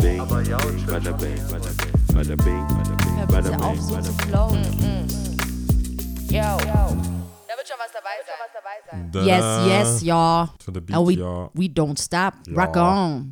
[0.00, 1.38] bing, bada bing, bada bing,
[2.14, 2.66] bada bing,
[3.28, 4.14] bada bing, bing, bing.
[4.28, 4.64] flowen.
[6.30, 6.56] Yo.
[7.48, 8.16] Da wird schon was dabei
[8.90, 9.10] sein.
[9.12, 10.48] Da, Yes, yes, ja.
[10.64, 11.50] To the beat, Oh, we, ja.
[11.54, 12.34] we don't stop.
[12.46, 12.54] Ja.
[12.64, 13.30] Rock on.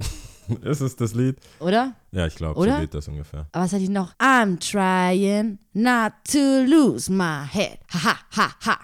[0.63, 1.37] Ist es das Lied?
[1.61, 1.93] Oder?
[2.11, 3.47] Ja, ich glaube, so geht das ungefähr.
[3.53, 4.15] Aber was hatte ich noch?
[4.19, 7.79] I'm trying not to lose my head.
[7.93, 8.79] Ha, ha, ha, ha.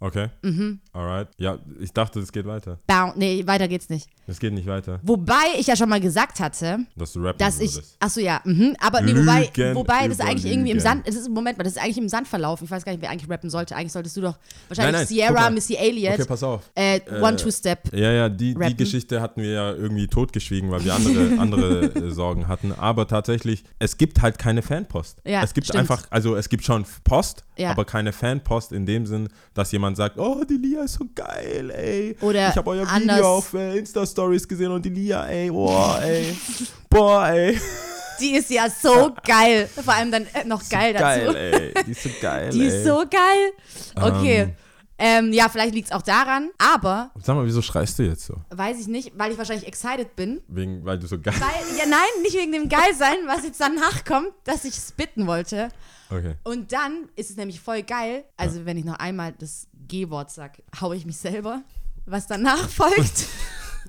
[0.00, 0.28] Okay.
[0.42, 0.80] Mhm.
[0.94, 1.28] Alright.
[1.38, 2.78] Ja, ich dachte, es geht weiter.
[2.86, 3.16] Bound.
[3.16, 4.08] Nee, weiter geht's nicht.
[4.26, 7.60] Es geht nicht weiter, Wobei ich ja schon mal gesagt hatte, dass du rappen dass
[7.60, 7.96] ich, würdest.
[8.00, 10.80] achso ja, mhm, aber nee, wobei, Lügen wobei das über eigentlich irgendwie im.
[10.80, 12.64] Sand, das ist, Moment mal, das ist eigentlich im Sand verlaufen.
[12.64, 13.76] Ich weiß gar nicht, wer eigentlich rappen sollte.
[13.76, 14.38] Eigentlich solltest du doch,
[14.68, 15.50] wahrscheinlich Nein, nein, Sierra.
[15.50, 16.62] Missy Elliott, Okay, pass auf.
[16.74, 17.92] äh, One-Two-Step.
[17.94, 18.76] Ja, ja, die, die.
[18.76, 22.72] Geschichte hatten wir ja irgendwie totgeschwiegen, weil wir andere, andere äh, Sorgen hatten.
[22.72, 25.18] Aber tatsächlich, es gibt halt keine Fanpost.
[25.26, 25.80] Ja, es gibt stimmt.
[25.80, 27.70] einfach, also es gibt schon Post, Ja.
[27.72, 31.70] aber keine Fanpost in dem Sinn, dass jemand sagt, oh, die Lia ist so geil,
[31.70, 32.16] ey.
[32.20, 36.36] Oder ich habe euer anders- Video auf Insta-Stories gesehen und die Lia, ey, boah, ey.
[36.90, 37.60] Boah, ey.
[38.20, 39.68] Die ist ja so geil.
[39.84, 41.32] Vor allem dann äh, noch geil dazu.
[41.32, 41.84] Geil, ey.
[41.84, 42.66] Die ist so geil, Die ey.
[42.68, 43.52] ist so geil.
[43.96, 44.54] Okay.
[44.96, 48.36] Ähm, ja, vielleicht liegt es auch daran, aber Sag mal, wieso schreist du jetzt so?
[48.50, 50.40] weiß ich nicht, weil ich wahrscheinlich excited bin.
[50.46, 54.04] Wegen, weil du so geil Weil, ja, nein, nicht wegen dem Geilsein, was jetzt danach
[54.04, 55.70] kommt, dass ich spitten wollte.
[56.10, 56.34] Okay.
[56.44, 58.22] Und dann ist es nämlich voll geil.
[58.36, 61.62] Also, wenn ich noch einmal das G-Wort sage, haue ich mich selber.
[62.06, 63.26] Was danach folgt.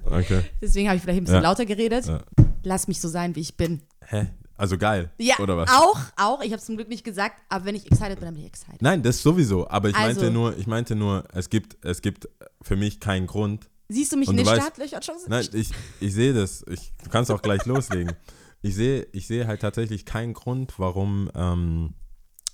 [0.05, 0.43] Okay.
[0.61, 1.49] Deswegen habe ich vielleicht ein bisschen Ja.
[1.49, 2.05] lauter geredet.
[2.05, 2.21] Ja.
[2.63, 3.81] Lass mich so sein, wie ich bin.
[4.05, 4.27] Hä?
[4.57, 5.11] Also geil.
[5.17, 5.69] Ja, Oder was?
[5.69, 6.39] auch, auch.
[6.41, 8.49] Ich habe es zum Glück nicht gesagt, aber wenn ich excited bin, dann bin ich
[8.49, 8.81] excited.
[8.81, 9.67] Nein, das sowieso.
[9.67, 12.29] Aber ich Also- meinte nur, ich meinte nur, es gibt, es gibt
[12.61, 13.69] für mich keinen Grund.
[13.89, 15.16] Siehst du mich in den Startlöchern schon?
[15.27, 16.63] Nein, ich, ich sehe das.
[16.69, 18.13] Ich, du kannst auch gleich loslegen.
[18.61, 21.93] Ich sehe, ich sehe halt tatsächlich keinen Grund, warum ähm,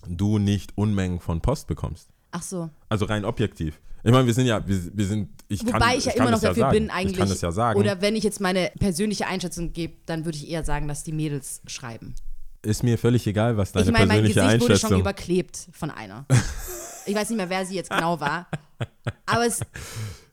[0.07, 2.09] du nicht Unmengen von Post bekommst.
[2.31, 2.69] Ach so.
[2.89, 3.79] Also rein objektiv.
[4.03, 6.31] Ich meine, wir sind ja, wir, wir sind, ich Wobei kann, ich ja kann immer
[6.31, 6.73] noch dafür sagen.
[6.77, 7.11] bin, eigentlich.
[7.13, 7.79] Ich kann das ja sagen.
[7.79, 11.11] Oder wenn ich jetzt meine persönliche Einschätzung gebe, dann würde ich eher sagen, dass die
[11.11, 12.15] Mädels schreiben.
[12.63, 15.67] ist mir völlig egal, was deine ich meine, mein persönliche Gesicht wurde schon Einschätzung überklebt
[15.73, 16.25] von einer.
[17.05, 18.47] ich weiß nicht mehr, wer sie jetzt genau war.
[19.27, 19.59] Aber es,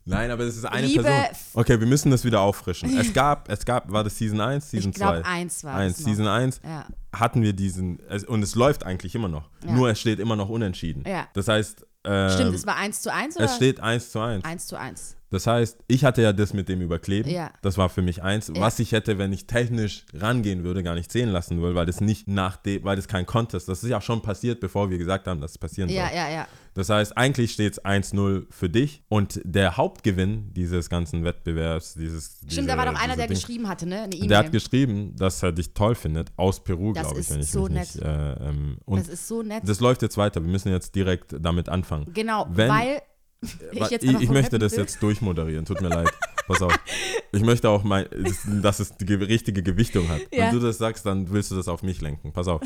[0.06, 1.36] Nein, aber es ist eine Liebe- Person.
[1.52, 2.96] Okay, wir müssen das wieder auffrischen.
[2.98, 5.28] Es gab, es gab, war das Season 1, Season ich glaube, 2?
[5.28, 6.06] eins war Eins, es noch.
[6.08, 6.86] Season 1 Ja.
[7.14, 9.50] hatten wir diesen, es, und es läuft eigentlich immer noch.
[9.66, 9.72] Ja.
[9.72, 11.04] Nur es steht immer noch unentschieden.
[11.06, 11.28] Ja.
[11.34, 13.46] Das heißt, ähm, Stimmt, es war eins zu eins oder?
[13.46, 14.44] es steht 1 zu 1.
[14.44, 15.14] eins zu eins.
[15.30, 17.30] Das heißt, ich hatte ja das mit dem Überkleben.
[17.30, 17.50] Ja.
[17.60, 18.48] Das war für mich eins.
[18.48, 18.62] Ja.
[18.62, 22.00] Was ich hätte, wenn ich technisch rangehen würde, gar nicht zählen lassen würde, weil das
[22.00, 25.26] nicht nach dem, weil das kein Contest, das ist ja schon passiert, bevor wir gesagt
[25.26, 26.16] haben, dass es passieren Ja, soll.
[26.16, 26.48] ja, ja.
[26.78, 32.36] Das heißt, eigentlich steht es 1-0 für dich und der Hauptgewinn dieses ganzen Wettbewerbs, dieses.
[32.36, 34.02] Stimmt, diese, da war doch einer, der Ding- geschrieben hatte, ne?
[34.02, 34.28] Eine E-Mail.
[34.28, 37.64] Der hat geschrieben, dass er dich toll findet, aus Peru, glaube ich, wenn ich so
[37.64, 37.94] mich nett.
[37.96, 38.04] nicht.
[38.04, 39.62] Äh, ähm, das ist so nett.
[39.66, 40.40] das läuft jetzt weiter.
[40.40, 42.06] Wir müssen jetzt direkt damit anfangen.
[42.14, 43.02] genau, wenn- weil
[43.72, 44.78] ich ich, ich möchte das will.
[44.80, 46.08] jetzt durchmoderieren, tut mir leid.
[46.46, 46.78] Pass auf.
[47.32, 48.06] Ich möchte auch, mein,
[48.62, 50.20] dass- es die ge- richtige Gewichtung hat.
[50.32, 50.46] Ja.
[50.46, 52.32] Wenn du das sagst, dann willst du das auf mich lenken.
[52.32, 52.60] Pass auf.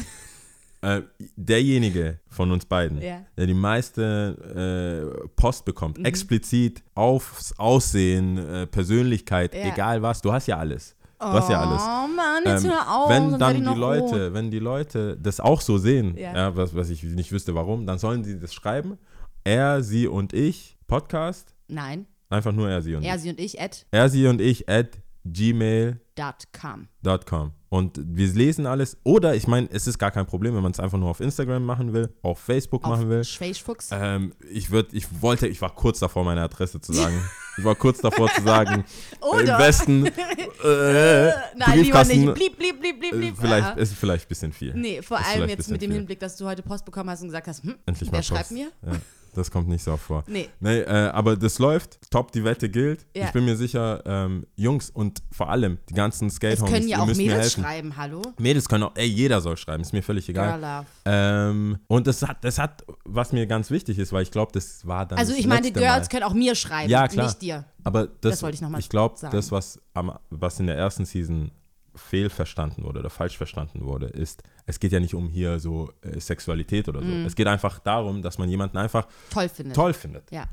[0.82, 1.03] Äh,
[1.37, 3.20] derjenige von uns beiden, Ja.
[3.37, 6.04] der die meiste äh, Post bekommt, Mhm.
[6.04, 9.72] explizit aufs Aussehen, äh, Persönlichkeit, Ja.
[9.72, 10.97] egal was, du hast ja alles.
[11.21, 11.81] Du hast ja alles.
[11.82, 13.09] Oh Mann, jetzt Ähm, hör auf.
[13.09, 14.34] wenn dann die Leute, rot.
[14.34, 16.34] wenn die Leute das auch so sehen, Ja.
[16.34, 16.56] ja.
[16.56, 18.98] was, was ich nicht wüsste warum, dann sollen sie das schreiben.
[19.44, 23.22] Er, sie und ich, Podcast, Nein, einfach nur er, sie und er, ich.
[23.22, 24.88] sie und ich at Er, sie und ich at
[25.25, 26.88] gmail.com.
[27.27, 27.53] com.
[27.69, 28.99] Und wir lesen alles.
[29.03, 31.65] Oder ich meine, es ist gar kein Problem, wenn man es einfach nur auf Instagram
[31.65, 33.21] machen will, auf Facebook machen will.
[33.21, 33.88] Auf Schweißfuchs.
[33.93, 37.15] Ähm, ich würd, ich wollte, ich war kurz davor, meine Adresse zu sagen.
[37.59, 38.83] Ich war kurz davor zu sagen,
[39.21, 42.34] Oder- im besten äh, Nein, lieber Briefkasten, nicht.
[42.34, 43.34] Blieb, blieb, blieb, blieb, äh, blieb.
[43.39, 43.72] vielleicht Ah.
[43.72, 44.72] ist vielleicht ein bisschen viel.
[44.72, 45.99] Nee, vor Ist allem jetzt mit dem viel.
[45.99, 48.71] Hinblick, dass du heute Post bekommen hast und gesagt hast, hm, Endlich wer schreibt mir?
[48.87, 48.93] Ja,
[49.34, 50.25] das kommt nicht so oft vor.
[50.26, 50.48] Nee.
[50.60, 51.98] Nee, äh, aber das läuft.
[52.10, 53.06] Top, die Wette gilt.
[53.16, 53.26] Ja.
[53.26, 56.98] Ich bin mir sicher, ähm, Jungs und vor allem die ganzen Es Skate-Homies, können ja
[56.98, 58.22] auch Mädels schreiben, hallo?
[58.38, 60.84] Mädels können auch, ey, jeder soll schreiben, ist mir völlig egal.
[61.04, 64.87] Ähm, und das hat, das hat, was mir ganz wichtig ist, weil ich glaube, das
[64.87, 66.09] war dann Also ich meine, die Girls Mal.
[66.09, 67.26] können auch mir schreiben, Ja, klar.
[67.26, 67.65] nicht dir.
[67.84, 71.04] Aber das, Das wollte ich noch mal glaube, das, was, am, was in der ersten
[71.04, 71.51] Season
[71.95, 76.18] fehlverstanden wurde oder falsch verstanden wurde, ist, es geht ja nicht um hier so äh,
[76.20, 77.06] Sexualität oder so.
[77.06, 77.26] Mhm.
[77.26, 79.74] Es geht einfach darum, dass man jemanden einfach Toll findet.
[79.76, 80.30] toll findet.
[80.30, 80.44] Ja,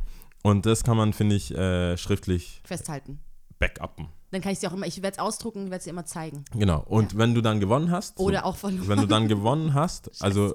[0.43, 3.19] Und das kann man, finde ich, äh, schriftlich festhalten.
[3.59, 4.07] backuppen.
[4.31, 6.45] Dann kann ich sie auch immer, ich werde es ausdrucken, werde es dir immer zeigen.
[6.53, 6.83] Genau.
[6.87, 8.87] Und wenn du dann gewonnen hast, so, Oder auch verloren.
[8.87, 10.53] wenn du dann gewonnen hast, also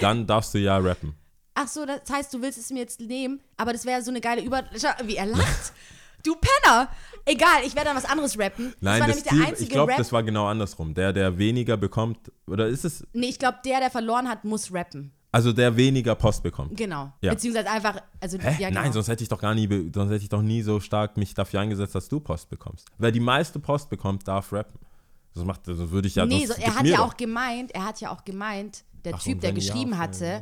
[0.00, 1.14] dann darfst du ja rappen.
[1.54, 4.20] Ach so, das heißt, du willst es mir jetzt nehmen, aber das wäre so eine
[4.20, 4.64] geile Über...
[5.04, 5.72] Wie er lacht.
[6.26, 6.88] Du Penner!
[7.24, 8.74] Egal, ich werde dann was anderes rappen.
[8.80, 10.92] Nein, das war das nämlich der Ziel, einzige ich glaube, das war genau andersrum.
[10.92, 14.72] Der, der weniger bekommt, oder ist es, nee, ich glaube, der, der verloren hat, muss
[14.72, 15.12] rappen.
[15.30, 16.76] also der weniger Post bekommt.
[16.76, 17.12] Genau.
[17.20, 17.32] Ja.
[17.32, 18.56] Beziehungsweise einfach, also Hä?
[18.60, 18.80] ja, genau.
[18.80, 21.34] Nein, sonst hätte ich doch gar nie, sonst hätte ich doch nie so stark mich
[21.34, 22.88] dafür eingesetzt, dass du Post bekommst.
[22.98, 24.80] Wer die meiste Post bekommt, darf rappen.
[25.34, 26.26] Das macht, das würde ich ja.
[26.26, 27.08] nee, so, er hat ja doch.
[27.08, 30.40] auch gemeint, er hat ja auch gemeint, der Ach, Typ, der ja, geschrieben hatte, ja.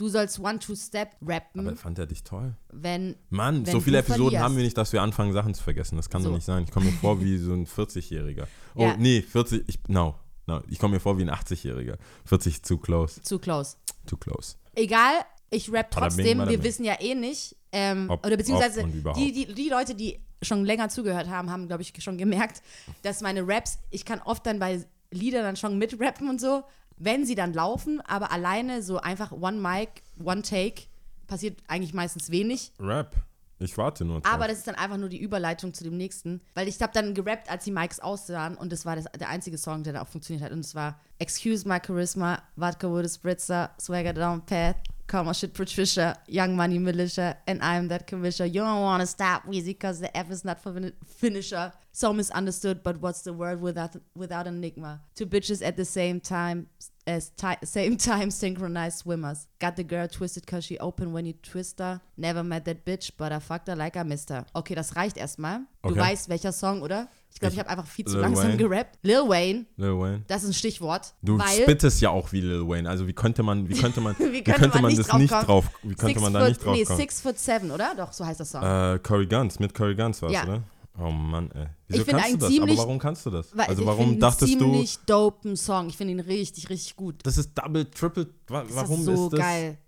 [0.00, 2.54] Du sollst One-Two-Step rappen, Aber fand er dich toll?
[2.72, 3.16] wenn.
[3.28, 4.44] Mann, Wenn so viele Episoden verlierst.
[4.44, 5.96] haben wir nicht, dass wir anfangen, Sachen zu vergessen.
[5.96, 6.28] Das kann So.
[6.30, 6.64] doch nicht sein.
[6.64, 8.46] Ich komme mir vor wie so ein 40-Jähriger.
[8.74, 8.96] Oh, Ja.
[8.96, 10.14] nee, 40, ich, no,
[10.46, 10.62] no.
[10.68, 11.96] Ich komme mir vor wie ein 80-Jähriger.
[12.24, 13.76] 40 zu close, Zu close.
[14.06, 14.56] too close.
[14.74, 15.12] Egal,
[15.50, 16.38] ich rap trotzdem.
[16.38, 18.84] bada Wir wissen ja eh nicht, ähm, Ob- oder beziehungsweise
[19.16, 22.62] die, die, die Leute, die schon länger zugehört haben, haben, glaube ich, schon gemerkt,
[23.02, 26.62] dass meine Raps, ich kann oft dann bei Liedern dann schon mitrappen und so,
[27.00, 30.82] wenn sie dann laufen, aber alleine so einfach One Mic, One Take,
[31.26, 32.72] passiert eigentlich meistens wenig.
[32.78, 33.16] Rap.
[33.58, 34.32] Ich warte nur drauf.
[34.32, 36.40] Aber das ist dann einfach nur die Überleitung zu dem nächsten.
[36.54, 39.58] Weil ich habe dann gerappt, als die Mics aussahen und das war das, der einzige
[39.58, 40.52] Song, der da auch funktioniert hat.
[40.52, 44.76] Und es war Excuse my charisma, Vodka a spritzer, Swagger down path,
[45.10, 48.46] Comma shit Patricia, Young Money Militia, and I'm that commissioner.
[48.46, 51.72] You don't wanna stop Weezy cause the F is not for fin- finisher.
[51.90, 55.00] So misunderstood, but what's the word without without enigma?
[55.16, 56.68] Two bitches at the same time
[57.08, 59.48] as ti same time synchronized swimmers.
[59.58, 62.00] Got the girl twisted cause she open when you twist her.
[62.16, 64.44] Never met that bitch, but I fucked her like I missed her.
[64.54, 65.66] Okay, das reicht erstmal.
[65.82, 66.00] Du Okay.
[66.00, 67.08] weißt, welcher Song, oder?
[67.32, 68.56] Ich glaube, ich, Ich- habe einfach viel zu Lil langsam Wayne.
[68.56, 68.98] gerappt.
[69.02, 70.22] Lil Wayne, Lil Wayne.
[70.26, 71.14] das ist ein Stichwort.
[71.22, 72.88] Du weil spittest ja auch wie Lil Wayne.
[72.88, 75.20] Also wie könnte man, wie könnte man, wie könnte könnte man man nicht das drauf
[75.20, 76.98] nicht drauf, wie könnte Six man da foot, nicht drauf Nee, kommen?
[76.98, 77.94] Six Foot Seven, oder?
[77.96, 78.62] Doch, so heißt der Song.
[78.62, 80.42] Äh, Curry Guns, mit Curry Guns war Ja.
[80.44, 80.62] oder?
[80.98, 81.66] Oh Mann, ey.
[81.88, 82.48] Wieso Ich finde kannst du das?
[82.50, 83.52] ziemlich- Aber warum kannst du das?
[83.56, 85.88] Also ich warum dachtest du, ziemlich dopen Song.
[85.88, 87.14] Ich finde ihn richtig, richtig gut.
[87.22, 89.40] das ist Double, Triple, wa Das warum ist so ist das?
[89.40, 89.78] geil.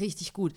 [0.00, 0.54] Richtig gut.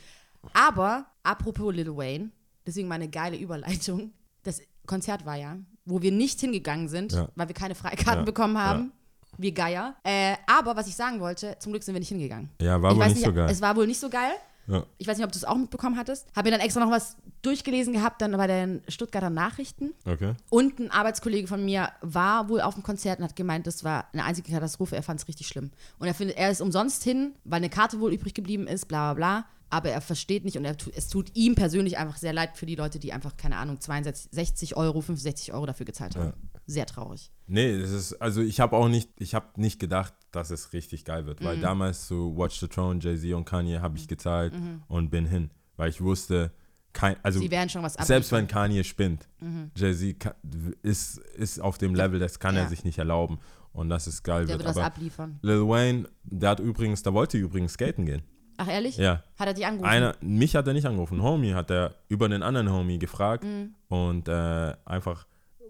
[0.54, 2.30] Aber, apropos Lil Wayne,
[2.66, 4.12] deswegen meine geile Überleitung.
[4.44, 7.30] Das Konzert war ja, wo wir nicht hingegangen sind, Ja.
[7.36, 8.92] weil wir keine Freikarten Ja, bekommen haben.
[9.38, 9.96] Wir Geier.
[10.04, 12.50] Äh, aber was ich sagen wollte, zum Glück sind wir nicht hingegangen.
[12.62, 13.50] Ja, war ich wohl weiß nicht so geil.
[13.50, 14.32] Es war wohl nicht so geil.
[14.68, 14.84] Ja.
[14.98, 16.28] Ich weiß nicht, ob du es auch mitbekommen hattest.
[16.36, 19.94] Habe mir dann extra noch was durchgelesen gehabt, dann bei den Stuttgarter Nachrichten.
[20.06, 20.34] Okay.
[20.50, 24.06] Und ein Arbeitskollege von mir war wohl auf dem Konzert und hat gemeint, das war
[24.14, 24.96] eine einzige Katastrophe.
[24.96, 25.70] Er fand es richtig schlimm.
[26.00, 29.14] Und er findet, er ist umsonst hin, weil eine Karte wohl übrig geblieben ist, bla
[29.14, 29.46] bla bla.
[29.70, 32.76] Aber er versteht nicht und er es tut ihm persönlich einfach sehr leid für die
[32.76, 36.34] Leute, die einfach, keine Ahnung, 62 60 Euro, 65 Euro dafür gezahlt haben.
[36.68, 37.32] Sehr traurig.
[37.48, 41.04] Nee, das ist, also ich habe auch nicht, ich habe nicht gedacht, dass es richtig
[41.06, 41.46] geil wird, Mhm.
[41.46, 44.54] weil damals zu Watch the Throne, Jay-Z und Kanye habe ich gezahlt
[44.88, 46.52] und bin hin, weil ich wusste,
[46.94, 47.44] kein, also Mhm.
[47.44, 49.28] Sie werden schon was selbst wenn Kanye spinnt,
[49.76, 50.36] Jay-Z ka-
[50.84, 52.62] ist, ist auf dem Level, das kann Ja.
[52.62, 53.40] er sich nicht erlauben
[53.74, 54.68] und dass es geil Der wird.
[54.68, 55.38] wird Aber abliefern.
[55.42, 58.22] Lil Wayne, der hat übrigens, da wollte übrigens skaten gehen.
[58.58, 58.98] Ach, ehrlich?
[58.98, 59.24] Ja.
[59.38, 59.90] Hat er dich angerufen?
[59.90, 61.22] Einer, mich hat er nicht angerufen.
[61.22, 63.76] Homie hat er über einen anderen Homie gefragt Mhm.
[63.90, 65.26] und äh, einfach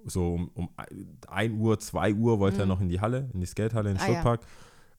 [0.06, 0.70] so um, um
[1.28, 4.02] 1 Uhr, 2 Uhr wollte er noch in die Halle, in die Skatehalle in Mhm.
[4.02, 4.12] Ah, ja.
[4.14, 4.42] Stuttpark.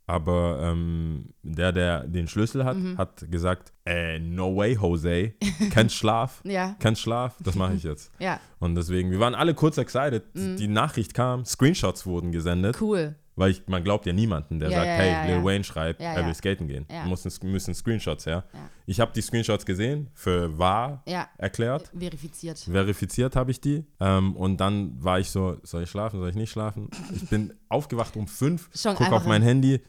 [0.09, 2.97] Aber ähm, der, der den Schlüssel hat, Mhm.
[2.97, 5.33] hat gesagt, äh, no way, Jose,
[5.71, 6.77] kein Schlaf, Ja.
[6.79, 8.12] kein Schlaf, das mache ich jetzt.
[8.21, 10.23] Ja, Und deswegen, wir waren alle kurz excited.
[10.35, 10.56] Mhm.
[10.59, 13.17] Die Nachricht kam, Screenshots wurden gesendet, cool.
[13.37, 15.44] Weil ich, man glaubt ja niemanden, der Ja, sagt, ja, hey, Lil.
[15.44, 16.87] Wayne schreibt, er will skaten gehen.
[16.91, 17.05] Ja.
[17.05, 18.44] Müssen, müssen Screenshots her.
[18.53, 18.71] Ja.
[18.87, 21.03] Ich habe die Screenshots gesehen, für wahr
[21.37, 21.91] erklärt.
[21.97, 22.59] verifiziert.
[22.59, 23.85] Verifiziert habe ich die.
[24.00, 26.88] Ähm, und dann war ich so, soll ich schlafen, soll ich nicht schlafen?
[27.15, 29.81] Ich bin aufgewacht um fünf, Schon guck einfach auf mein Handy,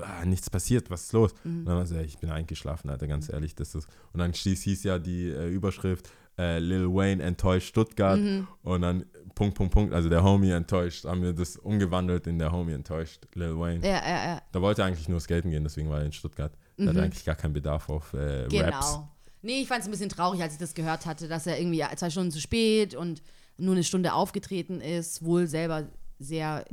[0.00, 1.34] ah, nichts passiert, was ist los?
[1.42, 1.60] Mhm.
[1.60, 3.54] Und dann war ey, ich bin eingeschlafen, Alter, ganz ehrlich.
[3.56, 8.18] Das ist, und dann hieß, hieß ja die äh, Überschrift, äh, Lil Wayne enttäuscht Stuttgart
[8.20, 8.46] Mhm.
[8.62, 12.52] und dann Punkt, Punkt, Punkt, also der Homie enttäuscht, haben wir das umgewandelt in der
[12.52, 13.86] Homie enttäuscht, Lil Wayne.
[13.86, 14.42] Ja, ja, ja.
[14.52, 16.52] Da wollte er eigentlich nur skaten gehen, deswegen war er in Stuttgart.
[16.78, 18.52] Da hatte eigentlich gar keinen Bedarf auf äh, Raps.
[18.52, 18.58] Mhm.
[18.58, 19.08] Genau.
[19.42, 21.84] Nee, ich fand es ein bisschen traurig, als ich das gehört hatte, dass er irgendwie
[21.96, 23.22] zwei Stunden zu spät und
[23.58, 25.84] nur eine Stunde aufgetreten ist, wohl selber
[26.18, 26.64] sehr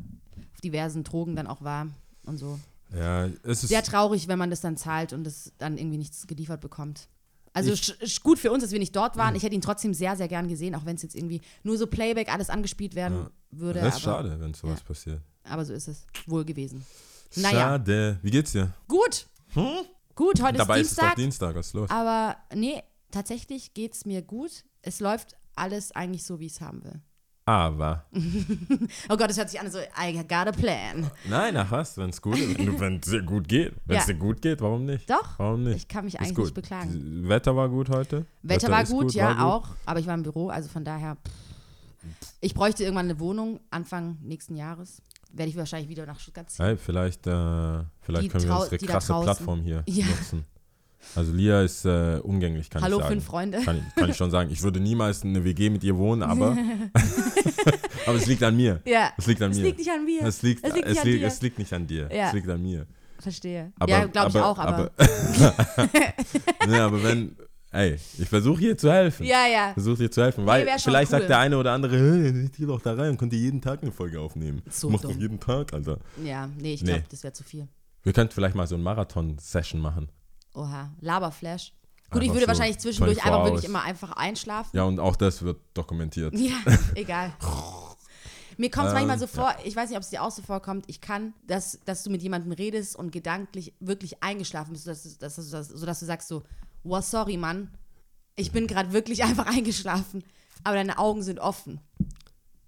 [0.54, 1.88] auf diversen Drogen dann auch war
[2.26, 2.60] und so.
[2.96, 6.28] Ja, es ist Sehr traurig, wenn man das dann zahlt und es dann irgendwie nichts
[6.28, 7.08] geliefert bekommt.
[7.54, 7.94] Also
[8.24, 9.36] gut für uns, dass wir nicht dort waren.
[9.36, 11.86] Ich hätte ihn trotzdem sehr, sehr gern gesehen, auch wenn es jetzt irgendwie nur so
[11.88, 13.80] Playback alles angespielt werden würde.
[13.80, 14.86] das ist aber, schade, wenn sowas ja.
[14.86, 15.22] passiert.
[15.44, 16.84] aber so ist es wohl gewesen.
[17.36, 18.20] Naja, Schade.
[18.22, 18.74] Wie geht's dir?
[18.88, 19.28] gut.
[20.16, 21.16] Gut, heute Dabei ist ist es doch Dienstag.
[21.16, 21.90] Dienstag, was ist los?
[21.90, 22.82] Aber nee,
[23.12, 24.64] tatsächlich geht es mir gut.
[24.82, 27.02] Es läuft alles eigentlich so, wie ich es haben will.
[27.46, 28.06] Aber.
[29.10, 31.10] Oh Gott, das hört sich an so, I got a plan.
[31.30, 33.74] Nein, ach was, wenn es gut wenn es dir gut geht.
[33.86, 34.14] Wenn es Ja.
[34.14, 35.10] dir gut geht, warum nicht?
[35.10, 35.76] Doch, Warum nicht?
[35.78, 36.46] ich kann mich Ist eigentlich gut.
[36.46, 37.28] nicht beklagen.
[37.28, 38.26] Wetter war gut heute.
[38.44, 39.44] Wetter war ist gut, ja, war gut.
[39.44, 39.76] auch.
[39.86, 41.16] Aber ich war im Büro, also von daher.
[41.16, 41.32] pff.
[42.42, 45.02] Ich bräuchte irgendwann eine Wohnung Anfang nächsten Jahres.
[45.32, 46.66] Werde ich wahrscheinlich wieder nach Stuttgart ziehen.
[46.66, 49.14] Hey, vielleicht, äh, vielleicht Die können wir unsere krasse.
[49.24, 50.06] Plattform hier Ja.
[50.06, 50.46] nutzen.
[51.16, 53.14] Also Lia ist äh, umgänglich, kann Hallo, ich sagen.
[53.16, 53.62] fünf Freunde.
[53.62, 54.50] Kann ich, kann ich schon sagen.
[54.52, 56.58] Ich würde niemals in eine WG mit ihr wohnen, aber,
[58.06, 58.82] aber es liegt an mir.
[58.86, 59.64] Ja, Es liegt an es mir.
[59.64, 60.22] liegt nicht an mir.
[60.24, 61.28] Es liegt, Es liegt nicht es an liegt, dir.
[61.28, 62.10] es liegt nicht an dir.
[62.14, 62.28] Ja.
[62.28, 62.88] Es liegt an mir.
[63.20, 63.72] Verstehe.
[63.80, 65.54] Aber, ja, glaube ich auch, aber, aber
[66.68, 67.36] nee, aber wenn,
[67.72, 69.26] Ey, ich versuche hier zu helfen.
[69.26, 69.74] Ja, ja.
[69.74, 71.20] Versuche dir zu helfen, weil schon vielleicht cool.
[71.20, 73.92] sagt der eine oder andere, hey, geh doch da rein, könnt ihr jeden Tag eine
[73.92, 74.62] Folge aufnehmen.
[74.70, 75.14] So Mach dumm.
[75.14, 75.98] doch jeden Tag, Alter.
[76.24, 76.92] Ja, nee, ich Nee.
[76.92, 77.68] glaube, das wäre zu viel.
[78.04, 80.10] Wir könnten vielleicht mal so eine Marathon-Session machen.
[80.54, 81.74] Oha, Laberflash.
[82.12, 84.78] Gut, ich Einfach würde so wahrscheinlich zwischendurch 24 einfach wirklich immer einfach einschlafen.
[84.78, 86.38] Ja, und auch das wird dokumentiert.
[86.38, 86.58] Ja,
[86.96, 87.34] egal.
[88.58, 90.44] Mir kommt es Ähm, manchmal so vor, ich weiß nicht, ob es dir auch so
[90.44, 95.04] vorkommt, ich kann, dass, dass du mit jemandem redest und gedanklich wirklich eingeschlafen bist, sodass,
[95.04, 96.44] du- dass, dass, sodass du sagst so,
[96.84, 97.72] wow, sorry, Mann,
[98.36, 100.24] ich bin gerade wirklich einfach eingeschlafen,
[100.64, 101.80] aber deine Augen sind offen.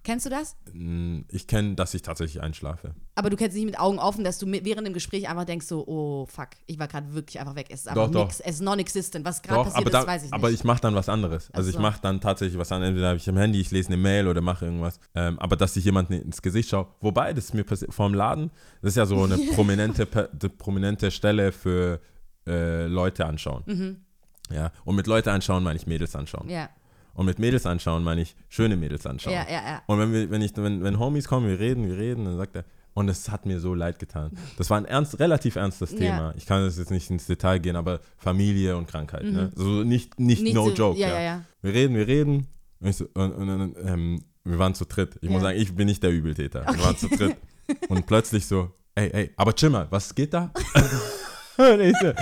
[0.05, 0.55] Kennst du das?
[0.71, 2.93] Mm, Ich kenne, dass ich tatsächlich einschlafe.
[3.15, 5.85] Aber du kennst nicht mit Augen offen, dass du während dem Gespräch einfach denkst so,
[5.87, 7.65] oh fuck, ich war gerade wirklich einfach weg.
[7.69, 8.23] Es ist einfach Doch, doch.
[8.25, 9.25] nix, es ist non-existent.
[9.25, 10.33] Was gerade passiert aber, ist, weiß ich nicht.
[10.33, 11.49] aber ich mache dann was anderes.
[11.51, 11.81] Also Ach ich so.
[11.81, 12.89] mache dann tatsächlich was anderes.
[12.89, 14.99] Entweder habe ich im Handy, ich lese eine Mail oder mache irgendwas.
[15.15, 16.87] Ähm, aber dass ich jemanden ins Gesicht schaue.
[17.01, 18.51] Wobei, das mir passiert vorm Laden.
[18.81, 21.99] Das ist ja so eine prominente, prominente Stelle für
[22.47, 24.05] äh, Leute anschauen.
[24.51, 26.45] Ja, und mit Leute anschauen meine ich Mädels anschauen.
[26.45, 26.51] Mhm.
[26.51, 26.69] ja,
[27.15, 29.33] Und mit Mädels anschauen meine ich schöne Mädels anschauen.
[29.33, 29.81] ja, ja, ja.
[29.87, 32.55] Und wenn, wir, wenn, ich, wenn, wenn Homies kommen, wir reden, wir reden, dann sagt
[32.55, 34.31] er, und es hat mir so leid getan.
[34.57, 35.97] Das war ein ernst, relativ ernstes Ja.
[35.97, 36.33] Thema.
[36.37, 39.23] Ich kann das jetzt nicht ins Detail gehen, aber Familie und Krankheit.
[39.25, 39.51] Ne?
[39.55, 40.43] So nicht, nicht, Mhm.
[40.45, 40.99] Nicht no so- joke.
[40.99, 41.41] ja, Ja, ja, ja.
[41.61, 42.47] Wir reden, wir reden.
[42.79, 45.17] Und, so, und, und, ähm, wir waren zu dritt.
[45.21, 45.49] Ich muss Ja.
[45.49, 46.65] sagen, ich bin nicht der Übeltäter.
[46.67, 47.35] Wir waren zu dritt.
[47.89, 50.51] Und plötzlich so, ey, ey, aber chill mal, was geht da?
[51.57, 52.13] und ich so,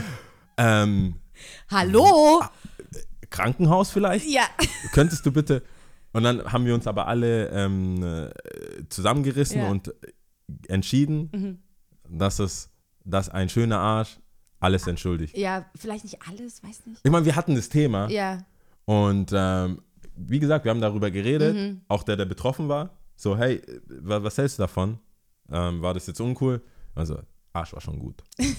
[0.58, 1.16] ähm,
[1.70, 2.42] Hallo?
[3.34, 4.26] Krankenhaus vielleicht?
[4.28, 4.44] Ja.
[4.94, 5.64] könntest du bitte.
[6.14, 8.30] Und dann haben wir uns aber alle ähm, äh,
[8.90, 9.66] zusammengerissen Ja.
[9.66, 9.72] Mhm.
[9.72, 9.94] und
[10.68, 11.64] entschieden,
[12.10, 12.70] dass es,
[13.04, 14.20] dass ein schöner Arsch
[14.60, 15.36] alles entschuldigt.
[15.38, 17.02] Ja, vielleicht nicht alles, weiß nicht.
[17.04, 18.46] Ich meine, wir hatten das Thema Ja,
[18.86, 19.82] und ähm,
[20.16, 21.82] wie gesagt, wir haben darüber geredet, Mhm.
[21.88, 22.92] auch der, der betroffen war.
[23.16, 25.00] So, hey, wa- was hältst du davon?
[25.52, 26.62] Ähm, war das jetzt uncool?
[26.96, 27.20] Also,
[27.54, 28.24] Arsch war schon gut.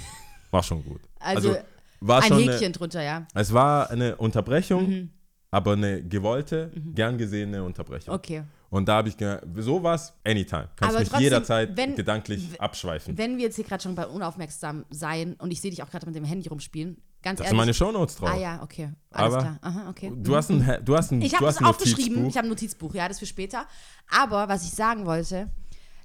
[0.51, 1.01] War schon gut.
[1.19, 1.57] Also,
[2.01, 3.27] war ein schon Häkchen eine, drunter, ja.
[3.35, 5.11] es war eine Unterbrechung, Mhm.
[5.51, 8.15] aber eine gewollte, gern gesehene Unterbrechung.
[8.15, 8.43] Okay.
[8.71, 10.69] Und da habe ich ge sowas, anytime.
[10.75, 13.17] Kannst Aber mich trotzdem, jederzeit wenn- gedanklich abschweifen.
[13.17, 16.07] Wenn wir jetzt hier gerade schon bei unaufmerksam sein und ich sehe dich auch gerade
[16.07, 17.59] mit dem Handy rumspielen, ganz Das sind ehrlich.
[17.59, 18.31] meine Shownotes drauf.
[18.31, 18.91] ah ja, okay.
[19.13, 19.59] Alles Aber klar.
[19.63, 20.13] Aha, okay.
[20.17, 22.23] Du hast ein, du hast ein, Ich habe ein aufgeschrieben.
[22.23, 22.29] Notizbuch.
[22.31, 23.65] Ich habe ein Notizbuch, ja, das für später.
[24.11, 25.51] Aber was ich sagen wollte,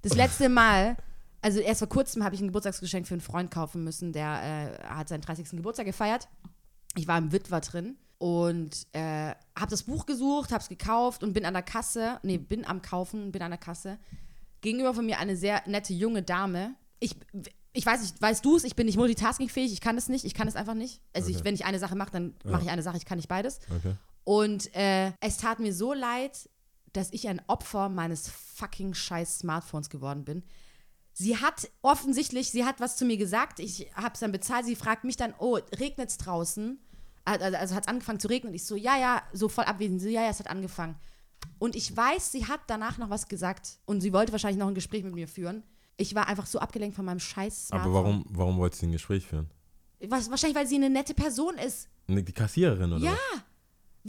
[0.03, 0.95] das letzte Mal,
[1.41, 4.83] also erst vor kurzem habe ich ein Geburtstagsgeschenk für einen Freund kaufen müssen, der äh,
[4.87, 5.49] hat seinen 30.
[5.51, 6.27] Geburtstag gefeiert.
[6.95, 11.33] Ich war im Witwer drin und äh, habe das Buch gesucht, habe es gekauft und
[11.33, 13.97] bin an der Kasse, nee, bin am Kaufen, bin an der Kasse.
[14.61, 16.75] Gegenüber von mir eine sehr nette junge Dame.
[16.99, 17.15] Ich,
[17.71, 20.33] ich weiß nicht, weißt du es, ich bin nicht multitaskingfähig, ich kann es nicht, ich
[20.33, 21.01] kann es einfach nicht.
[21.13, 23.29] Also ich, wenn ich eine Sache mache, dann mache ich eine Sache, ich kann nicht
[23.29, 23.61] beides.
[23.73, 23.95] Okay.
[24.25, 26.49] Und äh, es tat mir so leid,
[26.91, 30.43] dass ich ein Opfer meines fucking scheiß Smartphones geworden bin.
[31.19, 34.77] Sie hat offensichtlich, sie hat was zu mir gesagt, ich habe es dann bezahlt, sie
[34.77, 36.79] fragt mich dann, oh, regnet's draußen?
[37.25, 39.99] Also, also hat es angefangen zu regnen und ich so, ja, ja, so voll abwesend,
[39.99, 40.95] sie so, ja, ja, es hat angefangen.
[41.57, 44.75] Und ich weiß, sie hat danach noch was gesagt und sie wollte wahrscheinlich noch ein
[44.75, 45.63] Gespräch mit mir führen.
[45.97, 47.91] Ich war einfach so abgelenkt von meinem scheiß Smartphone.
[47.91, 49.49] Aber warum, warum wolltest du ein Gespräch führen?
[50.07, 51.89] Was, wahrscheinlich, weil sie eine nette Person ist.
[52.07, 53.41] Ne, Die Kassiererin oder Ja, was?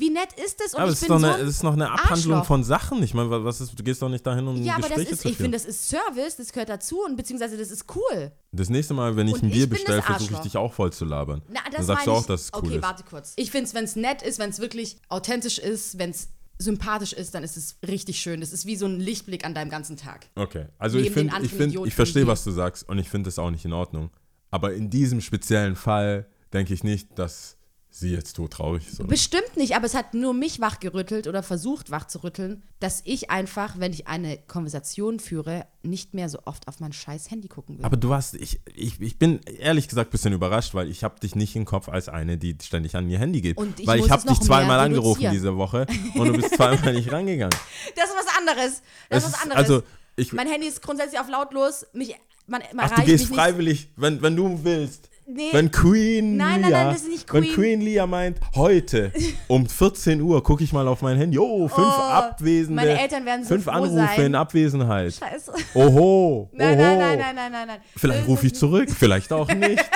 [0.01, 0.75] Wie nett ist es?
[0.75, 2.47] Und Aber ich es ist, bin so eine, ein es ist noch eine Abhandlung Arschloch.
[2.47, 3.03] von Sachen.
[3.03, 5.21] Ich meine, was ist, du gehst doch nicht dahin, um Ja, aber das Gespräche ist,
[5.23, 5.45] zu ich führen.
[5.53, 8.33] finde, das ist Service, das gehört dazu und beziehungsweise das ist cool.
[8.53, 10.93] das nächste Mal, wenn ich Und ein ich Bier bestelle, versuche ich dich auch voll
[10.93, 11.43] zu labern.
[11.49, 12.83] Na, das Dann sagst du auch, ich- dass es cool okay, ist.
[12.83, 13.33] warte kurz.
[13.37, 16.29] Ich finde es, wenn es nett ist, wenn es wirklich authentisch ist, wenn es
[16.59, 18.41] sympathisch ist, dann ist es richtig schön.
[18.41, 20.27] Das ist wie so ein Lichtblick an deinem ganzen Tag.
[20.35, 23.29] Okay, also Neben ich finde, ich, find, ich verstehe, was du sagst und ich finde
[23.29, 24.11] das auch nicht in Ordnung.
[24.51, 27.57] Aber in diesem speziellen Fall denke ich nicht, dass
[27.91, 29.01] sie jetzt todtraurig ist.
[29.01, 29.09] Oder?
[29.09, 33.93] Bestimmt nicht, aber es hat nur mich wachgerüttelt oder versucht wachzurütteln, dass ich einfach, wenn
[33.93, 37.85] ich eine Konversation führe, nicht mehr so oft auf mein scheiß Handy gucken will.
[37.85, 41.19] Aber du hast, ich, ich, ich bin ehrlich gesagt ein bisschen überrascht, weil ich habe
[41.21, 43.57] dich nicht im Kopf als eine, die ständig an ihr Handy geht.
[43.57, 47.11] Und ich weil ich habe dich zweimal angerufen diese Woche und du bist zweimal nicht
[47.11, 47.57] rangegangen.
[47.97, 48.83] das ist was anderes.
[49.09, 49.63] Das Es ist was anderes.
[49.63, 49.83] also,
[50.17, 51.87] ich- mein Handy ist grundsätzlich auf lautlos.
[51.93, 52.15] Mich,
[52.47, 55.10] man, man Ach, du gehst mich freiwillig, wenn, wenn du willst.
[55.27, 55.51] Nee.
[55.53, 57.55] Wenn Queen Nein, nein, Lia, nein, das ist nicht wenn Queen.
[57.55, 59.13] Queen Lia meint, heute
[59.49, 61.39] um 14 Uhr gucke ich mal auf mein Handy.
[61.39, 62.75] Oh, fünf Oh, Abwesende.
[62.83, 64.27] meine Eltern werden so Fünf Anrufe sein.
[64.27, 65.15] in Abwesenheit.
[65.15, 65.53] Scheiße.
[65.75, 66.83] Oho, Nein, oho.
[66.83, 67.81] nein, nein, nein, nein, nein, nein.
[67.97, 69.85] Vielleicht Das rufe ich zurück, vielleicht auch nicht.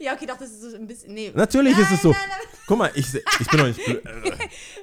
[0.00, 1.14] Ja, okay, doch, das ist so ein bisschen.
[1.14, 1.30] Nee.
[1.36, 2.10] Natürlich nein, ist es so.
[2.10, 4.02] Nein, nein, Guck mal, ich, ich bin doch nicht blöd.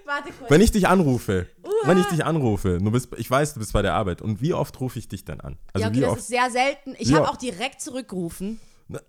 [0.06, 0.50] warte kurz.
[0.50, 1.48] Wenn ich dich anrufe,
[1.84, 4.22] wenn ich dich anrufe, du bist, ich weiß, du bist bei der Arbeit.
[4.22, 5.58] Und wie oft rufe ich dich dann an?
[5.74, 6.20] Also ja, okay, wie das oft?
[6.22, 6.96] ist sehr selten.
[6.98, 8.62] Ich habe auch direkt zurückgerufen.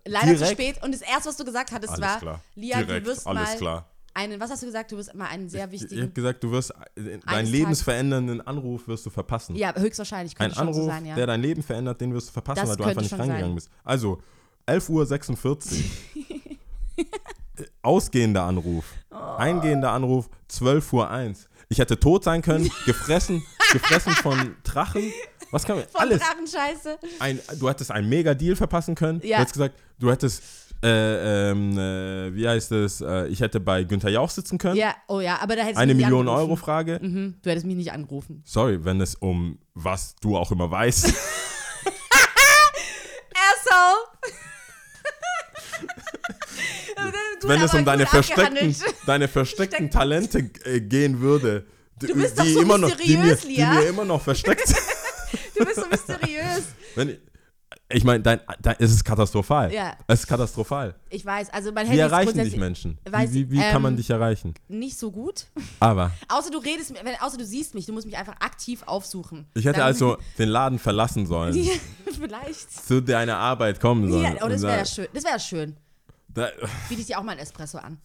[0.05, 0.51] Leider zu direkt?
[0.51, 0.83] spät.
[0.83, 2.41] Und das erste, was du gesagt hattest, Alles war, klar.
[2.55, 3.89] Lia, Direkt, du wirst alles mal klar.
[4.13, 4.91] einen, was hast du gesagt?
[4.91, 6.01] Du wirst mal einen sehr Ich wichtigen.
[6.01, 6.73] habe gesagt, du wirst
[7.25, 9.55] deinen lebensverändernden Anruf wirst du verpassen.
[9.55, 11.15] ja, höchstwahrscheinlich Ein könnte schon Anruf, so sein, ja.
[11.15, 13.45] der dein Leben verändert, den wirst du verpassen, Das weil du einfach nicht schon rangegangen
[13.49, 13.55] sein.
[13.55, 13.69] bist.
[13.83, 14.21] Also,
[14.67, 15.83] 11.46
[16.15, 17.05] Uhr.
[17.81, 18.85] Ausgehender Anruf.
[19.11, 19.15] Oh.
[19.15, 21.47] Eingehender Anruf, 12 Uhr 1.
[21.69, 25.03] Ich hätte tot sein können, gefressen, gefressen von Drachen.
[25.51, 25.87] Was kann man?
[25.87, 26.19] Von Alles.
[26.19, 26.97] Drachenscheiße.
[27.19, 29.21] Ein, du hättest einen Mega-Deal verpassen können.
[29.23, 29.37] Ja.
[29.37, 30.43] Du hättest gesagt, du hättest,
[30.83, 34.75] äh, ähm, äh, wie heißt es, äh, ich hätte bei Günther Jauch sitzen können.
[34.75, 36.49] Ja, oh ja, aber da hättest du Eine mich nicht Million angerufen.
[36.49, 36.99] Euro Frage.
[37.01, 38.43] Mhm, du hättest mich nicht angerufen.
[38.45, 41.05] Sorry, wenn es um was du auch immer weißt.
[43.33, 43.97] Asshole!
[47.43, 48.75] Wenn es um deine versteckten,
[49.05, 51.65] deine versteckten Talente äh, gehen würde.
[52.01, 54.67] Die, Du bist doch die so immer noch, die, mir, die mir immer noch versteckt
[54.67, 54.79] sind.
[55.57, 56.63] Du bist so mysteriös.
[56.95, 57.17] Wenn
[57.89, 59.73] ich meine, dein, dein, es ist katastrophal.
[59.73, 59.95] Ja.
[60.07, 60.95] Es ist katastrophal.
[61.09, 62.97] Ich weiß, also mein Wie Handy ist erreichen dich Menschen?
[63.09, 64.53] weiß Wie, wie, wie kann man ähm, dich erreichen?
[64.67, 65.45] nicht so gut.
[65.79, 69.47] Aber Außer du redest, außer du siehst mich, du musst mich einfach aktiv aufsuchen.
[69.53, 71.73] ich hätte Dann- also den Laden verlassen sollen, Ja,
[72.19, 72.71] vielleicht.
[72.85, 74.23] zu deiner Arbeit kommen sollen.
[74.37, 75.07] Ja, oh, das wäre sagen, schön.
[75.13, 75.77] Das wäre schön.
[76.29, 76.49] da,
[76.89, 77.97] Biete ich dir auch mal ein Espresso an.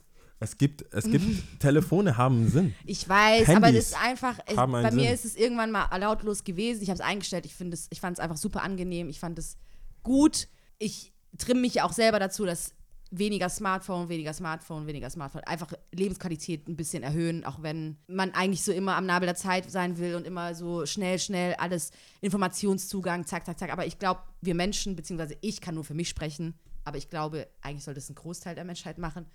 [0.43, 1.25] Es gibt, es gibt
[1.61, 2.75] Telefone haben einen Sinn.
[2.85, 5.15] Ich weiß, aber Handys das ist einfach, es, einen bei mir Sinn.
[5.15, 6.83] ist es irgendwann mal lautlos gewesen.
[6.83, 7.47] Ich habe es eingestellt.
[7.47, 9.09] Ich es, ich fand es einfach super angenehm.
[9.09, 9.57] Ich fand es
[10.03, 10.49] gut.
[10.79, 12.75] Ich trimme mich ja auch selber dazu, dass
[13.13, 18.65] weniger Smartphone, weniger Smartphone, weniger Smartphone, einfach Lebensqualität ein bisschen erhöhen, auch wenn man eigentlich
[18.65, 21.91] so immer am Nabel der Zeit sein will und immer so schnell, schnell alles
[22.23, 23.71] Informationszugang, zack, zack, zack.
[23.71, 27.49] Aber ich glaube, wir Menschen, beziehungsweise ich kann nur für mich sprechen, aber ich glaube,
[27.61, 29.27] eigentlich sollte es ein Großteil der Menschheit machen,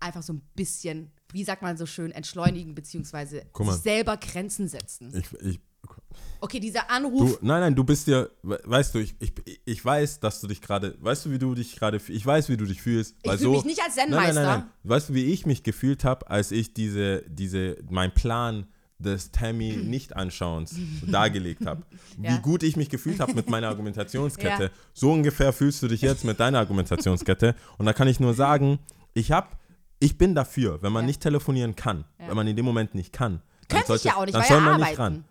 [0.00, 5.12] einfach so ein bisschen, wie sagt man so schön, entschleunigen, beziehungsweise sich selber Grenzen setzen.
[5.16, 5.60] Ich, ich,
[6.40, 9.32] Okay, dieser du, Anruf, nein, nein, du bist we- weißt du, ich, ich,
[9.64, 12.56] ich weiß, dass du dich gerade, weißt du, wie du dich gerade, ich weiß, wie
[12.56, 13.16] du dich fühlst.
[13.22, 14.42] Ich weil fühl so, mich nicht als Nein, nein, Zen-Meister.
[14.42, 14.68] nein, nein.
[14.84, 18.66] Weißt du, wie ich mich gefühlt habe, als ich diese, diese, mein Plan
[19.00, 20.76] des Tammy Nicht-Anschauens
[21.06, 21.82] dargelegt habe.
[22.20, 22.36] Ja.
[22.36, 24.62] Wie gut ich mich gefühlt habe mit meiner Argumentationskette.
[24.64, 24.70] Ja.
[24.92, 27.54] So ungefähr fühlst du dich jetzt mit deiner Argumentationskette.
[27.78, 28.80] Und da kann ich nur sagen,
[29.14, 29.48] ich habe,
[30.00, 31.06] ich bin dafür, wenn man Ja.
[31.08, 32.28] nicht telefonieren kann, Ja.
[32.28, 33.42] wenn man in dem Moment nicht kann.
[33.68, 34.90] könnte ich ja auch nicht, dann weil soll man arbeiten.
[34.90, 35.24] nicht ran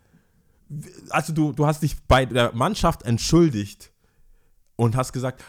[1.11, 3.91] also du, du hast dich bei der Mannschaft entschuldigt
[4.75, 5.41] und hast gesagt,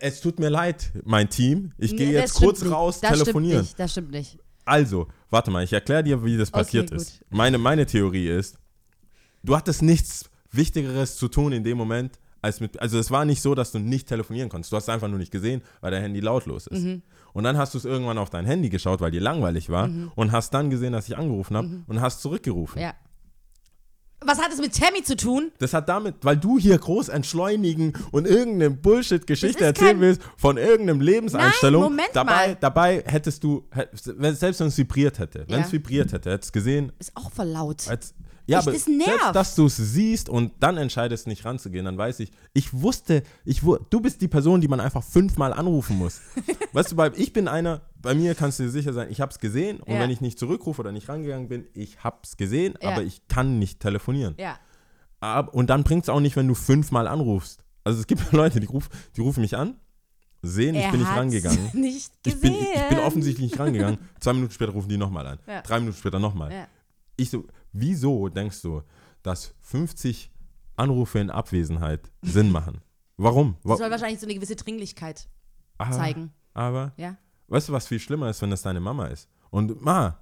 [0.00, 2.72] es tut mir leid, mein Team, ich gehe Nee, das jetzt kurz nicht.
[2.72, 3.64] raus das telefonieren.
[3.64, 4.38] Stimmt nicht, das stimmt nicht.
[4.64, 7.00] Also, warte mal, ich erkläre dir, wie das passiert gut.
[7.00, 7.24] ist.
[7.30, 8.56] Meine, meine Theorie ist,
[9.42, 13.42] du hattest nichts Wichtigeres zu tun in dem Moment, als mit, also es war nicht
[13.42, 14.72] so, dass du nicht telefonieren konntest.
[14.72, 16.82] Du hast es einfach nur nicht gesehen, weil dein Handy lautlos ist.
[16.82, 17.02] Mhm.
[17.32, 20.32] Und dann hast du es irgendwann auf dein Handy geschaut, weil dir langweilig war und
[20.32, 22.78] hast dann gesehen, dass ich angerufen habe und hast zurückgerufen.
[22.80, 22.82] Mhm.
[22.84, 22.94] Ja.
[24.24, 25.50] Was hat es mit Tammy zu tun?
[25.58, 31.00] Das hat damit, weil du hier groß entschleunigen und irgendeine Bullshit-Geschichte erzählen willst von irgendeinem
[31.00, 31.82] Lebenseinstellung.
[31.82, 32.56] Nein, Moment dabei, mal.
[32.60, 35.66] dabei hättest du, selbst wenn es vibriert hätte, wenn Ja.
[35.66, 37.88] es vibriert hätte, hättest du gesehen, Ist auch voll laut.
[37.88, 38.14] als,
[38.46, 42.20] ja, Ich- aber selbst, dass du es siehst und dann entscheidest, nicht ranzugehen, dann weiß
[42.20, 46.20] ich, ich wusste, ich, wu- du bist die Person, die man einfach fünfmal anrufen muss.
[46.72, 49.30] weißt du, weil ich bin einer, bei mir kannst du dir sicher sein, ich habe
[49.32, 50.00] es gesehen und Ja.
[50.00, 52.90] wenn ich nicht zurückrufe oder nicht rangegangen bin, ich habe es gesehen, Ja.
[52.90, 54.34] aber ich kann nicht telefonieren.
[54.38, 54.58] Ja.
[55.20, 57.64] Ab, und dann bringt es auch nicht, wenn du fünfmal anrufst.
[57.84, 59.76] Also es gibt Leute, die, ruf, die rufen mich an,
[60.42, 61.70] sehen, ich er bin nicht rangegangen.
[61.74, 62.40] Nicht Ich gesehen.
[62.40, 63.98] bin, ich bin offensichtlich nicht rangegangen.
[64.18, 65.38] Zwei Minuten später rufen die nochmal an.
[65.46, 65.62] Ja.
[65.62, 66.50] Drei Minuten später nochmal.
[66.52, 66.66] Ja.
[67.16, 68.82] Ich so, wieso denkst du,
[69.22, 70.30] dass 50
[70.76, 72.80] Anrufe in Abwesenheit Sinn machen?
[73.16, 73.56] Warum?
[73.62, 75.28] Wa Das soll wahrscheinlich so eine gewisse Dringlichkeit
[75.78, 76.32] aber, zeigen.
[76.54, 77.16] Aber, Ja.
[77.48, 79.28] weißt du, was viel schlimmer ist, wenn das deine Mama ist?
[79.50, 80.18] Und Ma,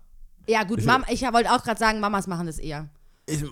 [0.46, 2.88] Ja, gut, Ich- Mama, ich wollte auch gerade sagen, Mamas machen das eher.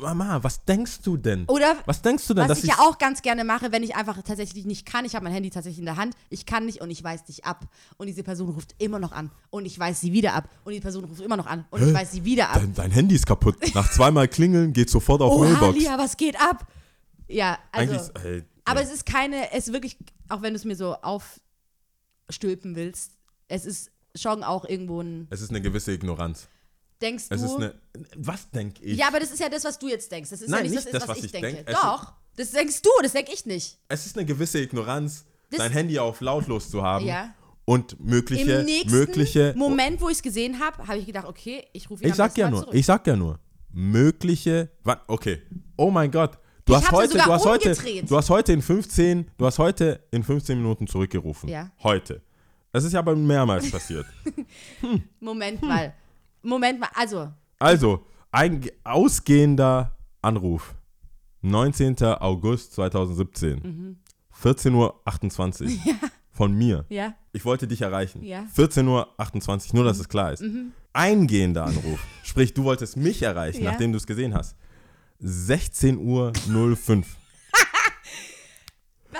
[0.00, 1.44] Mama, was denkst du denn?
[1.46, 3.82] Oder was denkst du denn, was dass ich ich ja auch ganz gerne mache, wenn
[3.82, 6.66] ich einfach tatsächlich nicht kann, ich habe mein Handy tatsächlich in der Hand, ich kann
[6.66, 7.66] nicht und ich weiß dich ab.
[7.96, 10.48] Und diese Person ruft immer noch an und ich weiß sie wieder ab.
[10.64, 12.56] Und die Person ruft immer noch an und ich weiß sie wieder ab.
[12.56, 13.56] dein, dein Handy ist kaputt.
[13.74, 15.78] Nach zweimal klingeln geht sofort auf Oha, Mailbox.
[15.78, 16.66] Lia, was geht ab?
[17.28, 17.94] Ja, also.
[17.94, 18.86] Eigentlich, ey, Aber ja.
[18.86, 19.96] es ist keine, es ist wirklich,
[20.28, 23.12] auch wenn du es mir so aufstülpen willst,
[23.48, 26.48] es ist schon auch irgendwo ein, es ist eine gewisse Ignoranz.
[27.00, 27.46] Denkst Es du.
[27.46, 27.74] ist eine,
[28.16, 28.96] was denk ich?
[28.98, 30.30] ja, aber das ist ja das, was du jetzt denkst.
[30.30, 31.64] Das ist ja Nein, nicht, nicht das, das, was, was ich, denke.
[31.64, 31.66] denk.
[31.70, 33.78] Doch, das denkst du, das denke ich nicht.
[33.88, 37.34] Es ist eine gewisse Ignoranz, Das- dein Handy auf lautlos zu haben Ja.
[37.64, 39.54] und mögliche, Im nächsten mögliche.
[39.56, 42.36] Moment, wo ich es gesehen habe, habe ich gedacht, okay, ich rufe ihn ich sag
[42.36, 42.74] ja mal nur, zurück.
[42.74, 43.38] ich sag ja nur,
[43.70, 44.70] mögliche.
[45.06, 45.42] Okay.
[45.76, 46.38] Oh mein Gott.
[46.64, 48.10] Du Ich hast ja heute, du hast heute, umgedreht.
[48.10, 51.48] du hast heute in 15, du hast heute in 15 Minuten zurückgerufen.
[51.48, 51.70] Ja.
[51.82, 52.20] Heute.
[52.72, 54.04] Das ist ja aber mehrmals passiert.
[55.20, 55.94] Moment mal.
[56.42, 60.74] Moment mal, also, Also, ein ausgehender Anruf.
[61.42, 61.96] 19.
[62.04, 63.60] August 2017.
[63.62, 63.96] Mhm.
[64.42, 65.94] 14.28 Uhr.
[66.32, 66.84] Von mir.
[66.88, 67.14] ja.
[67.32, 68.22] Ich wollte dich erreichen.
[68.22, 68.44] Ja.
[68.56, 70.44] 14.28 Uhr, nur dass es klar ist.
[70.92, 72.04] Eingehender Anruf.
[72.22, 73.72] Sprich, du wolltest mich erreichen, Ja.
[73.72, 74.56] nachdem du es gesehen hast.
[75.22, 76.32] 16.05 Uhr.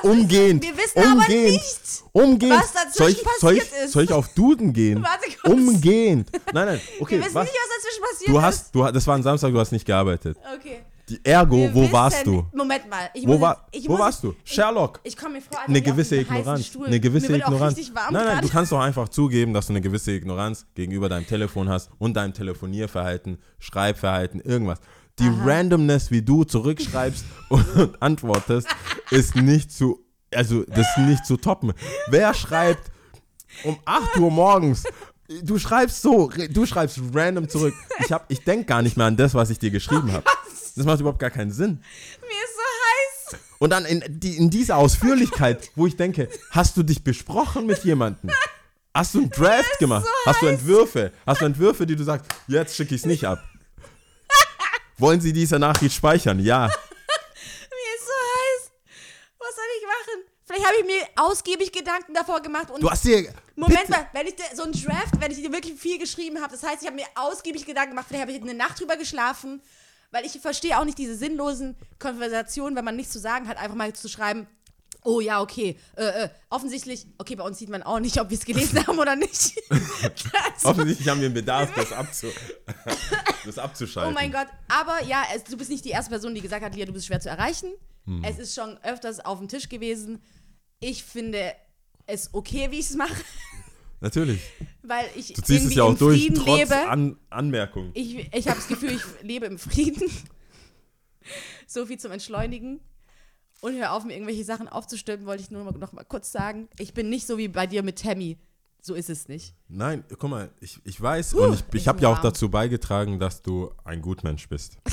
[0.03, 0.63] Umgehend.
[0.65, 2.55] wir wissen aber umgehend, nicht, umgehend.
[2.61, 3.93] was dazwischen soll ich, soll ich, passiert ist.
[3.93, 5.03] Soll ich auf Duden gehen?
[5.03, 5.53] Warte kurz.
[5.55, 6.29] Umgehend.
[6.53, 6.81] Nein, nein.
[7.01, 7.45] Okay, Wir wissen was?
[7.47, 8.43] nicht, was dazwischen passiert Du ist.
[8.45, 10.37] hast, du, ha- das war ein Samstag, du hast nicht gearbeitet.
[10.59, 10.81] Okay.
[11.09, 12.47] Die Ergo, Wir wo wissen- warst du?
[12.53, 13.09] Moment mal.
[13.15, 14.35] Ich Wo, muss war, ich wo muss warst du?
[14.45, 15.01] Sherlock.
[15.05, 16.71] Ich komme mir vor, als eine gewisse Ignoranz.
[16.85, 17.77] Eine gewisse Ignoranz.
[17.79, 18.49] Nein, nein, du gerade.
[18.49, 22.35] kannst doch einfach zugeben, dass du eine gewisse Ignoranz gegenüber deinem Telefon hast und deinem
[22.35, 24.81] Telefonierverhalten, Schreibverhalten, irgendwas.
[25.19, 27.67] Die Randomness, wie du zurückschreibst und
[28.01, 28.69] antwortest,
[29.11, 31.73] ist nicht zu, also das ist nicht zu toppen.
[32.09, 32.91] Wer schreibt
[33.65, 34.85] um 8 Uhr morgens?
[35.43, 37.75] Du schreibst so, du schreibst random zurück.
[38.01, 40.25] Ich, hab- ich denke gar nicht mehr an das, was ich dir geschrieben habe.
[40.77, 41.81] Das macht überhaupt gar keinen Sinn.
[42.21, 43.41] Mir ist so heiß.
[43.59, 47.85] Und dann in, die, in dieser Ausführlichkeit, wo ich denke, hast du dich besprochen mit
[47.85, 48.31] jemandem?
[48.95, 50.05] Hast du einen Draft gemacht?
[50.07, 50.47] so hast du.
[50.47, 51.13] Entwürfe?
[51.27, 53.43] Hast du Entwürfe, die du sagst, jetzt schicke ich es nicht ab?
[54.99, 56.41] Wollen Sie diese Nachricht speichern?
[56.41, 56.67] Ja.
[56.67, 58.73] Mir ist so heiß.
[59.39, 60.29] Was soll ich machen?
[60.45, 63.33] Vielleicht habe ich mir ausgiebig Gedanken davor gemacht und Du hast dir.
[63.55, 66.41] Moment bitte, mal, wenn ich dir so ein Draft, wenn ich dir wirklich viel geschrieben
[66.41, 68.97] habe, das heißt, ich habe mir ausgiebig Gedanken gemacht, vielleicht habe ich eine Nacht drüber
[68.97, 69.61] geschlafen,
[70.11, 73.77] weil ich verstehe auch nicht diese sinnlosen Konversationen, wenn man nichts zu sagen hat, einfach
[73.77, 74.47] mal zu schreiben,
[75.09, 78.37] oh ja, okay, äh, äh, offensichtlich, okay, bei uns sieht man auch nicht, ob wir
[78.37, 79.55] es gelesen haben oder nicht.
[79.71, 82.27] also, Offensichtlich haben wir einen Bedarf, das, abzu
[83.47, 84.13] das oh abzuschalten.
[84.13, 86.85] mein Gott, aber ja, es, du bist nicht die erste Person, die gesagt hat, Lia,
[86.85, 87.73] du bist schwer zu erreichen.
[88.05, 88.23] Hm.
[88.23, 90.23] Es ist schon öfters auf dem Tisch gewesen.
[90.79, 91.55] Ich finde
[92.07, 93.25] es okay, wie ich es mache,
[94.01, 94.41] Natürlich.
[94.83, 96.89] weil ich Du ziehst es ja auch im durch, Frieden trotz lebe.
[96.89, 97.93] An Anmerkungen.
[97.95, 100.11] Ich, ich habe das Gefühl, ich lebe im Frieden.
[101.67, 102.81] so viel zum Entschleunigen.
[103.61, 106.69] Und hör auf, mir irgendwelche Sachen aufzustimmen, wollte ich nur noch, noch mal kurz sagen.
[106.79, 108.39] Ich bin nicht so wie bei dir mit Tammy.
[108.81, 109.55] So ist es nicht.
[109.69, 113.43] Nein, guck mal, ich, ich weiß und ich, ich habe ja auch dazu beigetragen, dass
[113.43, 114.77] du ein Gutmensch bist.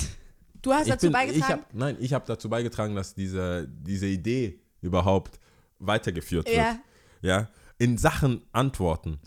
[0.62, 1.44] Du hast ich dazu bin, beigetragen.
[1.44, 5.40] Ich hab, nein, ich habe dazu beigetragen, dass diese, diese Idee überhaupt
[5.78, 6.58] weitergeführt wird.
[6.58, 6.80] Ja.
[7.22, 7.50] Ja.
[7.78, 9.20] In Sachen Antworten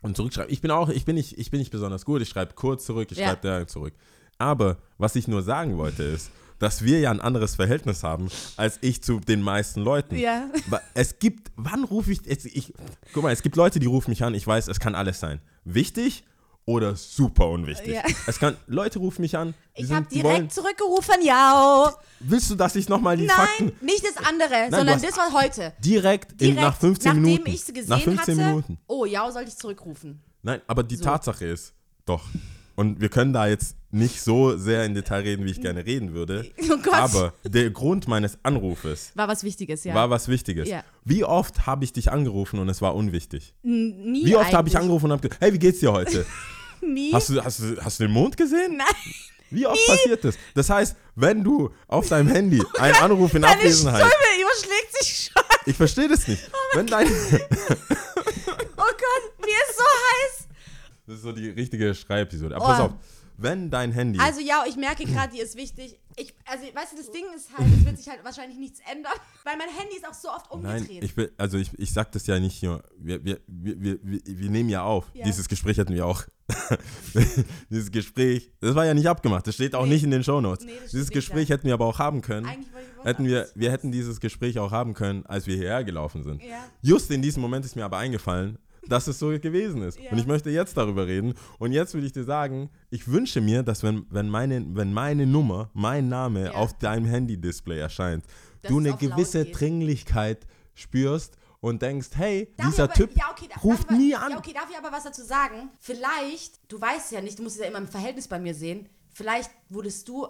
[0.00, 0.50] und zurückschreiben.
[0.50, 2.22] Ich bin auch, ich bin nicht, ich bin nicht besonders gut.
[2.22, 3.26] Ich schreibe kurz zurück, ich Ja.
[3.26, 3.92] schreibe da zurück.
[4.38, 8.78] Aber was ich nur sagen wollte ist, dass wir ja ein anderes Verhältnis haben als
[8.80, 10.16] ich zu den meisten Leuten.
[10.16, 10.48] Ja.
[10.94, 12.72] Es gibt, wann rufe ich, ich,
[13.12, 15.40] guck mal, es gibt Leute, die rufen mich an, ich weiß, es kann alles sein.
[15.64, 16.24] Wichtig
[16.66, 17.94] oder super unwichtig.
[17.94, 18.02] Ja.
[18.26, 21.92] Es kann, Leute rufen mich an, ich habe direkt wollen, zurückgerufen, ja.
[22.20, 25.32] willst du, dass ich nochmal die Nein, Fakten, nicht das andere, du sondern das war
[25.32, 25.74] heute.
[25.80, 27.50] direkt, in, Direkt, nach 15 nachdem Minuten.
[27.50, 28.78] ich es gesehen nach 15 hatte, Minuten.
[28.86, 30.22] oh ja, sollte ich zurückrufen.
[30.42, 31.04] Nein, aber die So.
[31.04, 31.74] Tatsache ist,
[32.06, 32.22] doch,
[32.76, 36.12] und wir können da jetzt nicht so sehr in Detail reden, wie ich gerne reden
[36.14, 36.94] würde, Oh Gott.
[36.94, 39.94] aber der Grund meines Anrufes War was Wichtiges, ja.
[39.94, 40.68] war was Wichtiges.
[40.68, 40.82] Ja.
[41.04, 43.54] Wie oft habe ich dich angerufen und es war unwichtig?
[43.62, 46.26] N- Nie Wie oft habe ich angerufen und habe gesagt, hey, wie geht's dir heute?
[46.82, 47.12] Nie.
[47.12, 48.76] Hast du, hast, du, hast du den Mond gesehen?
[48.76, 48.86] Nein.
[49.50, 50.36] Wie oft passiert das?
[50.54, 55.30] Das heißt, wenn du auf deinem Handy einen Anruf in Deine Abwesenheit, Stimme überschlägt sich
[55.32, 55.42] schon.
[55.66, 56.42] ich verstehe das nicht.
[56.74, 57.06] Wenn dein,
[58.76, 60.48] Oh Gott, mir ist so heiß.
[61.06, 62.56] das ist so die richtige Schreibepisode.
[62.56, 62.68] Aber Oh.
[62.68, 62.92] pass auf,
[63.36, 65.98] wenn dein Handy, Also ja, ich merke gerade, die ist wichtig.
[66.16, 69.12] Ich, also, weißt du, das Ding ist halt, es wird sich halt wahrscheinlich nichts ändern,
[69.44, 71.02] weil mein Handy ist auch so oft Nein, umgedreht.
[71.04, 74.50] ich will, also ich, ich sag das ja nicht nur, wir, wir, wir, wir, wir
[74.50, 75.06] nehmen ja auf.
[75.14, 75.24] Ja.
[75.24, 76.22] Dieses Gespräch hatten wir auch.
[77.70, 79.94] Dieses Gespräch, das war ja nicht abgemacht, das steht auch Nee.
[79.94, 80.64] nicht in den Shownotes.
[80.66, 82.48] Nee, dieses Gespräch hätten wir aber auch haben können.
[83.02, 86.42] Hätten wir, wir hätten dieses Gespräch auch haben können, als wir hierher gelaufen sind.
[86.42, 86.64] Ja.
[86.82, 89.98] Just in diesem Moment ist mir aber eingefallen, dass es so gewesen ist.
[89.98, 90.10] Ja.
[90.10, 91.34] Und ich möchte jetzt darüber reden.
[91.58, 95.26] Und jetzt will ich dir sagen, ich wünsche mir, dass wenn, wenn, meine, wenn meine
[95.26, 96.50] Nummer, mein Name Ja.
[96.52, 98.24] auf deinem Handy-Display erscheint,
[98.62, 99.44] Dass du eine gewisse.
[99.46, 104.14] Dringlichkeit spürst und denkst, hey, Darf dieser aber, Typ ja, okay, da- ruft darf nie
[104.14, 104.32] an.
[104.32, 105.70] Ja, okay, darf ich aber was dazu sagen?
[105.80, 108.88] Vielleicht, du weißt ja nicht, du musst es ja immer im Verhältnis bei mir sehen,
[109.12, 110.26] vielleicht wurdest du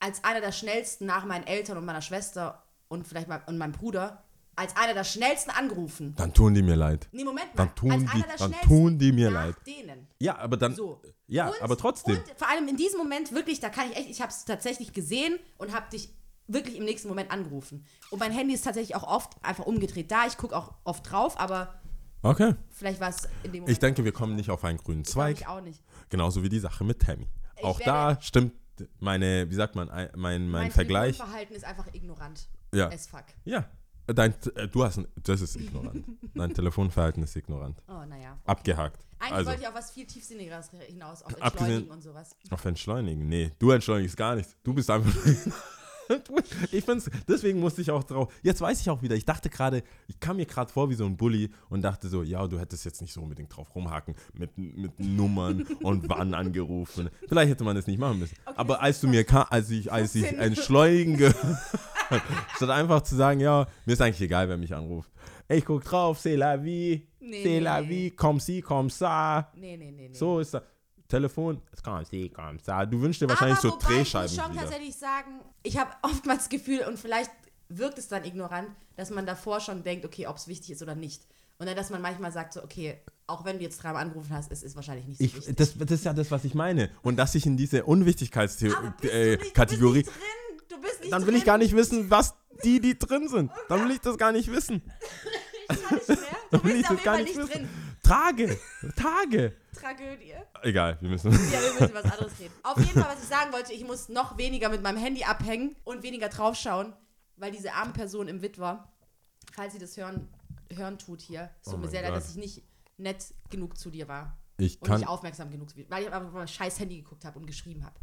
[0.00, 3.72] als einer der schnellsten nach meinen Eltern und meiner Schwester und vielleicht mein, und meinem
[3.72, 4.24] Bruder
[4.58, 6.14] als einer der schnellsten angerufen.
[6.16, 7.08] Dann tun die mir leid.
[7.12, 7.64] Nee, Moment mal.
[7.66, 9.54] Dann tun als die- dann tun die mir leid.
[9.66, 10.06] denen.
[10.18, 10.74] Ja, aber dann.
[10.74, 11.00] So.
[11.26, 12.16] Ja, Und- aber trotzdem.
[12.16, 14.92] Und vor allem in diesem Moment wirklich, da kann ich echt, ich habe es tatsächlich
[14.92, 16.10] gesehen und habe dich
[16.46, 17.84] wirklich im nächsten Moment angerufen.
[18.10, 20.26] Und mein Handy ist tatsächlich auch oft einfach umgedreht da.
[20.26, 21.80] Ich gucke auch oft drauf, aber
[22.22, 22.54] Okay.
[22.70, 23.68] vielleicht war es in dem Moment.
[23.70, 25.36] Ich denke, wir kommen nicht auf einen grünen Zweig.
[25.40, 25.82] ich auch nicht.
[26.08, 27.28] Genauso wie die Sache mit Tammy.
[27.58, 28.54] Ich Auch da stimmt
[28.98, 31.16] meine, wie sagt man, ein- mein, mein, Mein Vergleich.
[31.16, 32.48] Telefonverhalten ist einfach ignorant.
[32.72, 32.88] Ja.
[32.88, 33.24] As fuck.
[33.44, 33.68] Ja.
[34.14, 36.04] Dein, äh, du hast, das ist ignorant.
[36.34, 37.80] Dein Telefonverhalten ist ignorant.
[37.88, 38.38] Oh, naja.
[38.46, 39.04] Abgehakt.
[39.18, 42.36] Eigentlich Also, wollte ich auf was viel tiefsinnigeres hinaus, auf Entschleunigen und sowas.
[42.50, 43.28] auf Entschleunigen.
[43.28, 44.56] Nee, du entschleunigst gar nichts.
[44.62, 45.12] Du bist einfach.
[46.72, 48.32] Ich find's, deswegen musste ich auch drauf.
[48.42, 51.04] Jetzt weiß ich auch wieder, ich dachte gerade, ich kam mir gerade vor wie so
[51.04, 54.56] ein Bully und dachte so, ja, du hättest jetzt nicht so unbedingt drauf rumhaken mit,
[54.56, 57.10] mit Nummern und wann angerufen.
[57.28, 58.34] Vielleicht hätte man das nicht machen müssen.
[58.44, 61.34] Aber als du mir kam, als ich, als ich entschleunigen ge
[62.56, 65.10] Statt einfach zu sagen, ja, mir ist eigentlich egal, wer mich anruft.
[65.48, 69.50] Ich guck drauf, c'est la vie, Nee, c'est la vie, comme si, comme ça.
[69.54, 70.14] Nee, nee, nee, nee.
[70.14, 70.62] So ist das.
[71.08, 72.84] Telefon, comme si, comme ça.
[72.84, 74.62] Du wünschst dir wahrscheinlich Aber so Drehscheiben Ich muss schon wieder.
[74.64, 77.30] tatsächlich sagen, ich habe oftmals das Gefühl, und vielleicht
[77.70, 80.94] wirkt es dann ignorant, dass man davor schon denkt, okay, ob es wichtig ist oder
[80.94, 81.22] nicht.
[81.58, 84.52] Und dann, dass man manchmal sagt, so, okay, auch wenn du jetzt dreimal angerufen hast,
[84.52, 85.56] es ist wahrscheinlich nicht so Ich, wichtig.
[85.56, 86.90] das, das ist ja das, was ich meine.
[87.02, 90.06] Und dass ich in diese Unwichtigkeitskategorie, Kategorie,
[90.68, 91.10] Du bist nicht drin.
[91.10, 91.28] Dann drin.
[91.32, 93.50] will ich gar nicht wissen, was die, die drin sind.
[93.68, 94.82] Dann will ich das gar nicht wissen.
[95.70, 96.16] Ich kann nicht mehr.
[96.50, 97.50] Du Dann will ich bist auf das jeden gar Fall nicht wissen.
[97.50, 97.68] drin.
[98.02, 98.58] Tage,
[98.96, 99.56] Tage.
[99.78, 100.32] Tragödie.
[100.62, 101.30] Egal, wir müssen.
[101.30, 102.54] Ja, wir müssen was anderes reden.
[102.62, 105.76] Auf jeden Fall, was ich sagen wollte, ich muss noch weniger mit meinem Handy abhängen
[105.84, 106.94] und weniger draufschauen,
[107.36, 108.90] weil diese arme Person im Witwer,
[109.52, 110.26] falls sie das hören,
[110.72, 112.62] hören tut hier, es tut Oh mir sehr leid, dass ich nicht
[112.96, 114.38] nett genug zu dir war.
[114.56, 115.00] Ich Und kann.
[115.00, 117.46] nicht aufmerksam genug zu dir, weil ich einfach auf mein scheiß Handy geguckt habe und
[117.46, 117.94] geschrieben habe.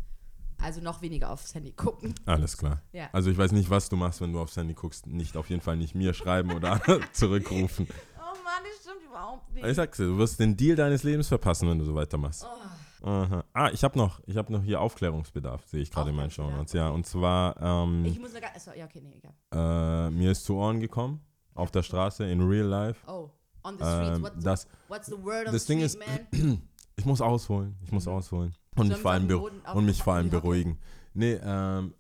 [0.62, 2.16] Also noch weniger aufs Handy gucken.
[2.26, 2.82] Alles klar.
[2.94, 3.10] Ja.
[3.12, 5.06] Also ich weiß nicht, was du machst, wenn du aufs Handy guckst.
[5.08, 6.80] Nicht auf jeden Fall nicht mir schreiben oder
[7.14, 7.88] zurückrufen.
[8.18, 9.66] Oh Mann, das stimmt überhaupt nicht.
[9.66, 12.46] Ich sag's dir, du wirst den Deal deines Lebens verpassen, wenn du so weitermachst.
[12.46, 13.08] Oh.
[13.08, 13.44] Aha.
[13.54, 16.50] Ah, ich habe noch, ich hab noch hier Aufklärungsbedarf, sehe ich gerade in meinen Show
[16.50, 16.74] Notes.
[16.74, 18.50] Ja, und zwar, ähm, Ich muss sogar.
[18.56, 20.08] Achso, ja, okay, nee, egal.
[20.08, 21.22] äh, mir ist zu Ohren gekommen,
[21.54, 23.00] auf der Straße, in real life.
[23.08, 23.30] Oh,
[23.64, 24.18] on the streets.
[24.18, 26.62] Ähm, what's, das, the, what's the word on das the Ding street, ist- man?
[26.96, 28.56] ich muss ausholen, ich muss ausholen.
[28.76, 29.30] Und mich vor allem,
[29.74, 30.80] und mich vor allem beruhigen.
[31.14, 31.94] Nee, ähm,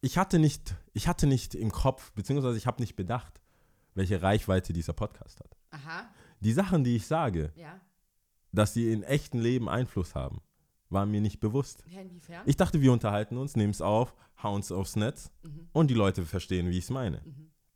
[0.00, 3.40] ich hatte nicht, ich hatte nicht im Kopf, beziehungsweise ich habe nicht bedacht,
[3.94, 5.56] welche Reichweite dieser Podcast hat.
[5.70, 6.08] Aha,
[6.40, 7.80] Die Sachen, die ich sage, ja.
[8.52, 10.40] dass sie in echten Leben Einfluss haben,
[10.88, 11.84] waren mir nicht bewusst.
[11.88, 12.42] Ja, inwiefern?
[12.46, 15.68] Ich dachte, wir unterhalten uns, nehmen es auf, hauen es aufs Netz Mhm.
[15.72, 17.20] und die Leute verstehen, wie ich es meine.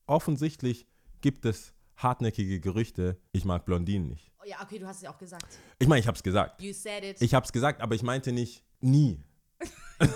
[0.06, 0.86] Offensichtlich
[1.20, 4.30] gibt es hartnäckige Gerüchte, ich mag Blondinen nicht.
[4.40, 5.46] oh, ja, okay, du hast es ja auch gesagt.
[5.78, 6.60] Ich meine, ich habe es gesagt.
[6.60, 7.22] You said it.
[7.22, 9.22] Ich habe es gesagt, aber ich meinte nicht nie.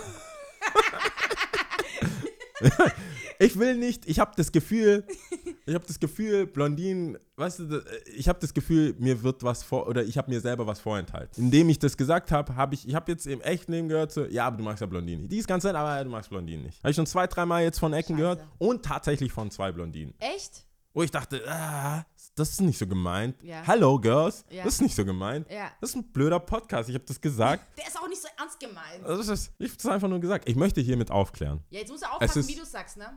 [3.39, 5.05] ich will nicht, ich habe das Gefühl,
[5.67, 7.85] ich habe das Gefühl, Blondinen, weißt du,
[8.17, 11.45] ich habe das Gefühl, mir wird was vor, oder ich habe mir selber was vorenthalten.
[11.45, 14.25] Indem ich das gesagt habe, habe ich, ich habe jetzt im echten Leben gehört, so,
[14.25, 15.33] ja, aber du magst ja Blondinen nicht.
[15.33, 16.79] Die ist ganz nett, aber du magst Blondinen nicht.
[16.83, 18.21] Habe ich schon zwei, dreimal jetzt von Ecken Scheiße.
[18.21, 20.15] gehört und tatsächlich von zwei Blondinen.
[20.19, 20.65] Echt?
[20.99, 23.41] Wo ich dachte, ah, das ist nicht so gemeint.
[23.45, 23.63] Ja.
[23.65, 24.65] Hello, Girls, Ja.
[24.65, 25.49] das ist nicht so gemeint.
[25.49, 25.71] Ja.
[25.81, 27.65] Das ist ein blöder Podcast, ich habe das gesagt.
[27.79, 29.05] Der ist auch nicht so ernst gemeint.
[29.07, 30.49] Das ist, ich habe es einfach nur gesagt.
[30.49, 31.61] Ich möchte hiermit aufklären.
[31.71, 33.17] Ja, jetzt musst du aufpassen, ist- wie du sagst, ne?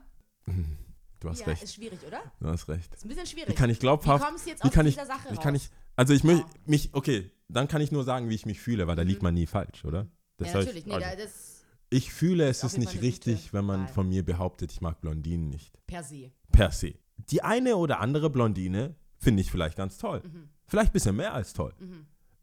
[1.21, 1.63] Du hast ja, recht.
[1.63, 2.21] ist schwierig, oder?
[2.39, 2.93] Du hast recht.
[2.93, 3.49] Ist ein bisschen schwierig.
[3.49, 4.23] Wie kann ich glaubhaft.
[4.23, 5.43] Wie kommst jetzt aus kann ich, dieser Sache wie raus?
[5.43, 8.61] kann ich, also ich möchte mich, okay, dann kann ich nur sagen, wie ich mich
[8.61, 10.05] fühle, weil da liegt man nie falsch, oder?
[10.37, 10.77] Das ja, natürlich.
[10.81, 13.87] Ich, Nee, also, da, das ich fühle, es ist nicht richtig, wenn man Wahl.
[13.87, 15.73] von mir behauptet, ich mag Blondinen nicht.
[15.87, 16.31] per se.
[16.51, 16.93] Per se.
[17.29, 20.21] Die eine oder andere Blondine finde ich vielleicht ganz toll.
[20.23, 20.49] Mhm.
[20.67, 21.73] Vielleicht ein bisschen mehr als toll.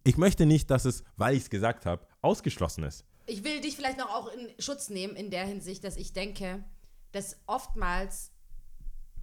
[0.04, 3.04] Ich möchte nicht, dass es, weil ich es gesagt habe, ausgeschlossen ist.
[3.26, 6.64] Ich will dich vielleicht noch auch in Schutz nehmen in der Hinsicht, dass ich denke,
[7.12, 8.32] dass oftmals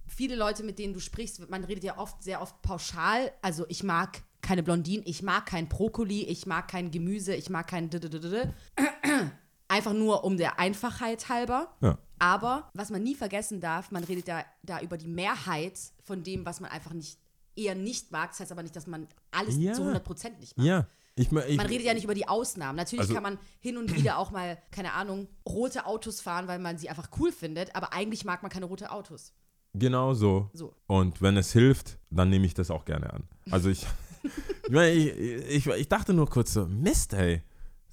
[0.06, 3.32] viele Leute, mit denen du sprichst, man redet ja oft sehr oft pauschal.
[3.42, 7.66] Also ich mag keine Blondinen, ich mag kein Brokkoli, ich mag kein Gemüse, ich mag
[7.66, 7.90] kein.
[9.68, 11.74] Einfach nur um der Einfachheit halber.
[11.80, 11.98] Ja.
[12.18, 16.46] Aber was man nie vergessen darf, man redet ja da über die Mehrheit von dem,
[16.46, 17.18] was man einfach nicht
[17.56, 18.30] eher nicht mag.
[18.30, 19.72] Das heißt aber nicht, dass man alles Ja.
[19.74, 20.66] zu 100% nicht mag.
[20.66, 20.86] Ja.
[21.18, 22.76] Ich, mö- ich, Man redet ja nicht über die Ausnahmen.
[22.76, 26.58] Natürlich Also- kann man hin und wieder auch mal, keine Ahnung, rote Autos fahren, weil
[26.58, 29.32] man sie einfach cool findet, aber eigentlich mag man keine rote Autos.
[29.72, 30.50] Genau so.
[30.52, 30.74] So.
[30.86, 33.24] Und wenn es hilft, dann nehme ich das auch gerne an.
[33.50, 33.86] Also ich,
[34.66, 37.42] ich, meine, ich, ich, ich dachte nur kurz so, Mist, ey.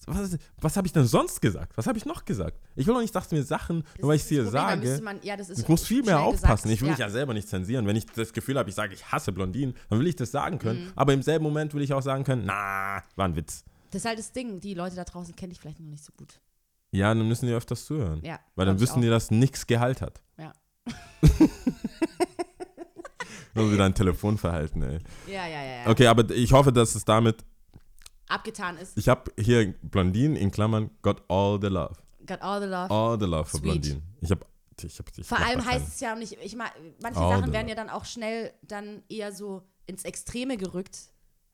[0.07, 1.75] Was, was habe ich denn sonst gesagt?
[1.77, 2.59] Was habe ich noch gesagt?
[2.75, 4.67] Ich will doch nicht, dass mir Sachen, nur weil ich ist es das dir Problem,
[4.67, 6.63] da müsste sage, Man, ja, das ich muss viel mehr aufpassen.
[6.63, 6.65] gesagt.
[6.65, 7.05] Ich will mich ja.
[7.07, 7.87] ja selber nicht zensieren.
[7.87, 10.59] Wenn ich das Gefühl habe, ich sage, ich hasse Blondinen, dann will ich das sagen
[10.59, 10.85] können.
[10.85, 10.91] Mhm.
[10.95, 13.63] Aber im selben Moment will ich auch sagen können, na, war ein Witz.
[13.91, 16.11] Das ist halt das Ding, die Leute da draußen kenne ich vielleicht noch nicht so
[16.17, 16.39] gut.
[16.91, 18.21] Ja, dann müssen die öfters zuhören.
[18.23, 20.21] Ja, Weil dann wissen die, dass nichts Gehalt hat.
[20.37, 20.53] Ja.
[23.55, 24.99] So wie dein Telefonverhalten, ey.
[25.27, 25.89] Ja, ja, ja, ja.
[25.89, 27.43] Okay, aber ich hoffe, dass es damit
[28.33, 28.97] Abgetan ist.
[28.97, 31.93] Ich habe hier Blondinen in Klammern, got all the love.
[32.25, 32.89] Got all the love.
[32.89, 33.63] All the love für Sweet.
[33.63, 34.03] Blondinen.
[34.21, 34.45] Ich habe
[34.81, 37.53] ich hab, ich Vor allem heißt es ja auch nicht, ich meine, manche All Sachen
[37.53, 40.97] werden ja dann auch schnell dann eher so ins Extreme gerückt.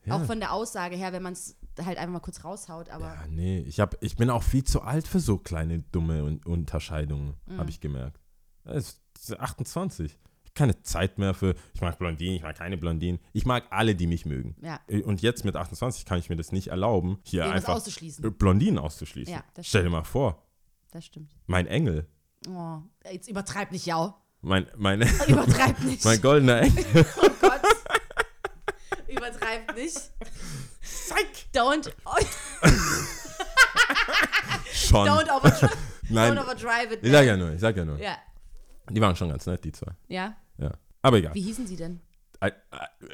[0.06, 0.16] Ja.
[0.16, 3.28] Auch von der Aussage her, wenn man es halt einfach mal kurz raushaut, aber Ja,
[3.28, 7.36] nee, ich, hab, ich bin auch viel zu alt für so kleine, dumme Un Unterscheidungen,
[7.48, 7.58] Mhm.
[7.58, 8.20] habe ich gemerkt.
[8.64, 10.18] Das ist 28.
[10.60, 13.22] Keine Zeit mehr für, ich mag Blondinen, ich mag keine Blondinen.
[13.32, 14.56] Ich mag alle, die mich mögen.
[14.62, 18.38] ja, Und jetzt mit 28 kann ich mir das nicht erlauben, hier irgendwas einfach auszuschließen.
[18.38, 19.34] Blondinen auszuschließen.
[19.34, 20.46] Ja, Stell dir mal vor,
[20.92, 21.32] Das stimmt.
[21.48, 22.08] mein Engel,
[22.50, 24.16] Oh, jetzt übertreib nicht, ja.
[24.42, 26.04] mein, mein, Übertreib nicht.
[26.04, 26.86] mein goldener Engel.
[27.22, 27.62] oh Gott.
[29.08, 29.98] Übertreib nicht.
[30.82, 31.28] Zeig!
[31.54, 31.90] Don't,
[34.74, 35.08] Schon.
[35.08, 35.78] don't, overdrive,
[36.10, 37.00] Nein, don't overdrive it.
[37.04, 37.98] ich sag ja nur, ich sag ja nur.
[38.00, 38.18] Ja.
[38.90, 39.92] Die waren schon ganz nett, die zwei.
[40.08, 40.36] Ja?
[40.60, 40.72] Ja.
[41.02, 41.34] Aber egal.
[41.34, 42.00] Wie hießen sie denn?
[42.42, 42.52] Äh,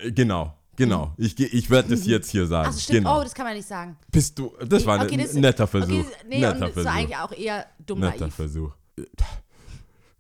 [0.04, 1.14] äh, genau, genau.
[1.18, 2.70] Ich, geh- ich werde das jetzt hier sagen.
[2.74, 3.00] Ach, stimmt.
[3.00, 3.20] Genau.
[3.20, 3.98] Oh, das kann man nicht sagen.
[4.12, 6.00] Bist du, das war Okay, ein das- netter Versuch.
[6.00, 6.90] Okay, nee, netter und das Versuch.
[6.90, 8.36] war eigentlich auch eher dumm netter naiv.
[8.36, 8.74] Versuch.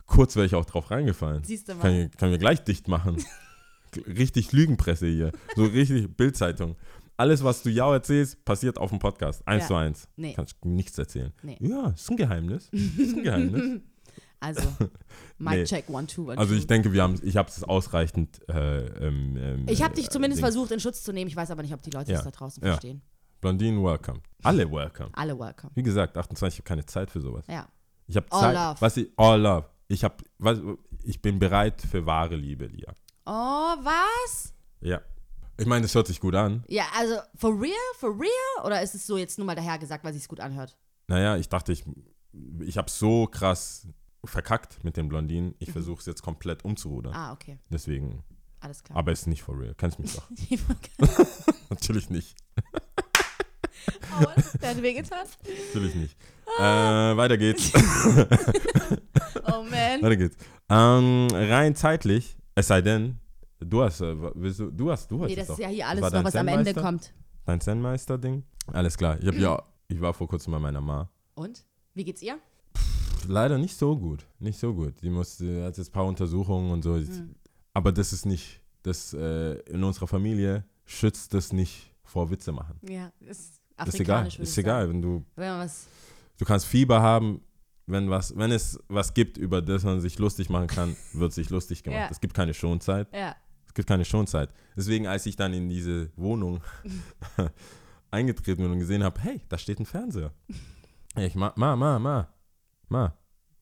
[0.06, 1.44] Kurz wäre ich auch drauf reingefallen.
[1.44, 1.82] Siehst du mal.
[1.82, 3.18] Kann, ich- kann wir gleich dicht machen.
[4.08, 5.32] richtig Lügenpresse hier.
[5.56, 6.76] So richtig Bildzeitung.
[7.18, 9.48] Alles, was du ja erzählst, passiert auf dem Podcast.
[9.48, 9.68] Eins Ja.
[9.68, 10.08] zu eins.
[10.18, 10.34] Nee.
[10.34, 11.32] Kannst nichts erzählen.
[11.44, 11.58] Nee.
[11.62, 12.68] Ja, ist ein Geheimnis.
[12.72, 13.82] Ist ein Geheimnis.
[14.46, 14.62] Also,
[15.40, 15.64] Mic Nee.
[15.66, 16.60] check, one, two, one, Also two.
[16.60, 18.40] ich denke, wir haben, ich habe es ausreichend.
[18.50, 20.54] Äh, ähm, ähm, Ich habe dich äh, zumindest Dings.
[20.54, 21.28] versucht, in Schutz zu nehmen.
[21.30, 22.18] Ich weiß aber nicht, ob die Leute Ja.
[22.18, 22.72] das da draußen Ja.
[22.72, 23.02] verstehen.
[23.42, 24.22] Blondinen, welcome.
[24.44, 25.10] Alle welcome.
[25.14, 25.72] Alle welcome.
[25.76, 27.46] Wie gesagt, 28, ich habe keine Zeit für sowas.
[27.48, 27.68] Ja.
[28.08, 28.56] Ich habe All Zeit.
[28.56, 28.82] love.
[28.82, 29.66] Was ich, all love.
[29.88, 30.60] Ich habe, was,
[31.04, 32.94] ich bin bereit für wahre Liebe, Lia.
[33.26, 33.32] Oh,
[33.84, 34.54] was?
[34.82, 35.02] Ja.
[35.58, 36.64] Ich meine, das hört sich gut an.
[36.68, 37.72] Ja, also, for real?
[37.98, 38.66] For real?
[38.66, 40.76] Oder ist es so jetzt nur mal daher gesagt, weil sich's gut anhört?
[41.08, 41.84] Naja, ich dachte, ich,
[42.62, 43.88] ich habe so krass
[44.28, 45.50] verkackt mit den Blondinen.
[45.50, 45.56] Mhm.
[45.60, 47.14] Ich versuche es jetzt komplett umzurudern.
[47.14, 47.58] Ah, okay.
[47.70, 48.24] Deswegen.
[48.60, 48.98] Alles klar.
[48.98, 49.76] Aber es ist nicht for real.
[49.76, 50.30] Kennst mich doch.
[51.70, 52.36] Natürlich nicht.
[54.18, 55.28] Aua, der hat wehgetan.
[55.68, 56.18] Natürlich nicht.
[56.58, 57.72] Äh, weiter geht's.
[59.48, 60.02] Oh, man.
[60.02, 60.38] weiter geht's.
[60.70, 63.20] Ähm, rein zeitlich, es sei denn,
[63.60, 66.12] du hast, äh, willst du, du hast, du hast Nee, das ist ja hier alles
[66.12, 67.14] noch, was am Ende kommt.
[67.46, 68.44] Dein Zen-Meister-Ding?
[68.74, 69.20] Alles klar.
[69.22, 71.12] Ich, hab, ja, ich war vor kurzem bei meiner Ma.
[71.36, 71.64] Und?
[71.94, 72.40] Wie geht's ihr?
[73.28, 74.26] Leider nicht so gut.
[74.40, 75.02] Nicht so gut.
[75.02, 76.94] Die musste, hat jetzt ein paar Untersuchungen und so.
[76.94, 77.36] Mhm.
[77.74, 82.80] Aber das ist nicht, das äh, in unserer Familie schützt das nicht vor Witze machen.
[82.88, 84.28] Ja, ist ist egal.
[84.28, 85.88] Ist egal, wenn du, Wenn man was.
[86.38, 87.42] du kannst Fieber haben,
[87.88, 91.50] wenn was, wenn es was gibt, über das man sich lustig machen kann, wird sich
[91.50, 92.00] lustig gemacht.
[92.00, 92.08] Ja.
[92.10, 93.08] Es gibt keine Schonzeit.
[93.14, 93.36] Ja.
[93.68, 94.50] Es gibt keine Schonzeit.
[94.78, 96.62] Deswegen, als ich dann in diese Wohnung
[98.12, 100.32] eingetreten bin und gesehen habe, hey, da steht ein Fernseher.
[101.18, 102.28] Ich, ma, ma, ma, ma,
[102.90, 103.14] ma,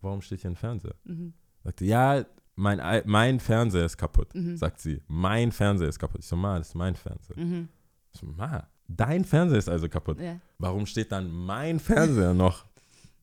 [0.02, 0.96] warum steht hier ein Fernseher?
[1.06, 1.34] Mhm.
[1.64, 4.58] Sagte, ja, mein, Ei- mein Fernseher ist kaputt, Mhm.
[4.58, 5.02] sagt sie.
[5.08, 6.22] Mein Fernseher ist kaputt.
[6.22, 7.38] Ich so, ma, das ist mein Fernseher.
[7.40, 7.70] Mhm.
[8.14, 10.20] Ich so, ma, dein Fernseher ist also kaputt.
[10.20, 10.40] Ja.
[10.60, 12.66] Warum steht dann mein Fernseher noch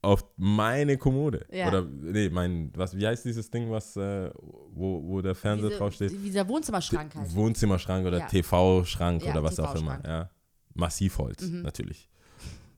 [0.02, 1.44] auf meine Kommode?
[1.52, 1.68] Ja.
[1.68, 4.30] Oder, nee, mein, was, wie heißt dieses Ding, was, äh,
[4.72, 6.12] wo, wo der Fernseher Diese, draufsteht?
[6.24, 7.34] Dieser Wohnzimmerschrank halt.
[7.34, 8.26] Wohnzimmerschrank oder Ja.
[8.26, 10.00] TV-Schrank oder was auch immer.
[10.04, 10.30] Ja.
[10.74, 11.62] Massivholz, Mhm.
[11.62, 12.08] natürlich.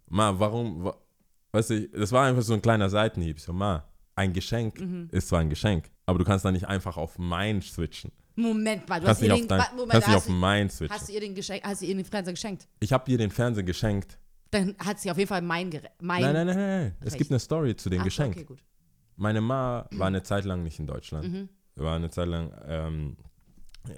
[0.09, 0.97] Ma, warum, wa,
[1.53, 3.41] weißt du, das war einfach so ein kleiner Seitenhieb.
[3.41, 3.85] So, ma,
[4.15, 5.09] ein Geschenk Mhm.
[5.13, 8.11] ist zwar ein Geschenk, aber du kannst da nicht einfach auf mein switchen.
[8.35, 10.67] Moment mal, du Kannst hast ihr den, dein, wa- Moment, kannst nicht hast, auf mein
[10.69, 11.15] hast du switchen.
[11.15, 12.69] ihr den geschenkt, hast du ihr den Fernseher geschenkt?
[12.81, 14.19] Ich habe dir den Fernseher geschenkt.
[14.51, 16.81] Dann hat sie auf jeden Fall mein, mein Nein, nein, nein, nein.
[16.83, 16.97] nein.
[17.01, 17.19] Es Recht.
[17.19, 18.35] gibt eine Story zu dem Ach Geschenk.
[18.37, 18.65] Okay, gut.
[19.17, 21.29] Meine Ma war eine Zeit lang nicht in Deutschland.
[21.31, 21.49] Mhm.
[21.77, 23.17] war eine Zeit lang, ähm,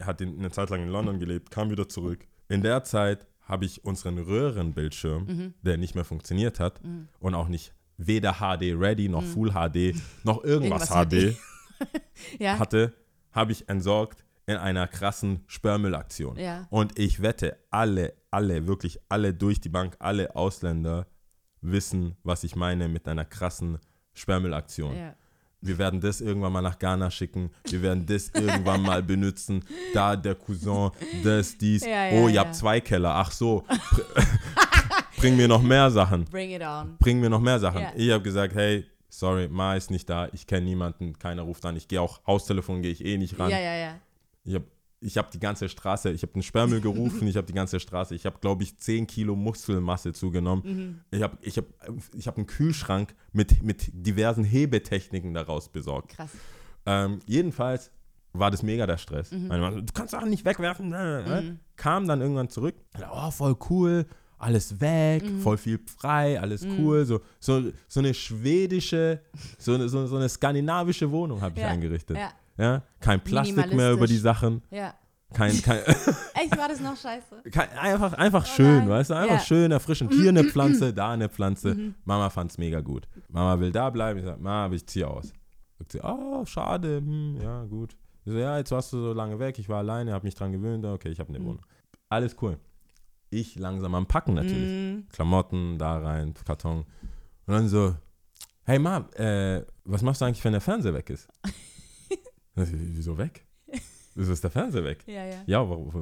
[0.01, 2.27] hat in, eine Zeit lang in London gelebt, kam wieder zurück.
[2.49, 5.55] In der Zeit habe ich unseren Röhrenbildschirm, Mhm.
[5.63, 6.81] der nicht mehr funktioniert hat
[7.21, 10.97] und auch nicht weder HD Ready noch Full HD noch irgendwas, Mhm.
[11.13, 11.37] Irgendwas HD
[12.39, 12.59] Ja.
[12.59, 12.93] hatte,
[13.33, 16.37] habe ich entsorgt in einer krassen Sperrmüllaktion.
[16.37, 16.67] Ja.
[16.71, 21.07] Und ich wette, alle, alle, wirklich alle durch die Bank, alle Ausländer
[21.61, 23.79] wissen, was ich meine mit einer krassen
[24.13, 24.97] Sperrmüllaktion.
[24.97, 25.15] ja.
[25.65, 27.51] Wir werden das irgendwann mal nach Ghana schicken.
[27.65, 29.65] Wir werden das irgendwann mal benutzen.
[29.95, 30.91] Da der Cousin,
[31.23, 31.87] das, dies.
[31.87, 32.41] Ja, ja, oh, ihr ja.
[32.43, 33.15] habt zwei Keller.
[33.15, 33.65] Ach so.
[35.17, 36.27] Bring mir noch mehr Sachen.
[36.27, 36.99] Bring it on.
[36.99, 37.81] Bring mir noch mehr Sachen.
[37.81, 37.93] Ja.
[37.97, 40.29] Ich habe gesagt, hey, sorry, Ma ist nicht da.
[40.33, 41.19] Ich kenne niemanden.
[41.19, 41.77] Keiner ruft an.
[41.77, 43.51] Ich gehe auch Haustelefon, gehe ich eh nicht ran.
[43.51, 43.95] Ja, ja, ja.
[44.45, 44.67] Ich habe
[45.01, 48.15] ich hab die ganze Straße, ich habe den Sperrmüll gerufen, ich habe die ganze Straße,
[48.15, 50.63] ich habe, glaube ich, 10 Kilo Muskelmasse zugenommen.
[50.65, 51.01] Mhm.
[51.11, 51.67] Ich habe ich hab,
[52.17, 56.13] ich hab einen Kühlschrank mit, mit diversen Hebetechniken daraus besorgt.
[56.17, 56.31] Krass.
[56.87, 57.91] Ähm, jedenfalls
[58.33, 59.31] war das mega der Stress.
[59.31, 59.49] Mhm.
[59.49, 60.89] Meine Mama, du kannst Sachen nicht wegwerfen.
[60.89, 61.59] ne?
[61.77, 62.75] Kam dann irgendwann zurück.
[63.13, 64.07] Oh, voll cool.
[64.39, 65.41] Alles weg, Mhm.
[65.41, 67.05] voll viel frei, alles cool.
[67.07, 69.21] So, so, so eine schwedische,
[69.59, 72.17] so eine, so, so eine skandinavische Wohnung habe ich Ja, eingerichtet.
[72.17, 72.31] ja.
[72.57, 72.83] Ja?
[73.01, 74.63] Kein Plastik mehr über die Sachen.
[74.71, 74.95] Ja.
[75.33, 75.79] Kein, kein,
[76.35, 77.43] Echt, war das noch scheiße?
[77.51, 78.89] kein, einfach, einfach schön, nein.
[78.89, 79.15] weißt du?
[79.15, 79.41] Einfach Ja.
[79.41, 80.13] schön, erfrischend.
[80.13, 81.77] Hier eine Pflanze, da eine Pflanze.
[82.05, 83.09] Mama fand es mega gut.
[83.29, 84.21] Mama will da bleiben.
[84.21, 85.33] Ich sage, Mama, ich ziehe aus.
[85.79, 86.99] Sagt sie, oh, schade.
[86.99, 87.97] Hm, ja, gut.
[88.25, 89.59] Ich so, ja, jetzt warst du so lange weg.
[89.59, 90.85] Ich war alleine, habe mich dran gewöhnt.
[90.85, 91.61] Okay, ich habe eine Wohnung.
[92.09, 92.59] Alles cool.
[93.31, 94.71] Ich langsam am Packen natürlich.
[94.95, 95.09] Mhm.
[95.13, 96.85] Klamotten da rein, Karton.
[97.47, 97.97] Und dann so,
[98.65, 101.29] hey Ma, äh, was machst du eigentlich, wenn der Fernseher weg ist?
[102.55, 103.45] Wieso weg?
[104.15, 105.03] Wieso ist der Fernseher weg?
[105.07, 105.43] Ja, ja.
[105.47, 105.93] Ja, warum?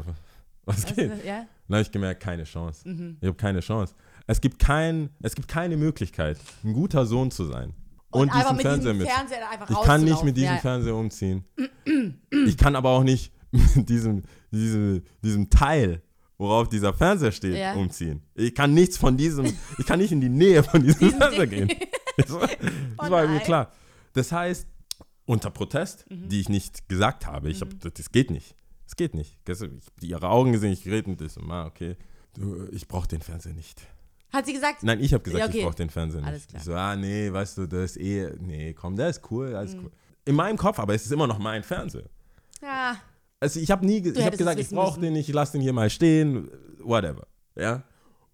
[0.65, 1.25] Was Was, geht?
[1.25, 1.47] ja?
[1.69, 2.89] Dann habe ich gemerkt, keine Chance.
[2.89, 3.17] Mhm.
[3.21, 3.95] Ich habe keine Chance.
[4.27, 7.75] Es gibt, kein, es gibt keine Möglichkeit, ein guter Sohn zu sein.
[8.11, 9.09] Und, einfach diesen mit Fernseher mit.
[9.09, 9.39] Fernseher
[9.71, 10.61] Ich kann nicht mit diesem ja.
[10.61, 11.45] Fernseher umziehen.
[12.47, 13.33] Ich kann aber auch nicht
[13.75, 16.03] mit diesem, diesem, diesem Teil,
[16.37, 17.73] worauf dieser Fernseher steht, Ja.
[17.73, 18.23] umziehen.
[18.35, 19.47] Ich kann nichts von diesem,
[19.79, 21.69] ich kann nicht in die Nähe von diesem Fernseher gehen.
[22.15, 22.47] Das war,
[22.99, 23.73] das war mir klar.
[24.13, 24.69] Das heißt,
[25.33, 26.29] unter Protest, Mhm.
[26.29, 27.51] die ich nicht gesagt habe.
[27.51, 28.55] Ich hab, das, das geht nicht.
[28.85, 29.39] Das geht nicht.
[29.49, 29.71] Ich hab
[30.03, 31.37] ihre Augen gesehen, ich rede mit das.
[31.39, 31.97] Ah, okay.
[32.35, 33.81] Du, ich brauche den Fernseher nicht.
[34.33, 34.83] Hat sie gesagt?
[34.83, 35.59] Nein, ich habe gesagt, Ja, okay.
[35.59, 36.29] ich brauche den Fernseher nicht.
[36.29, 36.59] Alles klar.
[36.59, 36.59] Mhm.
[36.61, 39.75] Ich so, ah, nee, weißt du, das ist eh, nee, komm, der ist cool, alles
[39.75, 39.91] cool.
[40.25, 42.09] In meinem Kopf, aber es ist immer noch mein Fernseher.
[42.63, 42.97] Ja.
[43.41, 45.53] Also ich habe nie, ge- ich habe gesagt, es ich brauche den nicht, ich lasse
[45.53, 46.49] den hier mal stehen,
[46.83, 47.27] whatever.
[47.57, 47.83] Ja.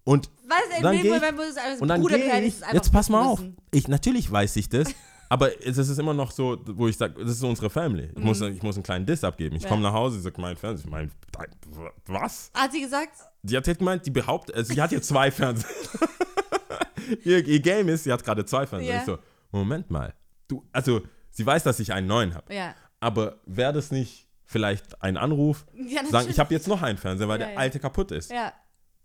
[0.03, 3.25] Und Was, Dann dem geh Fall, ich- als und dann gehe ich, jetzt pass mal
[3.25, 4.89] auf, ich, natürlich weiß ich das,
[5.29, 8.09] aber es ist immer noch so, wo ich sage, das ist unsere Family.
[8.15, 9.55] Ich, muss, ich muss einen kleinen Diss abgeben.
[9.55, 9.65] Ich Mhm.
[9.65, 9.69] Ja.
[9.69, 11.11] komme nach Hause, ich sage, mein Fernseher, ich mein,
[12.07, 12.51] was?
[12.53, 13.15] Hat sie gesagt?
[13.43, 15.69] Sie hat jetzt gemeint, die behauptet, also sie hat hier zwei Fernseher.
[17.23, 18.93] ihr, ihr Game ist, sie hat gerade zwei Fernseher.
[18.95, 18.99] Ja.
[18.99, 19.17] Ich so,
[19.51, 20.13] Moment mal.
[20.47, 21.01] Du, also,
[21.31, 22.53] sie weiß, dass ich einen neuen habe.
[22.53, 22.75] Ja.
[22.99, 27.27] Aber wäre das nicht vielleicht ein Anruf, Ja, sagen, ich habe jetzt noch einen Fernseher,
[27.27, 28.31] weil Ja, der alte kaputt ist.
[28.31, 28.51] Ja.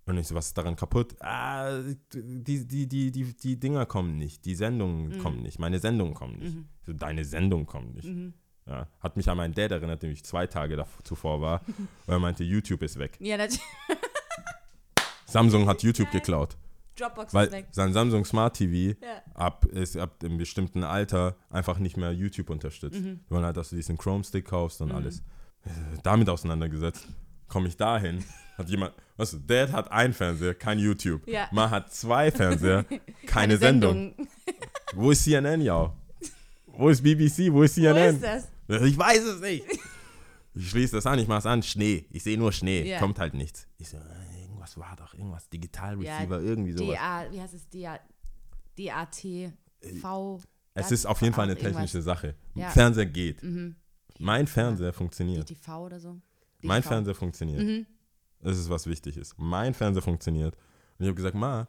[0.07, 1.17] Und ich so, was ist daran kaputt?
[1.21, 1.81] Ah,
[2.13, 5.19] die, die, die, die, die Dinger kommen nicht, die Sendungen Mhm.
[5.19, 6.57] kommen nicht, meine Sendungen kommen nicht.
[6.57, 8.09] Ich So, deine Sendung kommt nicht.
[8.09, 8.35] Mhm.
[8.67, 11.61] Ja, hat mich an meinen Dad erinnert, dem ich zwei Tage zuvor war,
[12.07, 13.17] weil er meinte, YouTube ist weg.
[13.21, 13.61] Ja, natürlich.
[15.27, 16.57] Samsung hat YouTube geklaut.
[16.97, 17.67] Dropbox ist Weil weg.
[17.73, 19.23] sein Samsung Smart TV Ja.
[19.35, 23.01] ab, ist ab einem bestimmten Alter einfach nicht mehr YouTube unterstützt.
[23.01, 23.21] Mhm.
[23.27, 25.21] Wir wollen halt, dass du diesen Chrome-Stick kaufst und alles.
[25.65, 25.71] Äh,
[26.05, 27.09] Damit auseinandergesetzt.
[27.49, 28.23] Komme ich dahin,
[28.57, 31.27] hat jemand, weißt du, Dad hat ein Fernseher, kein YouTube.
[31.29, 31.49] Ja.
[31.53, 32.85] Ma hat zwei Fernseher,
[33.27, 34.15] keine, Sendung.
[34.95, 35.93] Wo ist CNN, ja?
[36.67, 37.53] Wo ist BBC?
[37.53, 38.15] Wo ist Wo CNN?
[38.17, 38.49] ist das?
[38.83, 39.65] Ich weiß es nicht.
[40.57, 42.07] Ich schließe das an, ich mache es an, Schnee.
[42.11, 42.99] Ich sehe nur Schnee, Ja.
[43.01, 43.67] kommt halt nichts.
[43.79, 46.97] Ich so, äh, irgendwas war doch, irgendwas, Digital Ja, Receiver, irgendwie sowas.
[46.97, 47.69] DA, wie heißt es?
[47.69, 47.99] DA,
[48.79, 49.53] DAT,
[50.01, 50.41] V.
[50.75, 52.35] Es ist auf jeden Fall eine technische Sache.
[52.71, 53.43] Fernseher geht.
[53.43, 53.77] Mhm.
[54.19, 55.49] Mein Fernseher funktioniert.
[55.51, 56.21] DTV oder so.
[56.63, 56.83] Mein.
[56.83, 57.87] Fernseher funktioniert.
[58.45, 58.49] Mhm.
[58.49, 59.35] Das ist, was wichtig ist.
[59.39, 60.55] Mein Fernseher funktioniert.
[60.99, 61.67] Und ich habe gesagt, Ma,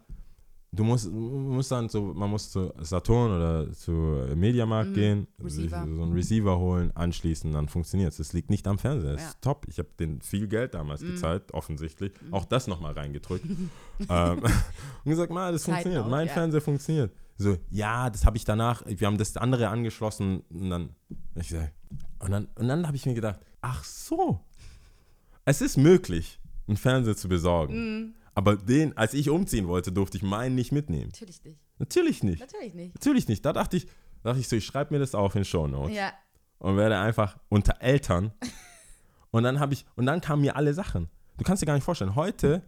[0.72, 3.90] du musst, musst dann so, man muss zu Saturn oder zu
[4.34, 5.72] Mediamarkt gehen, sich Mhm.
[5.72, 5.94] Receiver.
[5.96, 8.18] so einen Receiver holen, anschließen, dann funktioniert es.
[8.18, 9.12] Das liegt nicht am Fernseher.
[9.12, 9.26] Das Ja.
[9.26, 9.30] Mhm.
[9.30, 9.66] ist top.
[9.68, 12.12] Ich habe den viel Geld damals gezahlt, offensichtlich.
[12.30, 13.44] Auch das nochmal reingedrückt.
[14.08, 14.38] ähm,
[15.04, 16.04] und gesagt, Ma, das Zeiten funktioniert.
[16.04, 16.32] auch, mein ja.
[16.32, 17.12] Fernseher funktioniert.
[17.38, 20.90] So, ja, das habe ich danach, wir haben das andere angeschlossen und dann,
[21.34, 21.72] ich sag,
[22.20, 24.40] und dann, und dann habe ich mir gedacht, ach so,
[25.44, 27.74] es ist möglich, einen Fernseher zu besorgen.
[27.74, 28.14] Mhm.
[28.34, 31.10] Aber den, als ich umziehen wollte, durfte ich meinen nicht mitnehmen.
[31.10, 31.58] Natürlich nicht.
[31.78, 32.40] Natürlich nicht.
[32.40, 32.94] Natürlich nicht.
[32.94, 33.44] Natürlich nicht.
[33.44, 33.86] Da dachte ich,
[34.22, 36.12] dachte ich so, ich schreibe mir das auf in Show Notes Ja.
[36.58, 38.32] und werde einfach unter Eltern.
[39.30, 41.08] und dann habe ich, und dann kamen mir alle Sachen.
[41.38, 42.62] Du kannst dir gar nicht vorstellen, heute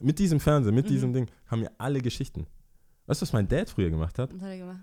[0.00, 0.90] mit diesem Fernseher, mit Mhm.
[0.90, 2.46] diesem Ding, kamen mir alle Geschichten.
[3.06, 4.32] Weißt du, was mein Dad früher gemacht hat?
[4.34, 4.80] Was hat er gemacht?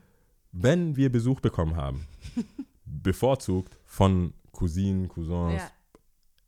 [0.51, 2.05] Wenn wir Besuch bekommen haben,
[2.85, 5.69] bevorzugt von Cousinen, Cousins, Ja.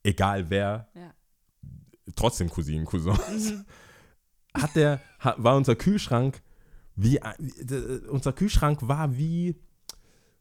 [0.03, 1.13] egal wer, Ja.
[2.15, 3.65] Trotzdem Cousinen, Cousins, Mhm.
[4.61, 5.01] hat der,
[5.37, 6.41] war unser Kühlschrank
[6.95, 9.55] wie, wie d- unser Kühlschrank war wie,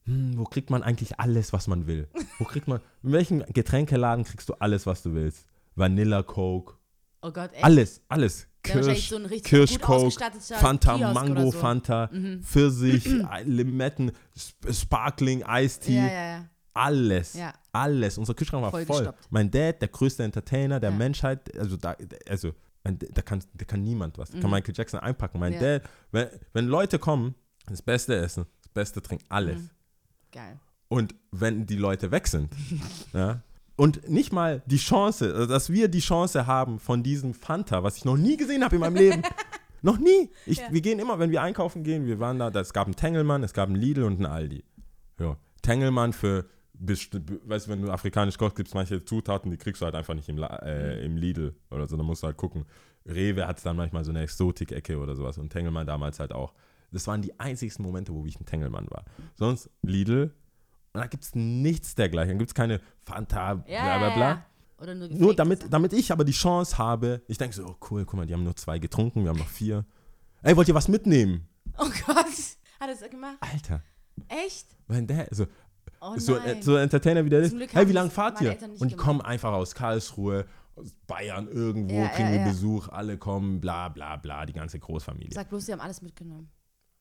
[0.05, 2.09] hm, wo kriegt man eigentlich alles, was man will?
[2.39, 5.47] Wo kriegt man, in welchem Getränkeladen kriegst du alles, was du willst?
[5.75, 6.75] Vanilla Coke,
[7.23, 7.65] Oh Gott, echt?
[7.65, 8.47] alles, alles.
[8.63, 11.57] Kirsch, so ein richtig Kirsch gut Coke, ausgestatteter Fanta, Kiosk Mango so.
[11.57, 11.61] Mhm.
[11.61, 12.11] Fanta,
[12.43, 13.05] Pfirsich,
[13.45, 16.45] Limetten, Sp Sparkling, Eistee, Ja, ja, ja.
[16.77, 17.53] Alles, Ja.
[17.73, 18.19] alles.
[18.19, 18.85] Unser Kühlschrank war voll.
[18.85, 19.27] Vollgestopft.
[19.31, 20.97] Mein Dad, der größte Entertainer der Ja.
[20.97, 21.97] Menschheit, also da,
[22.29, 22.53] also
[22.85, 24.31] mein, da kann, da kann niemand was.
[24.31, 25.41] Da kann Michael Jackson einpacken.
[25.41, 25.61] Mein Mhm.
[25.63, 25.79] Ja.
[25.79, 27.35] Dad, wenn, wenn Leute kommen,
[27.67, 29.63] das Beste essen, das Beste trinken, alles.
[29.63, 29.71] Mhm.
[30.33, 30.61] Geil.
[30.89, 32.53] Und wenn die Leute weg sind,
[33.13, 33.43] ja,
[33.75, 37.97] und nicht mal die Chance, also dass wir die Chance haben von diesem Fanta, was
[37.97, 39.23] ich noch nie gesehen habe in meinem Leben.
[39.83, 40.31] noch nie.
[40.47, 40.69] Ich, Ja.
[40.71, 43.43] Wir gehen immer, wenn wir einkaufen gehen, wir waren da, da es gab einen Tengelmann,
[43.43, 44.65] es gab einen Lidl und einen Aldi.
[45.19, 45.37] Ja.
[45.63, 46.47] Tengelmann für,
[46.79, 47.15] weißt
[47.67, 50.29] du, wenn du afrikanisch kochst, gibt es manche Zutaten, die kriegst du halt einfach nicht
[50.29, 52.65] im, La- äh, im Lidl oder so, da musst du halt gucken.
[53.07, 56.53] Rewe hat dann manchmal so eine Exotik-Ecke oder sowas und Tengelmann damals halt auch.
[56.93, 59.05] Das waren die einzigsten Momente, wo ich ein Tengelmann war.
[59.35, 60.35] Sonst Lidl
[60.93, 62.33] und da gibt es nichts dergleichen.
[62.35, 64.47] Da gibt es keine Fanta, bla bla bla.
[64.79, 68.05] Oder nur, Nur damit, damit ich aber die Chance habe, ich denke so, oh cool,
[68.05, 69.85] guck mal, die haben nur zwei getrunken, wir haben noch vier.
[70.43, 71.49] Ey, wollt ihr was mitnehmen?
[71.79, 72.17] Oh Gott.
[72.81, 73.37] Hat er das gemacht?
[73.41, 73.83] Alter,
[74.29, 74.67] Echt?
[74.87, 75.47] mein Dad, so,
[76.01, 77.55] Oh so, äh, so Entertainer wie der ist.
[77.73, 78.57] Hey, wie lange fahrt ihr?
[78.79, 82.49] Und die kommen einfach aus Karlsruhe, aus Bayern, irgendwo, Ja, kriegen ja, wir ja.
[82.49, 85.33] Besuch, alle kommen, bla bla bla, die ganze Großfamilie.
[85.33, 86.51] Sag bloß, sie haben alles mitgenommen.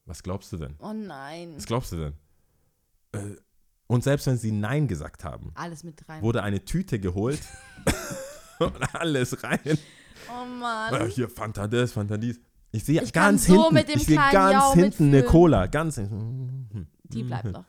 [0.06, 0.76] Was glaubst du denn?
[0.80, 1.54] Oh nein.
[1.56, 2.14] Was glaubst du denn?
[3.12, 3.36] Äh,
[3.88, 6.22] und selbst wenn sie Nein gesagt haben, Alles mit rein.
[6.22, 7.40] wurde eine Tüte geholt
[8.60, 9.60] und alles rein.
[10.30, 11.08] Oh Mann.
[11.10, 12.40] hier Fanta das, Fanta dies.
[12.72, 15.24] Ich sehe ganz so hinten, mit dem ich sehe ganz Jau hinten eine.
[15.24, 16.88] Cola, ganz hinten.
[17.04, 17.64] Die bleibt noch.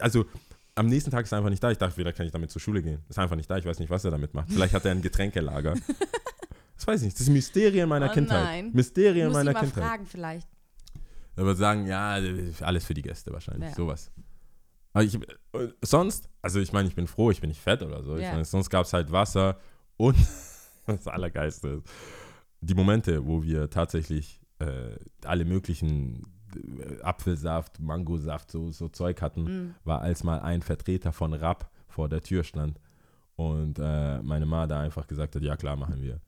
[0.00, 0.26] Also
[0.74, 1.70] am nächsten Tag ist er einfach nicht da.
[1.70, 3.02] Ich dachte, vielleicht kann ich damit zur Schule gehen.
[3.08, 3.56] Ist einfach nicht da.
[3.56, 4.50] Ich weiß nicht, was er damit macht.
[4.52, 5.74] Vielleicht hat er ein Getränkelager.
[6.76, 7.16] das weiß ich nicht.
[7.16, 8.42] Das ist Mysterien meiner Oh Kindheit.
[8.44, 8.70] nein.
[8.72, 9.84] Mysterien Muss meiner mal Kindheit.
[9.84, 10.48] fragen vielleicht.
[11.36, 12.18] Er würde sagen, ja,
[12.60, 13.74] alles für die Gäste wahrscheinlich, Ja.
[13.74, 14.10] sowas.
[14.94, 18.02] Aber ich, äh, sonst, also ich meine, ich bin froh, ich bin nicht fett oder
[18.02, 18.16] so.
[18.16, 18.32] Ich Ja.
[18.32, 19.58] meine, sonst gab es halt Wasser
[19.98, 20.16] und
[20.86, 21.86] das Allergeiste ist,
[22.62, 26.22] die Momente, wo wir tatsächlich äh, alle möglichen
[27.02, 29.74] Apfelsaft, Mangosaft, so, so Zeug hatten, Mhm.
[29.84, 32.78] war als mal ein Vertreter von Rapp vor der Tür stand
[33.36, 36.20] und äh, meine Ma da einfach gesagt hat, ja klar, machen wir.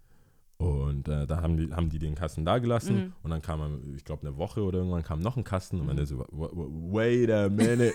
[0.58, 3.12] Und äh, da haben die, haben die den Kasten da gelassen Mhm.
[3.22, 6.04] und dann kam, ich glaube, eine Woche oder irgendwann kam noch ein Kasten und man
[6.04, 6.50] so, "Wa- wa-
[6.96, 7.92] wait a minute,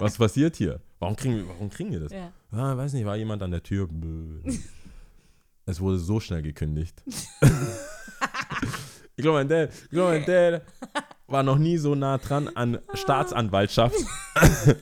[0.00, 0.80] was passiert hier?
[0.98, 2.12] Warum kriegen, wir- warum kriegen wir das?
[2.12, 2.32] Ja.
[2.50, 3.88] Ah, weiß nicht, war jemand an der Tür?
[5.66, 7.02] Es wurde so schnell gekündigt.
[9.16, 10.62] ich glaube, mein Dad, ich glaube, mein Dad
[11.26, 13.96] war noch nie so nah dran an Staatsanwaltschaft,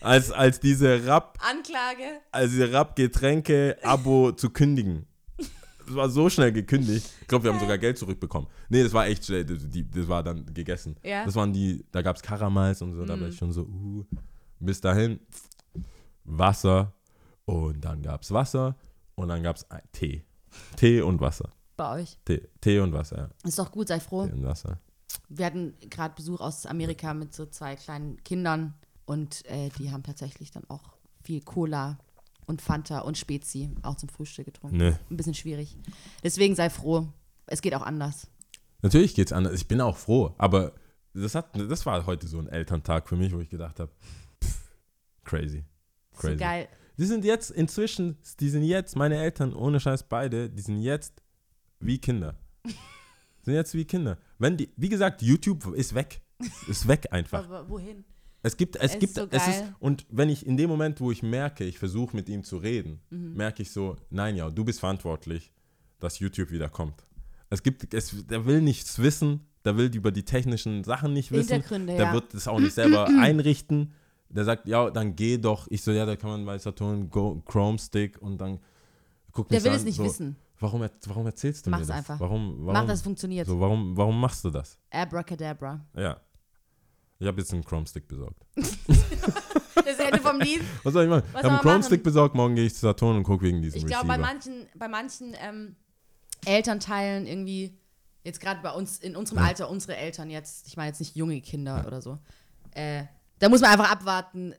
[0.00, 2.20] als, als diese Rapp, Anklage.
[2.30, 5.06] als diese Rapp-Getränke-Abo zu kündigen.
[5.86, 7.08] Das war so schnell gekündigt.
[7.20, 8.48] Ich glaube, wir haben sogar Geld zurückbekommen.
[8.68, 9.44] Nee, das war echt schnell.
[9.44, 10.96] Das, die, das war dann gegessen.
[11.04, 11.24] Ja.
[11.24, 13.04] Das waren die, da gab es Karamals und so.
[13.04, 14.04] Da war ich schon so, uh.
[14.58, 15.20] Bis dahin
[16.24, 16.92] Wasser
[17.44, 18.74] und dann gab es Wasser
[19.14, 20.24] und dann gab es Tee.
[20.76, 21.50] Tee und Wasser.
[21.76, 22.18] Bei euch.
[22.24, 23.30] Tee, Tee und Wasser.
[23.44, 24.26] Ist doch gut, sei froh.
[24.26, 24.80] Tee und Wasser.
[25.28, 28.74] Wir hatten gerade Besuch aus Amerika mit so zwei kleinen Kindern
[29.04, 30.82] und äh, die haben tatsächlich dann auch
[31.22, 31.98] viel Cola
[32.46, 34.76] und Fanta und Spezi auch zum Frühstück getrunken.
[34.76, 34.94] Nee.
[35.10, 35.76] Ein bisschen schwierig.
[36.22, 37.08] Deswegen sei froh.
[37.46, 38.28] Es geht auch anders.
[38.82, 39.54] Natürlich geht's anders.
[39.54, 40.72] Ich bin auch froh, aber
[41.12, 43.90] das, hat, das war heute so ein Elterntag für mich, wo ich gedacht habe,
[45.24, 45.64] crazy.
[46.16, 46.34] Crazy.
[46.34, 46.68] So geil.
[46.98, 51.22] Die sind jetzt inzwischen, die sind jetzt, meine Eltern, ohne Scheiß beide, die sind jetzt
[51.80, 52.34] wie Kinder.
[53.42, 54.18] sind jetzt wie Kinder.
[54.38, 56.20] Wenn die, wie gesagt, YouTube ist weg.
[56.68, 57.44] Ist weg einfach.
[57.44, 58.04] Aber wohin?
[58.42, 61.10] Es gibt, es ist gibt, so es ist, und wenn ich in dem Moment, wo
[61.10, 63.34] ich merke, ich versuche mit ihm zu reden, Mhm.
[63.34, 65.52] merke ich so, nein, ja, du bist verantwortlich,
[65.98, 67.06] dass YouTube wieder kommt.
[67.50, 71.54] Es gibt, es, der will nichts wissen, der will über die technischen Sachen nicht wissen,
[71.54, 72.12] Hintergründe, der ja.
[72.12, 73.92] wird es auch nicht selber einrichten.
[74.28, 75.66] Der sagt, ja, dann geh doch.
[75.70, 78.58] Ich so, ja, da kann man bei Saturn Chrome Stick und dann
[79.32, 80.36] guck Der will an, es nicht so, wissen.
[80.58, 81.96] Warum, warum erzählst du Mach's mir das?
[81.96, 82.20] einfach.
[82.20, 83.46] Warum, warum, Mach, dass es funktioniert.
[83.46, 84.78] so, warum, warum machst du das?
[84.90, 85.84] Abracadabra.
[85.94, 86.20] Ja.
[87.18, 88.44] Ich habe jetzt einen Chrome Stick besorgt.
[89.84, 90.62] Das Ende vom Lied.
[90.82, 91.22] Was soll ich machen?
[91.26, 92.02] Was ich habe einen soll man Chrome Stick machen?
[92.02, 94.88] besorgt, morgen gehe ich zu Saturn und gucke wegen diesem Ich glaube, bei manchen, bei
[94.88, 95.76] manchen ähm,
[96.44, 97.78] Elternteilen irgendwie,
[98.24, 101.40] jetzt gerade bei uns, in unserem Alter, unsere Eltern jetzt, ich meine jetzt nicht junge
[101.40, 102.18] Kinder oder so,
[102.72, 103.04] äh,
[103.38, 104.54] da muss man einfach abwarten,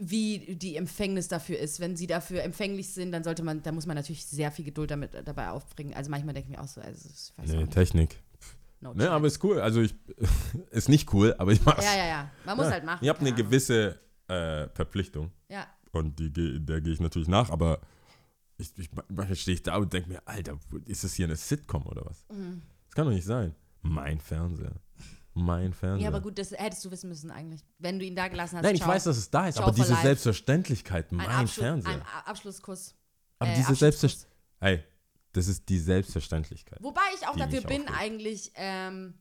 [0.00, 1.80] wie die Empfängnis dafür ist.
[1.80, 4.90] Wenn sie dafür empfänglich sind, dann sollte man, da muss man natürlich sehr viel Geduld
[4.92, 5.92] damit äh, dabei aufbringen.
[5.94, 7.66] Also manchmal denke ich mir auch so, also ich weiß Nee.
[7.66, 8.16] Technik.
[8.80, 9.60] No Ne, aber ist cool.
[9.60, 9.94] Also ich
[10.70, 11.84] ist nicht cool, aber ich mach's.
[11.84, 12.30] ja, ja, ja.
[12.44, 13.00] Man muss halt machen.
[13.02, 13.44] Ich habe eine Ahnung.
[13.44, 15.66] gewisse äh, Verpflichtung Ja.
[15.90, 16.30] und die,
[16.64, 17.80] der gehe ich natürlich nach, aber
[18.56, 21.86] ich, ich, manchmal stehe ich da und denke mir, Alter, ist das hier eine Sitcom
[21.86, 22.24] oder was?
[22.30, 22.62] Mhm.
[22.86, 23.54] Das kann doch nicht sein.
[23.82, 24.74] Mein Fernseher.
[25.38, 26.02] Mein Fernseher.
[26.02, 27.64] Ja, aber gut, das hättest du wissen müssen eigentlich.
[27.78, 28.62] Wenn du ihn da gelassen hast.
[28.64, 28.90] Nein, ich ciao.
[28.90, 30.02] weiß, dass es da ist, Ciao aber diese life.
[30.02, 31.92] Selbstverständlichkeit, ein mein Abschluss, Fernseher.
[31.92, 32.94] Ein Abschlusskuss.
[33.38, 33.74] aber äh, diese.
[33.74, 34.34] Selbstverständlichkeit.
[34.60, 34.84] Hey,
[35.32, 36.82] das ist die Selbstverständlichkeit.
[36.82, 38.00] Wobei ich auch dafür bin, aufregt.
[38.00, 39.14] eigentlich, ähm,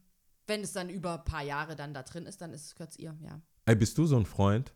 [0.48, 2.98] wenn es dann über ein paar Jahre dann da drin ist, dann ist es kurz
[2.98, 3.40] ihr, ja.
[3.66, 4.74] Ey, bist du so ein Freund?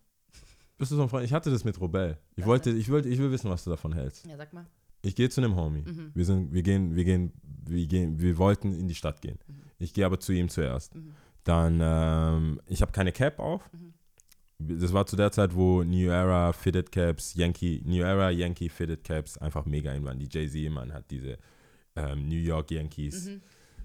[0.77, 1.25] Bist du so ein Freund?
[1.25, 2.17] Ich hatte das mit Robel.
[2.35, 4.25] Ich wollte, ich wollte, ich will wissen, was du davon hältst.
[4.25, 4.65] Ja, sag mal.
[5.03, 5.81] Ich gehe zu einem Homie.
[5.81, 6.11] Mhm.
[6.13, 9.39] Wir sind, wir gehen, wir gehen, wir gehen, wir wollten in die Stadt gehen.
[9.47, 9.61] Mhm.
[9.79, 10.93] Ich gehe aber zu ihm zuerst.
[11.43, 13.61] Dann, ähm, ich habe keine Cap auf.
[13.73, 13.93] Mhm.
[14.59, 19.03] Das war zu der Zeit, wo New Era Fitted Caps, Yankee, New Era Yankee Fitted
[19.03, 20.19] Caps einfach mega in waren.
[20.19, 21.37] Die Jay-Z, man hat diese
[21.95, 23.41] ähm, New York Yankees, Mhm.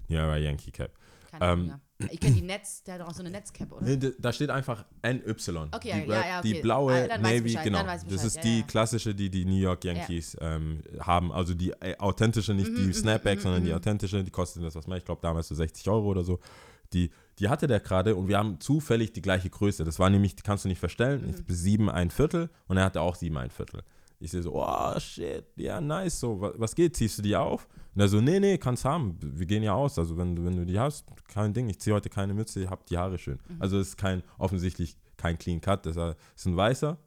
[0.07, 0.91] New Era Yankee Cap.
[1.31, 1.73] Keine Ähm.
[2.11, 3.83] Ich kenne die Netz, der hat auch so eine Netzcap, oder?
[3.83, 5.69] Nee, da- steht einfach NY.
[5.71, 6.61] Okay, die, ja, ja, die okay.
[6.61, 7.83] blaue Ah, Navy, Bescheid, genau.
[7.83, 11.31] das ist ja, die klassische, die die New York Yankees ähm, haben.
[11.31, 14.23] Also die äh, authentische, nicht Mhm, die Snapback, sondern die authentische.
[14.23, 14.97] Die kostet das, was mehr.
[14.99, 16.39] Ich glaube, damals so 60 Euro oder so.
[16.93, 17.09] Die,
[17.39, 19.83] die hatte der gerade und wir haben zufällig die gleiche Größe.
[19.83, 21.27] Das war nämlich, die kannst du nicht verstellen.
[21.27, 21.43] Mhm.
[21.53, 23.83] Sieben ein Viertel und er hatte auch sieben ein Viertel.
[24.19, 27.67] Ich sehe so, oh shit, ja, nice, so, was, was geht, ziehst du die auf?
[27.93, 30.55] Und er so, nee, nee, kannst haben, wir gehen ja aus, also wenn, du- wenn
[30.55, 33.37] du die hast, kein Ding, ich ziehe heute keine Mütze, ich hab die Haare schön.
[33.59, 35.97] Also es ist kein, offensichtlich kein Clean Cut, das
[36.35, 36.97] ist ein Weißer,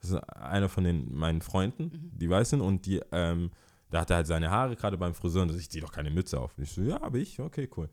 [0.00, 3.52] das ist einer von den, meinen Freunden, die weiß sind und die, ähm,
[3.90, 6.40] da hat er halt seine Haare gerade beim Friseur und ich ziehe doch keine Mütze
[6.40, 6.58] auf.
[6.58, 7.88] Und ich so, ja, aber ich, okay, cool.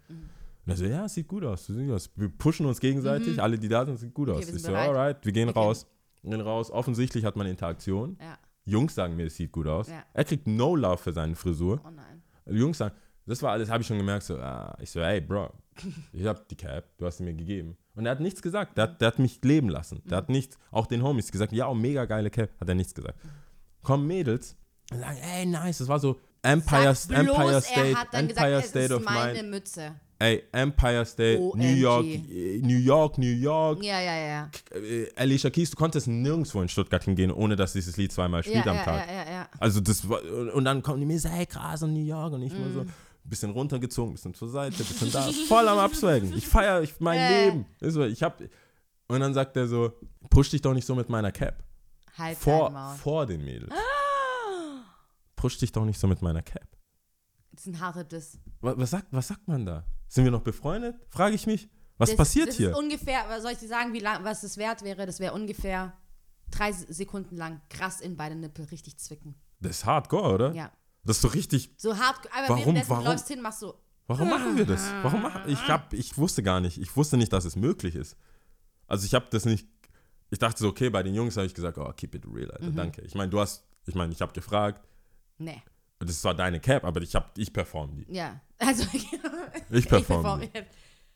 [0.66, 2.10] Und er so, ja, sieht gut aus, sieht gut aus.
[2.16, 4.50] Wir pushen uns gegenseitig, alle, die da sind, sieht gut Okay, aus.
[4.50, 4.90] Ich so, bereit.
[4.90, 5.60] alright, wir gehen Okay.
[5.60, 5.86] raus.
[6.24, 6.72] Wir gehen raus.
[6.72, 8.18] Offensichtlich hat man Interaktion.
[8.20, 8.38] Ja.
[8.66, 9.88] Jungs sagen mir, es sieht gut aus.
[9.90, 10.04] Ja.
[10.14, 11.80] Er kriegt No Love für seine Frisur.
[11.86, 12.24] Oh nein.
[12.48, 12.96] Jungs sagen,
[13.28, 14.24] das war alles, habe ich schon gemerkt.
[14.24, 14.76] So, ah.
[14.82, 15.52] Ich so, hey, Bro,
[16.14, 17.78] ich habe die Cap, du hast sie mir gegeben.
[17.96, 18.76] Und er hat nichts gesagt.
[18.78, 20.02] Der, hat- der hat mich leben lassen.
[20.06, 22.94] Der hat nichts, auch den Homies gesagt, ja, oh, mega geile Cap, hat er nichts
[22.96, 23.20] gesagt.
[23.84, 24.58] Kommen Mädels
[24.92, 28.30] und sagen, ey, nice, das war so Empire, Sag bloß, Empire er State, hat dann
[28.30, 29.50] Empire gesagt, State es ist of meine Mind.
[29.52, 29.96] Mütze.
[30.18, 31.78] Ey, Empire State, New OMG.
[31.78, 33.84] York, äh, New York, New York.
[33.84, 34.50] Ja, ja, ja.
[34.74, 38.44] Äh, Alicia Keys, du konntest nirgendwo in Stuttgart hingehen, ohne dass dieses Lied zweimal Ja,
[38.44, 39.08] spielt ja, am ja, Tag.
[39.10, 39.50] ja, ja.
[39.60, 40.22] Also das war,
[40.54, 42.74] und dann kommen die mir so, hey krass, in New York und ich nur Mhm.
[42.74, 42.86] so,
[43.26, 46.34] bisschen runtergezogen, bisschen zur Seite, bisschen da, voll am Abswaggen.
[46.38, 47.46] Ich feiere ich, mein Äh.
[47.48, 47.66] Leben.
[47.82, 48.40] Ist Ich hab,
[49.08, 49.92] und dann sagt er so,
[50.30, 51.62] push dich doch nicht so mit meiner Cap.
[52.18, 53.74] Halt Vor, vor den Mädels.
[55.36, 56.66] Push dich doch nicht so mit meiner Cap.
[57.52, 58.40] Das ist ein harter Diss.
[58.62, 59.84] Was, was, sagt, was sagt man da?
[60.16, 60.96] Sind wir noch befreundet?
[61.10, 61.68] Frage ich mich.
[61.98, 62.70] Was das, passiert das hier?
[62.72, 65.06] Ist ungefähr, was soll ich dir sagen, wie lang, was es wert wäre?
[65.06, 65.92] Das wäre ungefähr
[66.50, 69.36] drei Sekunden lang krass in beide Nippel richtig zwicken.
[69.60, 70.54] Das ist hardcore, oder?
[70.54, 70.72] Ja.
[71.04, 71.70] Das ist so richtig.
[71.76, 73.04] So hart, aber Warum- währenddessen warum?
[73.04, 73.78] du läufst hin, machst so.
[74.08, 74.90] Warum machen wir das?
[75.02, 76.78] Warum machen ich hab, ich wusste gar nicht.
[76.80, 78.16] Ich wusste nicht, dass es möglich ist.
[78.88, 79.68] Also ich habe das nicht.
[80.30, 82.52] Ich dachte so, okay, bei den Jungs habe ich gesagt, oh, keep it real, Mhm.
[82.68, 83.02] Alter, danke.
[83.02, 84.88] Ich meine, du hast, ich meine, ich habe gefragt,
[85.40, 85.62] Nee.
[86.00, 88.14] Das ist zwar deine Cap, aber ich habe, ich perform die.
[88.14, 88.40] Ja.
[88.58, 88.86] Also,
[89.70, 90.50] Ich perform die.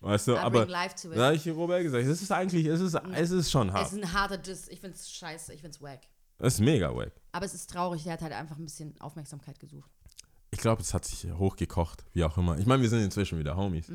[0.01, 3.31] Weißt du, I aber da habe ich Robert gesagt, es ist eigentlich, es ist, es
[3.31, 3.87] ist schon Es hart.
[3.91, 4.69] ist ein harter Diss.
[4.69, 5.99] Ich find's scheiße, ich find's wack.
[6.37, 7.11] Es ist mega wack.
[7.33, 9.91] Aber es ist traurig, der hat halt einfach ein bisschen Aufmerksamkeit gesucht.
[10.51, 12.57] Ich glaube, es hat sich hochgekocht, wie auch immer.
[12.57, 13.91] Ich meine, wir sind inzwischen wieder Homies.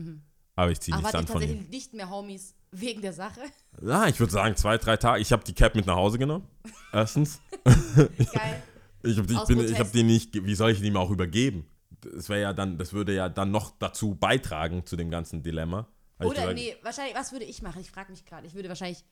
[0.57, 1.49] Aber ich ziehe nichts an von ihm.
[1.49, 3.41] tatsächlich nicht mehr Homies wegen der Sache?
[3.83, 5.21] Ja, ich würde sagen, zwei, drei Tage.
[5.21, 6.47] Ich habe die Cap mit nach Hause genommen.
[6.93, 7.41] Erstens.
[7.65, 8.63] Geil.
[9.05, 11.11] Ich habe die, ich bin, ich hab die nicht, wie soll ich die mir auch
[11.11, 11.67] übergeben?
[12.01, 15.87] Das wäre ja dann, das würde ja dann noch dazu beitragen zu dem ganzen Dilemma.
[16.19, 17.81] Hab ich Oder gesagt, nee, wahrscheinlich, was würde ich machen?
[17.81, 18.47] Ich frage mich gerade.
[18.47, 19.05] Ich würde wahrscheinlich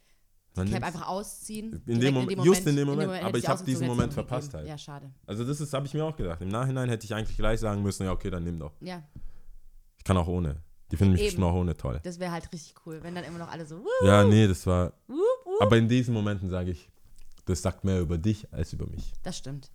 [0.57, 1.83] die Cap einfach ausziehen.
[1.87, 3.11] In direkt dem Mom- just in dem Moment.
[3.13, 4.69] hätte Aber ich ich hab ausgezogen, diesen Moment verpasst halt.
[4.69, 5.11] Ja, schade.
[5.27, 6.43] Also das ist, habe ich mir auch gedacht.
[6.43, 8.73] Im Nachhinein hätte ich eigentlich gleich sagen müssen, ja okay, dann nimm doch.
[8.81, 9.03] Ja,
[9.97, 10.61] Ich kann auch ohne.
[10.91, 12.01] Die finden mich bestimmt auch ohne toll.
[12.03, 13.79] das wäre halt richtig cool, wenn dann immer noch alle so.
[13.79, 14.93] Wuh, Ja, nee, das war.
[15.09, 15.59] wuh, wuh.
[15.63, 16.91] Aber in diesen Momenten sage ich,
[17.47, 19.11] das sagt mehr über dich als über mich.
[19.23, 19.71] Das stimmt.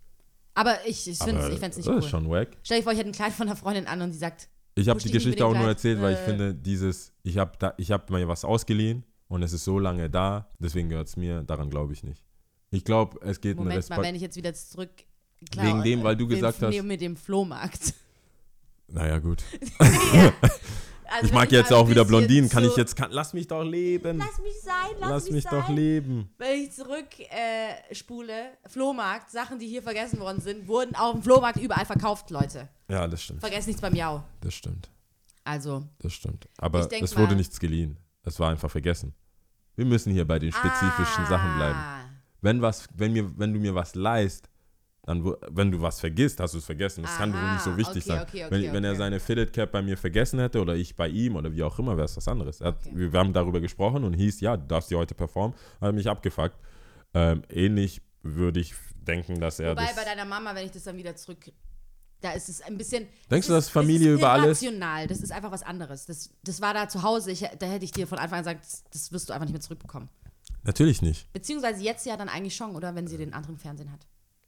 [0.58, 1.98] Aber ich, ich finde es nicht das cool.
[1.98, 2.48] ist schon wack.
[2.64, 4.88] Stell dir vor, ich hätte ein Kleid von einer Freundin an und die sagt, Ich
[4.88, 6.24] habe die Geschichte auch nur erzählt, weil ich Äh.
[6.24, 7.52] finde, dieses, ich habe
[7.90, 11.70] habe mir was ausgeliehen und es ist so lange da, deswegen gehört es mir, daran
[11.70, 12.24] glaube ich nicht.
[12.70, 14.02] Ich glaube, es geht Moment mal, Respekt.
[14.02, 14.90] wenn ich jetzt wieder zurück.
[15.56, 17.94] Wegen dem, weil du mit- gesagt hast- Mit dem Flohmarkt.
[18.88, 19.42] Naja, gut.
[21.10, 22.48] Also Ich mag jetzt auch wieder Blondinen.
[22.50, 24.18] Kann ich jetzt, kann, lass mich doch leben.
[24.18, 25.60] Lass mich sein, lass, Lass, mich, mich sein.
[25.60, 26.30] doch leben.
[26.38, 31.22] Wenn ich zurück äh, spule, Flohmarkt, Sachen, die hier vergessen worden sind, wurden auf dem
[31.22, 32.68] Flohmarkt überall verkauft, Leute.
[32.90, 33.40] Ja, das stimmt.
[33.40, 34.22] Vergesst nichts beim Jau.
[34.40, 34.90] Das stimmt.
[35.44, 36.46] Also, Das stimmt.
[36.58, 37.96] Aber es wurde mal- nichts geliehen.
[38.22, 39.14] Es war einfach vergessen.
[39.76, 41.78] Wir müssen hier bei den spezifischen Sachen bleiben.
[41.78, 42.00] Ah.
[42.42, 44.48] Wenn, was, wenn, mir, wenn du mir was leist,
[45.08, 47.02] dann, wenn du was vergisst, hast du es vergessen.
[47.02, 48.22] Das kann wohl Aha, nicht so wichtig okay, sein.
[48.28, 51.08] okay, okay, wenn, wenn er seine Fitted Cap bei mir vergessen hätte oder ich bei
[51.08, 52.60] ihm oder wie auch immer, wäre es was anderes.
[52.60, 55.56] Er hat, wir, wir haben darüber gesprochen und hieß, ja, du darfst die heute performen.
[55.80, 56.56] Hat mich abgefuckt.
[57.14, 59.96] Ähm, ähnlich würde ich denken, dass er Wobei das.
[59.96, 61.38] bei deiner Mama, wenn ich das dann wieder zurück.
[62.20, 63.06] Da ist es ein bisschen.
[63.30, 64.60] Denkst du, dass Familie über alles-.
[64.60, 66.04] Das ist einfach was anderes.
[66.04, 67.30] Das, das war da zu Hause.
[67.30, 69.54] Ich, da hätte ich dir von Anfang an gesagt, das, das wirst du einfach nicht
[69.54, 70.10] mehr zurückbekommen.
[70.64, 71.32] Natürlich nicht.
[71.32, 72.94] Beziehungsweise jetzt ja dann eigentlich schon, oder?
[72.94, 74.00] Wenn sie den anderen Fernsehen hat.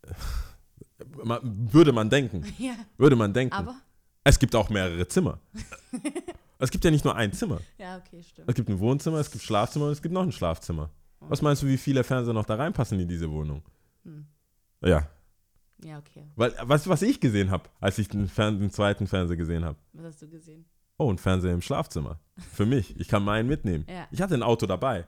[1.24, 2.44] Man, würde man denken.
[2.59, 2.74] Ja.
[2.98, 3.55] Würde man denken.
[3.55, 3.76] Aber.
[4.22, 5.40] Es gibt auch mehrere Zimmer.
[6.59, 7.61] es gibt ja nicht nur ein Zimmer.
[7.78, 8.48] Ja, okay, stimmt.
[8.48, 10.90] Es gibt ein Wohnzimmer, es gibt Schlafzimmer und es gibt noch ein Schlafzimmer.
[11.20, 13.62] Was meinst du, wie viele Fernseher noch da reinpassen in diese Wohnung?
[14.05, 14.26] Hm.
[14.82, 15.09] Ja.
[15.82, 16.26] Ja, okay.
[16.36, 19.78] Weil, weißt du, was ich gesehen habe, als ich den, den zweiten Fernseher gesehen habe?
[19.94, 20.66] Was hast du gesehen?
[20.98, 22.20] Oh, ein Fernseher im Schlafzimmer.
[22.36, 22.98] Für mich.
[23.01, 23.86] Ich kann meinen mitnehmen.
[23.88, 24.07] Ja.
[24.11, 25.07] Ich hatte ein Auto dabei.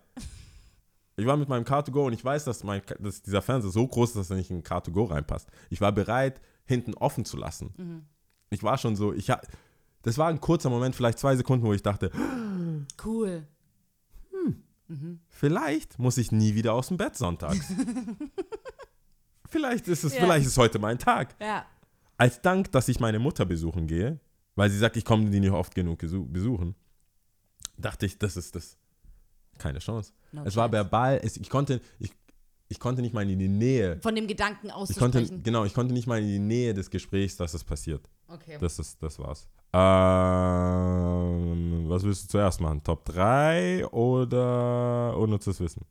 [1.23, 4.11] Ich war mit meinem Car2Go und ich weiß, dass, mein, dass dieser Fernseher so groß
[4.11, 5.49] ist, dass er nicht in ein Car2Go reinpasst.
[5.71, 7.73] Ich war bereit, hinten offen zu lassen.
[7.77, 8.03] Mhm.
[8.51, 9.41] Ich war schon so, ich ha,
[10.03, 12.11] das war ein kurzer Moment, vielleicht zwei Sekunden, wo ich dachte,
[13.05, 13.47] Cool.
[15.29, 17.73] vielleicht muss ich nie wieder aus dem Bett sonntags.
[19.49, 20.21] vielleicht ist es, Ja.
[20.21, 21.35] vielleicht ist heute mein Tag.
[21.41, 21.65] Ja.
[22.19, 24.19] Als Dank, dass ich meine Mutter besuchen gehe,
[24.55, 26.75] weil sie sagt, ich komme die nicht oft genug besuchen,
[27.79, 28.77] dachte ich, das ist das.
[29.59, 30.13] Keine Chance.
[30.33, 32.11] No es war verbal, es, ich, konnte, ich,
[32.69, 33.99] ich konnte nicht mal in die Nähe.
[34.03, 35.43] Von dem Gedanken Ich konnte, auszusprechen.
[35.43, 38.09] genau, ich konnte nicht mal in die Nähe des Gesprächs, dass es passiert.
[38.29, 38.57] Okay.
[38.61, 39.47] Das, ist, das war's.
[40.53, 42.83] Ähm, was willst du zuerst machen?
[42.83, 45.85] Top 3 oder unnützes Wissen?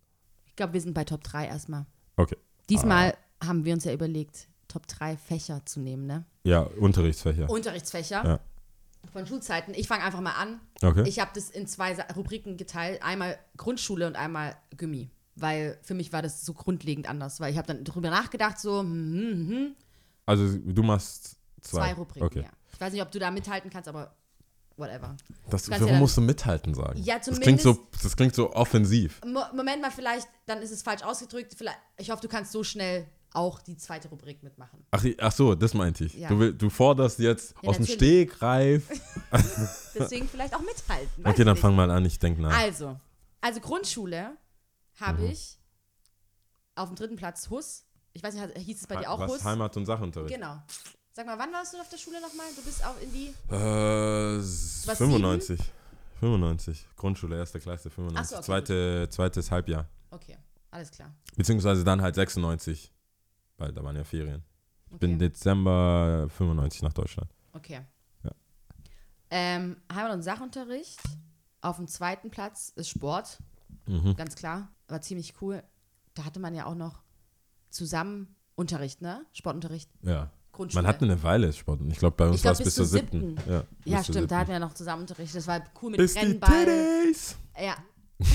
[0.47, 1.86] Ich glaube, wir sind bei Top 3 erstmal.
[2.18, 2.38] Okay.
[2.70, 3.47] Diesmal Ah.
[3.47, 6.26] haben wir uns ja überlegt, Top 3 Fächer zu nehmen, ne?
[6.43, 7.49] Ja, Unterrichtsfächer.
[7.49, 8.39] Unterrichtsfächer Ja.
[9.12, 9.74] Von Schulzeiten.
[9.74, 10.60] Ich fange einfach mal an.
[10.82, 11.04] Okay.
[11.08, 13.02] Ich habe das in zwei Rubriken geteilt.
[13.04, 15.10] Einmal Grundschule und einmal Gummi.
[15.36, 17.39] Weil für mich war das so grundlegend anders.
[17.39, 19.76] Weil ich habe dann drüber nachgedacht, so, hm, hm, hm,
[20.26, 21.78] Also du machst zwei.
[21.80, 22.41] zwei Rubriken, Okay.
[22.41, 22.49] ja.
[22.74, 24.16] Ich weiß nicht, ob du da mithalten kannst, aber
[24.78, 25.16] whatever.
[25.49, 27.02] Das, warum ja musst du mithalten sagen?
[27.04, 29.22] Ja, das klingt, so, das klingt so offensiv.
[29.26, 31.54] Mo Moment mal, vielleicht, dann ist es falsch ausgedrückt.
[31.58, 34.86] Vielleicht, ich hoffe, du kannst so schnell auch die zweite Rubrik mitmachen.
[34.91, 36.13] Ach, ach so, das meinte ich.
[36.15, 36.27] Ja.
[36.29, 38.29] Du, will, du forderst jetzt Ja, aus dem natürlich.
[38.32, 38.88] Stegreif.
[39.95, 41.25] Deswegen vielleicht auch mithalten.
[41.25, 41.61] Okay, dann nicht.
[41.61, 42.57] fang mal an, ich denke nach.
[42.57, 42.99] Also,
[43.39, 44.36] also Grundschule
[44.99, 45.29] habe Mhm.
[45.32, 45.57] ich
[46.75, 47.86] auf dem dritten Platz Hus.
[48.13, 49.43] Ich weiß nicht, hieß es bei dir auch Was Hus?
[49.45, 50.34] Heimat- und Sachunterricht?
[50.36, 50.61] Genau.
[51.13, 52.45] Sag mal, wann warst du auf der Schule nochmal?
[52.55, 53.34] Du bist auch in die.
[53.53, 55.59] Äh, s- Was, 95.
[56.19, 56.88] 95.
[56.95, 58.19] Grundschule, erste Klasse, 95.
[58.21, 59.88] Ach so, okay, Zweite, zweites Halbjahr.
[60.11, 60.38] Okay,
[60.69, 61.13] alles klar.
[61.36, 62.91] Beziehungsweise dann halt 96.
[63.62, 64.43] Weil da waren ja Ferien.
[64.91, 65.20] Ich bin Okay.
[65.30, 67.30] Dezember 95 nach Deutschland.
[67.53, 67.82] okay.
[68.24, 68.32] Ja.
[69.30, 70.99] Ähm, Heimat- und Sachunterricht.
[71.62, 73.38] Auf dem zweiten Platz ist Sport.
[73.86, 74.16] Mhm.
[74.16, 74.70] Ganz klar.
[74.88, 75.62] War ziemlich cool.
[76.16, 77.03] Da hatte man ja auch noch
[77.70, 79.24] zusammen Unterricht, ne?
[79.32, 79.89] Sportunterricht.
[80.01, 80.32] Ja.
[80.51, 80.82] Grundschule.
[80.82, 81.82] Man hat eine Weile Sport.
[81.88, 83.38] Ich glaube, bei uns war es bis, zur siebten.
[83.47, 84.32] Ja, ja, stimmt.
[84.32, 85.36] Da hatten wir noch zusammen Unterricht.
[85.36, 86.66] Das war cool mit Bis die Brennball.
[87.03, 87.38] Titties.
[87.64, 87.76] Ja.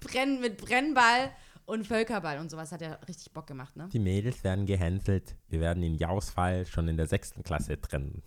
[0.00, 1.32] Brennen mit Brennball
[1.68, 3.88] und Völkerball und sowas hat ja richtig Bock gemacht, ne?
[3.92, 5.36] Die Mädels werden gehänselt.
[5.48, 8.22] Wir werden den Jausfall schon in der sechsten Klasse trennen.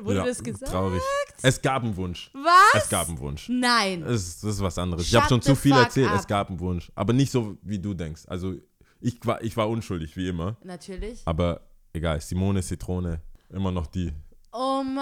[0.00, 0.70] Wurde ja, das gesagt?
[0.70, 1.02] Traurig.
[1.42, 2.30] Es gab einen Wunsch.
[2.34, 2.84] Was?
[2.84, 3.48] Es gab einen Wunsch.
[3.48, 4.02] Nein.
[4.04, 5.02] Es, das ist was anderes.
[5.02, 6.10] ich Shut habe schon zu viel erzählt.
[6.10, 6.20] up.
[6.20, 6.92] Es gab einen Wunsch.
[6.94, 8.22] Aber nicht so, wie du denkst.
[8.28, 8.54] Also,
[9.00, 10.56] ich war, ich war unschuldig, wie immer.
[10.62, 11.22] Natürlich.
[11.24, 12.20] Aber egal.
[12.20, 13.22] Simone Zitrone.
[13.48, 14.12] Immer noch die.
[14.58, 14.94] Oh Immer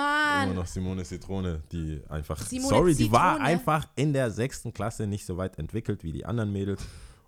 [0.47, 0.55] Mann.
[0.57, 2.39] noch Simone Zitrone, die einfach.
[2.39, 3.49] Simone sorry, die war Zitrone?
[3.51, 6.85] einfach in der sechsten Klasse nicht so weit entwickelt wie die anderen Mädels.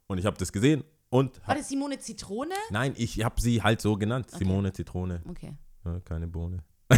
[0.08, 1.40] Und ich habe das gesehen und.
[1.46, 2.54] War das Simone Zitrone?
[2.70, 4.30] nein, ich habe sie halt so genannt.
[4.32, 5.22] Simone Zitrone.
[5.28, 5.54] Okay.
[5.84, 6.64] Ja, keine Bohne.
[6.90, 6.96] Oh,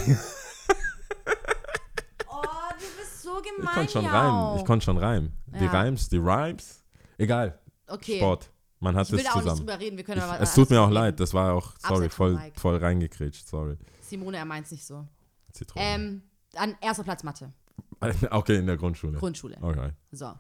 [2.79, 3.65] du bist so gemein.
[3.65, 4.11] Ich konnte schon Jau.
[4.11, 4.59] reimen.
[4.59, 5.33] Ich konnte schon reimen.
[5.47, 5.71] Die Ja.
[5.83, 6.85] Rhymes, die Rhymes.
[7.19, 7.59] Egal.
[7.87, 8.17] Okay.
[8.19, 8.51] Sport.
[8.81, 9.59] Man hat Ich will es da auch nicht zusammen.
[9.67, 9.97] drüber reden.
[9.97, 11.17] Wir können Ich, aber es tut mir auch alles leid, reden.
[11.19, 13.77] das war auch, sorry, Abseits voll, voll reingekrätscht, sorry.
[14.03, 15.07] Simone, er meint es nicht so.
[15.53, 15.85] Zitrone.
[15.85, 16.23] Ähm,
[16.55, 17.53] an erster Platz Mathe.
[18.31, 19.19] okay, in der Grundschule.
[19.19, 19.57] Grundschule.
[19.61, 19.91] Okay.
[20.13, 20.33] So.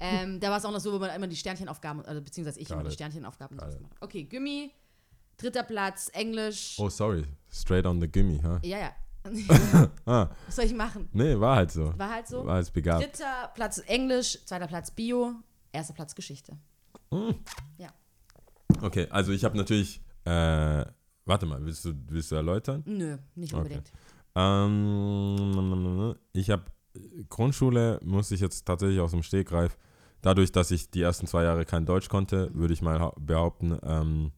[0.00, 2.68] Ähm, da war es auch noch so, wo man immer die Sternchenaufgaben, also beziehungsweise ich
[2.70, 2.94] immer Got die it.
[2.94, 3.96] Sternchenaufgaben und Got gemacht.
[4.00, 4.72] Okay, Gummi.
[5.36, 6.76] Dritter Platz, Englisch.
[6.78, 7.24] Oh, sorry.
[7.50, 8.58] Straight on the gimme, huh?
[8.62, 8.92] Ja, ja.
[10.04, 11.08] Ah, Was soll ich machen?
[11.12, 11.96] nee, war halt so.
[11.96, 12.44] War halt so.
[12.44, 13.04] War als begabt.
[13.04, 15.34] Dritter Platz Englisch, zweiter Platz Bio,
[15.70, 16.58] erster Platz Geschichte.
[18.80, 20.84] Okay, also ich habe natürlich, äh,
[21.24, 22.82] warte mal, willst du, willst du erläutern?
[22.86, 23.80] Nö, nicht Okay.
[24.34, 26.64] Ähm, ich habe
[27.28, 29.78] Grundschule, muss ich jetzt tatsächlich aus dem Stegreif,
[30.20, 33.78] dadurch, dass ich die ersten zwei Jahre kein Deutsch konnte, würde ich mal hau- behaupten,
[33.82, 34.32] ähm,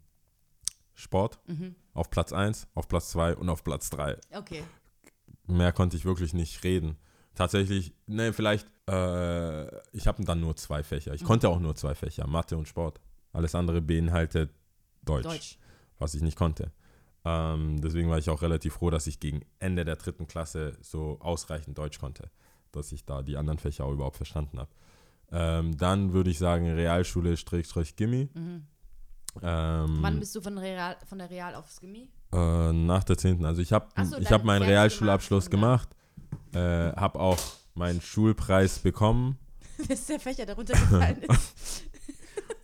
[0.94, 1.74] Sport Mhm.
[1.92, 4.16] auf Platz 1, auf Platz 2 und auf Platz 3.
[4.32, 4.62] Okay.
[5.46, 6.96] Mehr konnte ich wirklich nicht reden.
[7.34, 11.12] Tatsächlich, ne, vielleicht, äh, ich habe dann nur zwei Fächer.
[11.14, 11.26] Ich Mhm.
[11.26, 13.00] konnte auch nur zwei Fächer, Mathe und Sport.
[13.32, 14.50] Alles andere beinhaltet
[15.02, 15.58] Deutsch, Deutsch.
[15.98, 16.70] was ich nicht konnte.
[17.24, 21.18] Ähm, deswegen war ich auch relativ froh, dass ich gegen Ende der dritten Klasse so
[21.20, 22.30] ausreichend Deutsch konnte,
[22.72, 24.70] dass ich da die anderen Fächer auch überhaupt verstanden habe.
[25.32, 28.28] Ähm, dann würde ich sagen Realschule Strich Gimmi.
[28.34, 28.66] Mhm.
[29.42, 32.08] Ähm, Wann bist du von, Real, von der Real aufs Gimmi?
[32.32, 33.44] Äh, nach der 10.
[33.44, 35.88] Also ich habe so, ich hab meinen Realschulabschluss gemacht
[36.52, 37.40] gemacht, äh, habe auch
[37.74, 39.38] meinen Schulpreis bekommen
[39.88, 41.84] Das ist der Fächer, der runtergefallen ist.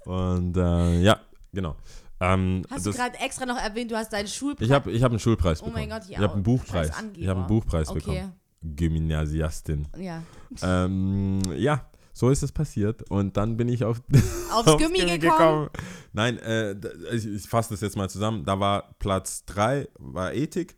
[0.04, 1.20] und äh, ja,
[1.52, 1.76] genau.
[2.20, 4.66] Ähm, Hast du gerade extra noch erwähnt, du hast deinen Schulpreis.
[4.68, 5.88] ich habe ich hab einen Schulpreis Oh bekommen.
[5.88, 6.90] mein Gott, ich ich habe einen Buchpreis.
[7.14, 7.98] Ich habe einen Buchpreis Okay.
[8.00, 8.32] bekommen.
[8.62, 9.88] Gymnasiastin.
[9.96, 10.22] Ja.
[10.62, 14.02] ähm, ja, so ist es passiert und dann bin ich auf
[14.52, 15.70] Aufs aufs Gummi Gimmi gekommen.
[16.12, 16.72] Nein, äh,
[17.12, 18.44] ich, ich fasse das jetzt mal zusammen.
[18.44, 20.76] Da war Platz 3, war Ethik.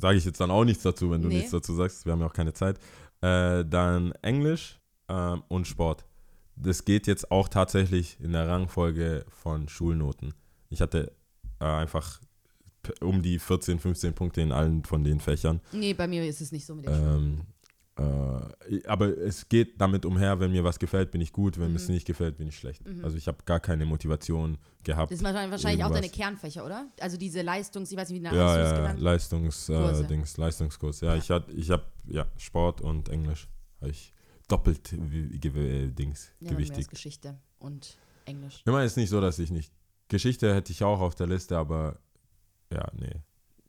[0.00, 1.36] Sage ich jetzt dann auch nichts dazu, wenn du Nee.
[1.36, 2.04] nichts dazu sagst.
[2.06, 2.78] Wir haben ja auch keine Zeit.
[3.20, 6.04] Äh, dann Englisch ähm, und Sport.
[6.56, 10.32] Das geht jetzt auch tatsächlich in der Rangfolge von Schulnoten.
[10.70, 11.12] Ich hatte
[11.60, 12.20] äh, einfach
[13.00, 15.60] um die 14, 15 Punkte in allen von den Fächern.
[15.72, 16.92] Nee, bei mir ist es nicht so mit den.
[16.94, 17.40] Ähm,
[17.98, 21.72] äh, aber es geht damit umher, wenn mir was gefällt, bin ich gut, wenn Mhm.
[21.72, 22.82] mir es nicht gefällt, bin ich schlecht.
[23.02, 25.10] Also ich habe gar keine Motivation gehabt.
[25.10, 26.16] Das sind wahrscheinlich wahrscheinlich auch deine irgendwas.
[26.16, 26.88] Kernfächer, oder?
[27.00, 29.00] Also diese Leistungs-, ich weiß nicht, wie Ja, hast ja, genannt?
[29.00, 30.04] Leistungs, äh.
[30.06, 31.00] Dings, Leistungskurs.
[31.00, 31.16] Ja, Ja.
[31.16, 33.48] ich hatte, ich habe, ja, Sport und Englisch.
[33.80, 34.12] Habe ich
[34.46, 36.88] doppelt äh, Dings, Ja, gewichtigt.
[36.90, 38.62] Geschichte und Englisch.
[38.64, 39.72] Ich meine, es ist nicht so, dass ich nicht.
[40.08, 41.98] Geschichte hätte ich auch auf der Liste, aber
[42.72, 43.14] ja, nee.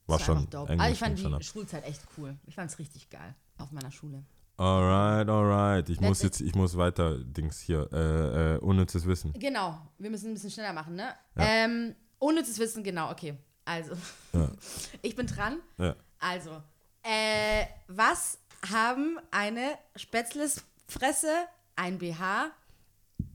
[0.08, 0.72] War Das schon dope.
[0.72, 1.44] Englisch Also ich fand die ab.
[1.44, 2.36] Schulzeit echt cool.
[2.48, 4.24] Ich fand es richtig geil auf meiner Schule.
[4.58, 5.88] Alright, alright.
[5.90, 9.32] Ich muss jetzt, ich muss weiter, Dings hier, äh, äh, unnützes Wissen.
[9.34, 11.14] Genau, wir müssen ein bisschen schneller machen, ne?
[11.38, 11.44] Ja.
[11.46, 13.38] Ähm, unnützes Wissen, genau, okay.
[13.64, 13.94] Also,
[14.34, 14.52] Ja.
[15.02, 15.60] ich bin dran.
[15.78, 15.96] Ja.
[16.20, 16.62] Also,
[17.04, 21.32] äh, was haben eine Spätzlesfresse,
[21.78, 22.52] ein BH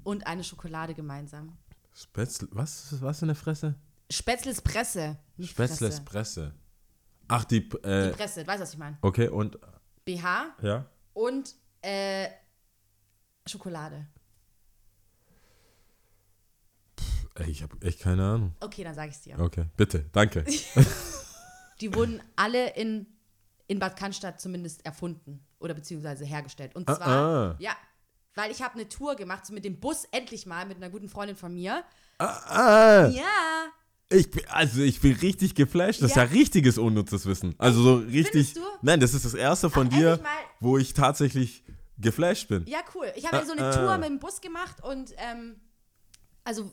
[0.03, 1.57] und eine Schokolade gemeinsam?
[1.95, 3.75] Spätzle, was, was in der Fresse?
[4.11, 6.03] Spätzlespresse, nicht Spätzles Fresse.
[6.51, 6.55] Presse.
[7.29, 8.99] Ach, die, äh, Die Presse, weißt du, was ich meine?
[9.01, 9.59] okay, und,
[10.05, 10.85] BH ja?
[11.15, 12.29] und äh,
[13.47, 14.07] Schokolade.
[17.37, 18.55] Ey, ich habe echt keine Ahnung.
[18.61, 19.39] Okay, dann sage ich es dir.
[19.39, 20.45] Okay, bitte, danke.
[21.81, 23.07] Die wurden alle in,
[23.67, 26.77] in Bad Cannstatt zumindest erfunden oder beziehungsweise hergestellt.
[26.77, 27.57] Und Ah, zwar, ah.
[27.59, 27.75] ja,
[28.35, 31.09] weil ich habe eine Tour gemacht, so mit dem Bus endlich mal, mit einer guten
[31.09, 31.85] Freundin von mir.
[32.19, 33.23] Ah, Ja,
[34.11, 36.03] ich also ich bin richtig geflasht.
[36.03, 36.23] Das Ja.
[36.25, 37.55] ist ja richtiges unnützes Wissen.
[37.59, 38.55] Also so richtig.
[38.55, 38.61] Du?
[38.83, 40.21] Nein, das ist das erste von Ach, dir,
[40.61, 41.65] wo ich tatsächlich
[41.99, 42.65] geflasht bin.
[42.67, 43.11] ja, cool.
[43.17, 43.73] Ich habe Ah, so eine ah.
[43.73, 45.57] Tour mit dem Bus gemacht und, ähm,
[46.45, 46.71] also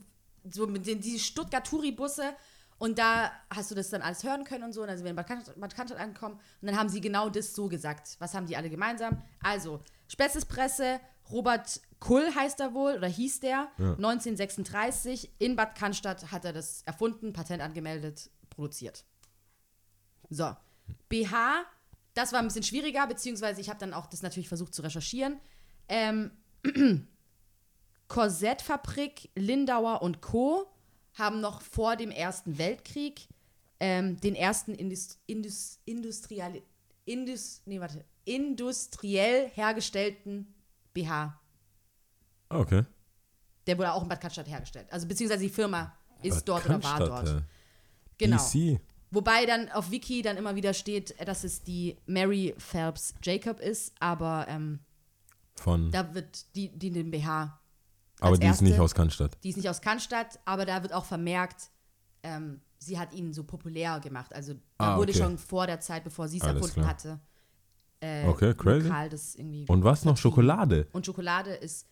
[0.52, 2.34] so mit den die Stuttgart-Touri-Busse.
[2.80, 4.82] Und da hast du das dann alles hören können und so.
[4.82, 6.36] Und dann sind wir in Bad Cannstatt, Bad Cannstatt angekommen.
[6.62, 8.16] Und dann haben sie genau das so gesagt.
[8.18, 9.22] Was haben die alle gemeinsam?
[9.44, 11.00] Also, Spätzespresse,
[11.32, 15.32] Robert Kull heißt er wohl, oder hieß der, 1936.
[15.40, 19.06] In Bad Cannstatt hat er das erfunden, Patent angemeldet, produziert.
[20.30, 20.56] So,
[21.10, 21.64] BH,
[22.14, 25.40] das war ein bisschen schwieriger, beziehungsweise ich habe dann auch das natürlich versucht zu recherchieren.
[25.88, 26.32] Ähm,
[28.08, 30.66] Korsettfabrik, Lindauer und Co.
[31.14, 33.28] haben noch vor dem Ersten Weltkrieg
[33.80, 36.62] ähm, den ersten Indus, Indus, industrial,
[37.06, 40.54] Indus, nee, warte, industriell hergestellten
[40.94, 41.40] BH.
[42.50, 42.84] Okay.
[43.68, 44.88] Der wurde auch in Bad Cannstatt hergestellt.
[44.92, 47.42] Also beziehungsweise die Firma ist Bad dort oder war Cannstatt, dort.
[47.42, 47.46] äh,
[48.18, 48.38] Genau.
[48.38, 48.80] DC.
[49.12, 53.94] Wobei dann auf Wiki dann immer wieder steht, dass es die Mary Phelps Jacob ist,
[54.00, 54.80] aber ähm,
[55.56, 55.92] Von.
[55.92, 57.58] da wird die, die den BH
[58.22, 59.38] aber die ist nicht erste- aus Cannstatt.
[59.44, 61.72] Die ist nicht aus Cannstatt, aber da wird auch vermerkt,
[62.24, 64.32] ähm, sie hat ihn so populär gemacht.
[64.34, 65.24] Also da Ah, wurde okay.
[65.24, 66.88] schon vor der Zeit, bevor sie es erfunden klar.
[66.88, 67.20] hatte,
[68.02, 68.88] äh, Okay, crazy.
[68.88, 69.66] lokal das irgendwie.
[69.68, 70.18] Und was noch?
[70.18, 70.88] Schokolade.
[70.92, 71.88] Und Schokolade ist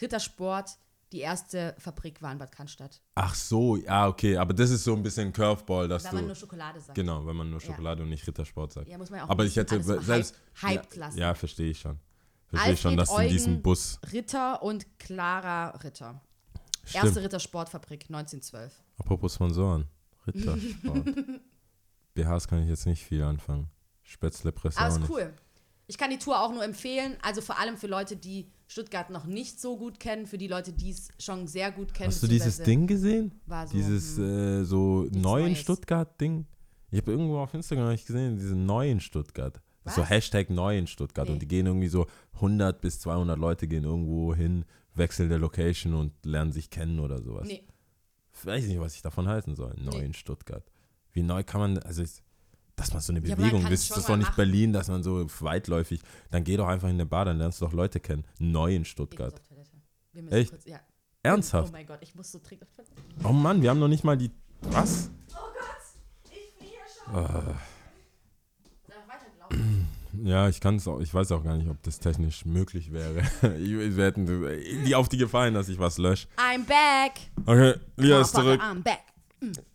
[0.00, 0.70] Rittersport.
[1.12, 3.02] Die erste Fabrik war in Bad Cannstatt.
[3.16, 4.38] Ach so, ja, okay.
[4.38, 6.26] Aber das ist so ein bisschen Curveball, dass Wenn man du.
[6.28, 6.94] nur Schokolade sagt.
[6.94, 8.88] Genau, wenn man nur Schokolade und nicht Rittersport sagt.
[8.88, 10.34] Ja, muss man ja auch Aber ich hätte selbst.
[10.62, 11.18] hype- hyped lassen.
[11.18, 11.98] Ja, verstehe ich schon.
[12.46, 13.98] Verstehe ich schon, dass in diesem Eugen Bus.
[14.10, 16.20] Ritter und Clara Ritter.
[16.84, 17.04] Stimmt.
[17.04, 18.72] Erste Rittersportfabrik 1912.
[18.98, 19.84] Apropos Sponsoren.
[20.26, 21.04] Rittersport.
[22.14, 23.68] BHs kann ich jetzt nicht viel anfangen.
[24.02, 25.32] Spätzle Presse Aber auch ist cool.
[25.86, 27.16] Ich kann die Tour auch nur empfehlen.
[27.22, 30.72] Also vor allem für Leute, die Stuttgart noch nicht so gut kennen, für die Leute,
[30.72, 32.08] die es schon sehr gut kennen.
[32.08, 33.40] Hast du dieses Ding gesehen?
[33.46, 35.58] War so, Dieses hm, äh, so neuen Neues.
[35.58, 36.46] Stuttgart-Ding?
[36.90, 39.60] Ich habe irgendwo auf Instagram ich gesehen, diese neuen Stuttgart.
[39.84, 40.04] So?
[40.04, 41.26] Hashtag neuen Stuttgart.
[41.26, 41.34] Nee.
[41.34, 44.64] Und die gehen irgendwie so 100 bis 200 Leute gehen irgendwo hin,
[44.94, 47.48] wechseln der Location und lernen sich kennen oder sowas.
[47.48, 47.64] nee,
[48.32, 49.74] Ich weiß nicht, was ich davon halten soll.
[49.78, 50.64] Neuen Stuttgart.
[51.12, 52.22] Wie neu kann man, also ich,
[52.82, 54.36] dass man so eine Ja, Bewegung, kann das ist schon doch nicht machen.
[54.36, 57.64] Berlin, dass man so weitläufig, dann geh doch einfach in eine Bar, dann lernst du
[57.66, 58.24] doch Leute kennen.
[58.38, 59.40] Neu in Stuttgart.
[60.30, 60.50] Echt?
[60.50, 60.80] kurz, ja.
[61.22, 61.68] Ernsthaft?
[61.68, 62.66] Oh mein Gott, ich muss so Toilette.
[63.24, 64.30] Oh Mann, wir haben noch nicht mal die,
[64.62, 65.10] was?
[65.30, 66.72] Oh Gott, ich
[67.04, 67.14] schon.
[67.14, 67.54] Soll
[68.72, 69.88] ich noch weiterlaufen?
[70.24, 73.22] Ja, ich kann es auch, ich weiß auch gar nicht, ob das technisch möglich wäre.
[73.58, 74.26] Ich- wir hätten
[74.84, 76.28] die auf die Gefallen, dass ich was lösche.
[76.36, 77.12] I'm back.
[77.46, 78.60] Okay, Lia ist zurück.
[78.60, 79.00] I'm back.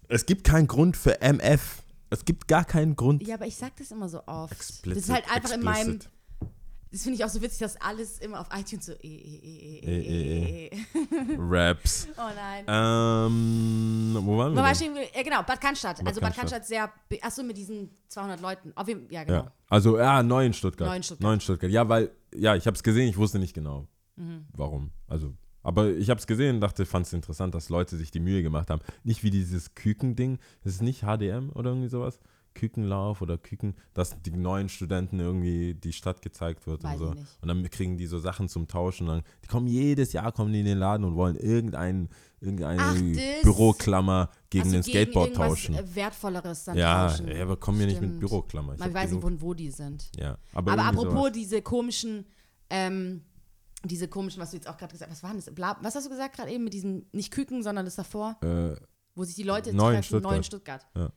[0.08, 1.82] Es gibt keinen Grund für MF.
[2.10, 3.26] Es gibt gar keinen Grund.
[3.28, 4.52] Ja, aber ich sag das immer so oft.
[4.54, 5.96] Explicit, das ist halt einfach in meinem.
[5.96, 6.12] explicit.
[6.90, 8.94] Das finde ich auch so witzig, dass alles immer auf iTunes so.
[8.94, 11.36] Eh, eh, eh, eh, Eh, eh, eh, eh.
[11.38, 12.08] Raps.
[12.18, 12.64] Oh nein.
[12.66, 14.64] Ähm, wo waren Wo wir?
[14.64, 14.96] war denn?
[14.96, 15.14] ich?
[15.16, 15.98] Ja, genau, Bad Cannstatt.
[15.98, 16.66] Bad also Bad Cannstatt.
[16.66, 16.90] Sehr.
[17.22, 18.72] Achso, mit diesen 200 Leuten.
[18.76, 19.38] Auf ja, genau.
[19.44, 20.88] Ja, also ja, neu in Stuttgart.
[20.90, 21.24] Neu in Stuttgart.
[21.28, 21.72] Neu in Stuttgart.
[21.72, 24.46] Ja, weil, ja, ich habe es gesehen, ich wusste nicht genau, Mhm.
[24.54, 24.92] warum.
[25.08, 25.34] Also,
[25.68, 28.70] aber ich habe es gesehen, dachte, fand es interessant, dass Leute sich die Mühe gemacht
[28.70, 28.82] haben.
[29.04, 32.20] Nicht wie dieses Küken-Ding, das ist nicht HDM oder irgendwie sowas.
[32.54, 37.14] Kükenlauf oder Küken, dass die neuen Studenten irgendwie die Stadt gezeigt wird Weiß und so.
[37.14, 37.38] nicht.
[37.42, 39.08] Und dann kriegen die so Sachen zum Tauschen.
[39.08, 42.10] Und dann, die kommen jedes Jahr kommen die in den Laden und wollen irgendein,
[42.42, 43.44] irgendeine Ach.
[43.44, 45.96] Büroklammer gegen Also den Skateboard irgendwas, tauschen.
[45.96, 47.28] Wertvolleres dann Ja, tauschen.
[47.28, 48.20] ja, aber komm mir nicht mit.
[48.20, 48.74] Büroklammer.
[48.74, 50.10] Ich Man weiß nicht, genug- wo, wo die sind.
[50.18, 51.32] Ja, aber, Aber apropos sowas.
[51.34, 52.26] diese komischen,
[52.72, 53.22] ähm,
[53.88, 55.54] diese komischen, was du jetzt auch gerade gesagt hast, was waren das?
[55.54, 58.76] Bla, was hast du gesagt gerade eben mit diesem, nicht Küken, sondern das davor, Äh,
[59.16, 60.32] wo sich die Leute Neu in treffen, Stuttgart.
[60.32, 60.88] neu in Stuttgart.
[60.96, 61.10] Ja.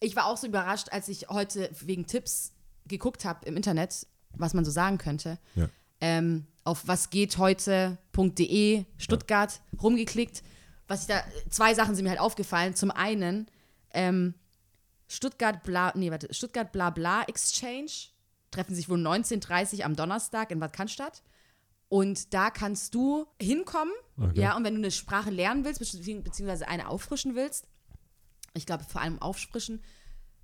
[0.00, 2.52] Ich war auch so überrascht, als ich heute wegen Tipps
[2.86, 4.06] geguckt habe im Internet,
[4.36, 5.38] was man so sagen könnte.
[5.56, 5.68] Ja.
[6.00, 10.42] Ähm, auf wasgehtheute.de Stuttgart rumgeklickt.
[10.86, 12.74] Was ich da, zwei Sachen sind mir halt aufgefallen.
[12.74, 13.46] Zum einen,
[13.92, 14.34] ähm,
[15.08, 17.90] Stuttgart Bla, nee, warte, Stuttgart Bla Bla Exchange
[18.50, 21.22] treffen sich wohl 19.30 am Donnerstag in Bad Cannstatt.
[21.88, 24.40] Und da kannst du hinkommen, Okay.
[24.40, 27.66] ja, und wenn du eine Sprache lernen willst, bezieh- beziehungsweise eine auffrischen willst,
[28.54, 29.82] ich glaube vor allem auffrischen,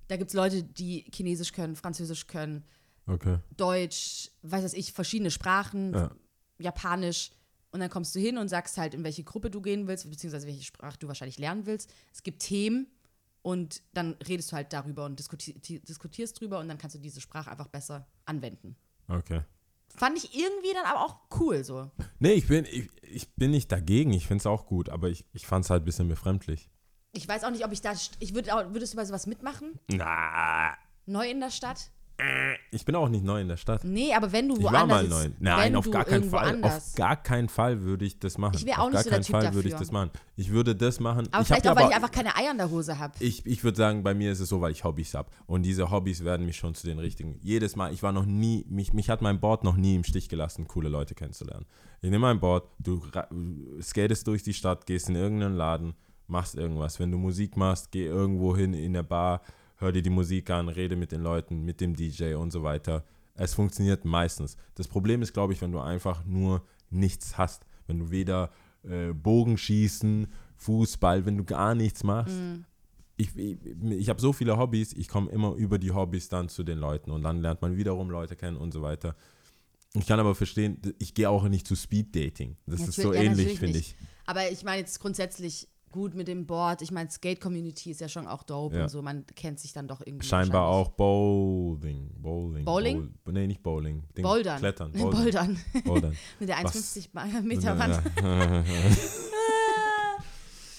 [0.07, 2.63] da gibt es Leute, die Chinesisch können, Französisch können,
[3.07, 3.37] Okay.
[3.55, 6.11] Deutsch, weiß was ich, verschiedene Sprachen, Ja.
[6.57, 7.31] Japanisch.
[7.69, 10.47] Und dann kommst du hin und sagst halt, in welche Gruppe du gehen willst, beziehungsweise
[10.47, 11.93] welche Sprache du wahrscheinlich lernen willst.
[12.13, 12.87] Es gibt Themen
[13.43, 17.21] und dann redest du halt darüber und diskuti diskutierst drüber und dann kannst du diese
[17.21, 18.75] Sprache einfach besser anwenden.
[19.07, 19.41] Okay.
[19.97, 21.89] Fand ich irgendwie dann aber auch cool so.
[22.19, 25.25] Nee, ich bin, ich, ich bin nicht dagegen, ich finde es auch gut, aber ich,
[25.33, 26.69] ich fand es halt ein bisschen befremdlich.
[27.13, 27.93] Ich weiß auch nicht, ob ich da.
[28.19, 29.79] Ich würde auch, würdest du bei sowas mitmachen?
[29.87, 30.75] Na,
[31.05, 31.91] Neu in der Stadt?
[32.71, 33.83] Ich bin auch nicht neu in der Stadt.
[33.83, 35.29] Nee, aber wenn du Ich woanders war mal neu.
[35.39, 36.55] Nein, auf gar keinen Fall.
[36.55, 36.91] Anders.
[36.91, 38.55] Auf gar keinen Fall würde ich das machen.
[38.55, 39.85] Ich wär auf auch nicht gar so der keinen Typ Fall würde ich dafür.
[39.85, 40.11] das machen.
[40.37, 41.27] Ich würde das machen.
[41.31, 43.13] aber ich vielleicht auch, weil ich einfach keine Eier in der Hose habe.
[43.19, 45.29] Ich, ich würde sagen, bei mir ist es so, weil ich Hobbys habe.
[45.45, 47.37] Und diese Hobbys werden mich schon zu den richtigen.
[47.41, 50.29] Jedes Mal, ich war noch nie, mich, mich hat mein Board noch nie im Stich
[50.29, 51.65] gelassen, coole Leute kennenzulernen.
[52.01, 53.01] Ich nehme mein Board, du
[53.81, 55.95] skatest durch die Stadt, gehst in irgendeinen Laden,
[56.27, 56.99] machst irgendwas.
[56.99, 59.41] Wenn du Musik machst, geh irgendwo hin in der Bar,
[59.77, 63.03] hör dir die Musik an, rede mit den Leuten, mit dem DJ und so weiter.
[63.35, 64.55] Es funktioniert meistens.
[64.75, 67.65] Das Problem ist, glaube ich, wenn du einfach nur nichts hast.
[67.87, 68.51] Wenn du weder
[68.83, 72.35] äh, Bogenschießen, Fußball, wenn du gar nichts machst.
[73.17, 73.57] Ich, ich,
[73.89, 77.11] ich habe so viele Hobbys, ich komme immer über die Hobbys dann zu den Leuten
[77.11, 79.15] und dann lernt man wiederum Leute kennen und so weiter.
[79.93, 82.57] Ich kann aber verstehen, ich gehe auch nicht zu Speed Dating.
[82.65, 83.95] Das ist so Natürlich- ja, ähnlich, natürlich finde ich.
[84.25, 86.81] Aber ich meine jetzt grundsätzlich gut mit dem Board.
[86.81, 88.83] Ich meine, Skate-Community ist ja schon auch dope Ja.
[88.83, 89.01] und so.
[89.01, 90.27] Man kennt sich dann doch irgendwie.
[90.27, 92.09] Scheinbar auch Bowling.
[92.17, 92.65] Bowling.
[92.65, 93.13] Bowling?
[93.23, 94.03] Bowl, nee, nicht Bowling.
[94.17, 94.59] Ding, Bouldern.
[94.59, 94.91] Klettern.
[94.93, 95.57] Bouldern.
[95.85, 96.17] Bouldern.
[96.39, 96.75] mit der Was?
[96.75, 98.01] 1,50 Meter Wand.
[98.21, 98.63] Ja.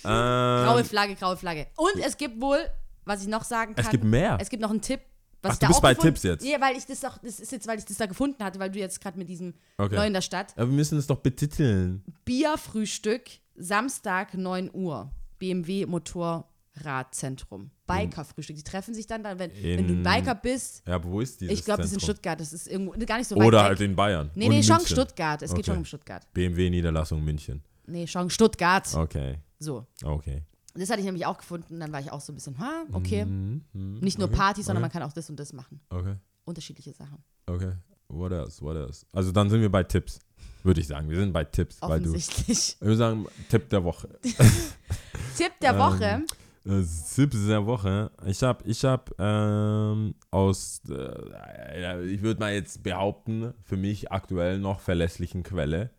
[0.02, 1.66] Graue ähm, Flagge, graue Flagge.
[1.76, 2.58] Und es gibt wohl,
[3.04, 3.84] was ich noch sagen kann.
[3.84, 4.38] es gibt mehr.
[4.40, 5.00] Es gibt noch einen Tipp.
[5.42, 6.44] Was Ach, ich du da bist auch bei gefunden- Tipps jetzt?
[6.44, 8.70] Nee, weil ich das doch, das ist jetzt, weil ich das da gefunden hatte, weil
[8.70, 9.94] du jetzt gerade mit diesem Okay.
[9.94, 10.52] Neu in der Stadt.
[10.56, 12.02] Aber wir müssen es doch betiteln.
[12.24, 13.22] Bierfrühstück,
[13.58, 15.10] Samstag 9 Uhr.
[15.38, 17.70] BMW Motorradzentrum.
[17.86, 18.56] Bikerfrühstück.
[18.56, 20.82] Die treffen sich dann, dann wenn, wenn du In- ein Biker bist.
[20.86, 22.00] Ja, aber wo ist dieses Ich glaube, das ist in?
[22.00, 22.40] Stuttgart.
[22.40, 23.64] Das ist irgendwo gar nicht so weit Oder weg.
[23.66, 24.30] halt in Bayern.
[24.34, 24.80] Nee, nee, schon.
[24.80, 25.42] Stuttgart.
[25.42, 25.70] Es geht Okay.
[25.70, 26.26] schon um Stuttgart.
[26.32, 27.62] BMW-Niederlassung München.
[27.86, 28.92] Nee, schon Stuttgart.
[28.94, 29.86] Okay, So.
[30.02, 30.42] okay.
[30.74, 31.78] Das hatte ich nämlich auch gefunden.
[31.80, 33.24] Dann war ich auch so ein bisschen, ha, okay.
[33.24, 35.80] Mhm, mhm, Nicht nur okay, Party, sondern man okay, kann auch das und das machen.
[35.90, 37.18] Okay, Unterschiedliche Sachen.
[37.46, 37.72] okay.
[38.08, 39.04] What else, what else?
[39.12, 40.20] Also dann sind wir bei Tipps,
[40.66, 41.08] würde ich sagen.
[41.08, 42.10] Wir sind bei Tipps, weil du...
[42.10, 42.76] Offensichtlich.
[42.78, 44.08] Ich würde sagen, Tipp der Woche.
[45.36, 46.22] Tipp der Ähm, Woche.
[46.66, 46.82] Äh,
[47.14, 48.10] Tipp der Woche.
[48.26, 54.58] Ich habe ich hab, ähm, aus, äh, ich würde mal jetzt behaupten, für mich aktuell
[54.58, 55.90] noch verlässlichen Quelle,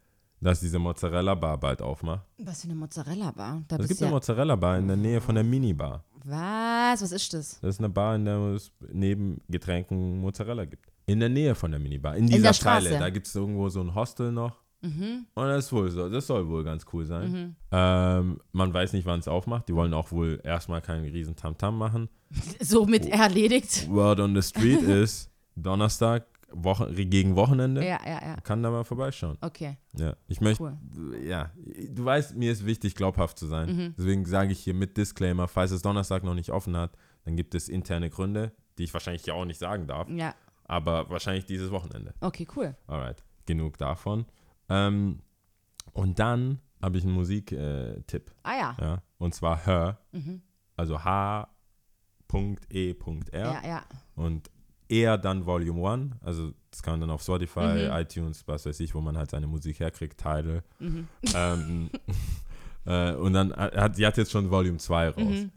[0.42, 2.26] dass diese Mozzarella-Bar bald aufmacht.
[2.38, 3.64] Was für eine Mozzarella-Bar?
[3.68, 6.04] Da Es gibt ja, eine Mozzarella-Bar in der Nähe von der Minibar.
[6.26, 7.02] Was?
[7.02, 7.60] Was ist das?
[7.62, 10.92] Das ist eine Bar, in der es neben Getränken Mozzarella gibt.
[11.08, 12.16] In der Nähe von der Minibar.
[12.18, 12.86] In dieser der Zeile.
[12.88, 13.00] Straße?
[13.00, 14.62] Da gibt es irgendwo so ein Hostel noch.
[14.82, 15.26] Mhm.
[15.34, 16.08] Und das ist wohl so.
[16.10, 17.56] Das soll wohl ganz cool sein.
[17.72, 19.68] Ähm, man weiß nicht, wann es aufmacht.
[19.70, 22.10] Die wollen auch wohl erstmal keinen riesen Tamtam machen.
[22.62, 23.10] Somit Oh.
[23.10, 23.90] erledigt.
[23.90, 27.82] Word on the Street ist Donnerstag Woche, gegen Wochenende.
[27.86, 28.36] Ja, ja, ja.
[28.42, 29.38] Kann da mal vorbeischauen.
[29.42, 29.78] Okay.
[29.98, 30.78] Ja, ich möchte, Cool.
[31.26, 31.52] ja,
[31.90, 33.76] du weißt, mir ist wichtig, glaubhaft zu sein.
[33.76, 33.94] Mhm.
[33.98, 36.92] Deswegen sage ich hier mit Disclaimer, falls es Donnerstag noch nicht offen hat,
[37.26, 40.36] dann gibt es interne Gründe, die ich wahrscheinlich ja auch nicht sagen darf, Ja.
[40.68, 42.14] Aber wahrscheinlich dieses Wochenende.
[42.22, 42.76] Okay, cool.
[42.88, 44.26] Alright, genug davon.
[44.70, 45.20] Ähm,
[45.94, 48.78] und dann habe ich einen Musiktipp, Ah ja.
[48.80, 50.42] ja, und zwar Her, Mhm.
[50.76, 51.48] also H.E.R.
[53.34, 53.84] Ja, ja.
[54.16, 54.50] und
[54.90, 57.92] eher dann Volume 1, also das kann man dann auf Spotify, Mhm.
[57.94, 60.64] iTunes, was weiß ich, wo man halt seine Musik herkriegt, Tidal.
[60.80, 61.08] Mhm.
[61.34, 61.90] Ähm,
[62.86, 65.18] äh, und dann hat sie hat jetzt schon Volume 2 raus.
[65.18, 65.52] Mhm.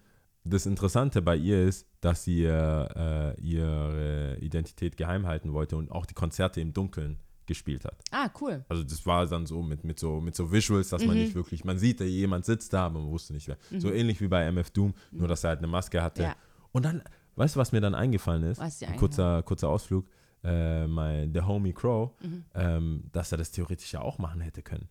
[0.45, 6.07] Das Interessante bei ihr ist, dass sie äh, ihre Identität geheim halten wollte und auch
[6.07, 7.97] die Konzerte im Dunkeln gespielt hat.
[8.13, 8.65] Ah, cool.
[8.69, 11.23] Also das war dann so mit, mit so mit so Visuals, dass man Mhm.
[11.25, 13.57] nicht wirklich, man sieht, da jemand sitzt da, aber man wusste nicht wer.
[13.81, 16.23] So ähnlich wie bei MF Doom, nur dass er halt eine Maske hatte.
[16.23, 16.37] Ja.
[16.73, 17.03] Und dann,
[17.37, 18.61] weißt du, was mir dann eingefallen ist?
[18.61, 20.07] Was Ein kurzer, kurzer Ausflug.
[20.45, 22.45] Äh, mein, der Homie Crow, Mhm.
[22.55, 24.89] ähm, dass er das theoretisch ja auch machen hätte können.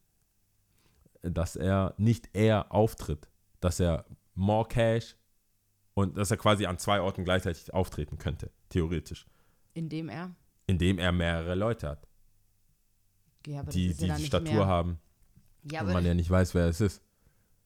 [1.21, 3.29] Dass er nicht er auftritt,
[3.61, 4.05] dass er
[4.35, 5.15] more cash
[5.93, 9.25] und dass er quasi an zwei Orten gleichzeitig auftreten könnte, theoretisch.
[9.73, 10.31] Indem er.
[10.67, 12.07] Indem er mehrere Leute hat,
[13.47, 14.67] Ja, aber die die, ja die Statur mehr.
[14.67, 14.99] haben
[15.63, 17.01] Ja und aber, man ja nicht weiß, wer es ist.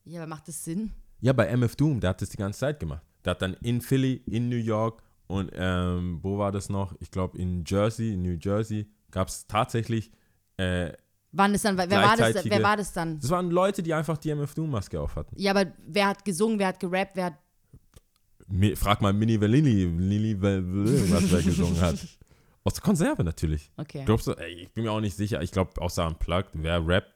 [0.05, 0.91] ja, aber macht das Sinn?
[1.21, 3.03] Ja, bei MF Doom, der hat das die ganze Zeit gemacht.
[3.24, 6.93] Der hat dann in Philly, in New York und ähm, wo war das noch?
[6.99, 10.11] Ich glaube in Jersey, in New Jersey, gab es tatsächlich,
[10.57, 10.91] äh,
[11.36, 13.19] Wann ist dann, wer war das, wer war das dann?
[13.19, 15.34] das waren Leute, die einfach die MF Doom-Maske auf hatten.
[15.39, 17.34] Ja, aber wer hat gesungen, wer hat gerappt, wer hat.
[18.76, 21.95] Frag mal Mini Lili, Lili, was der gesungen hat.
[22.66, 23.72] Aus der Konserve natürlich.
[23.78, 24.04] Okay.
[24.06, 27.14] Glaubst du, ey, ich bin mir auch nicht sicher, ich glaube, außer Unplugged, wer rappt,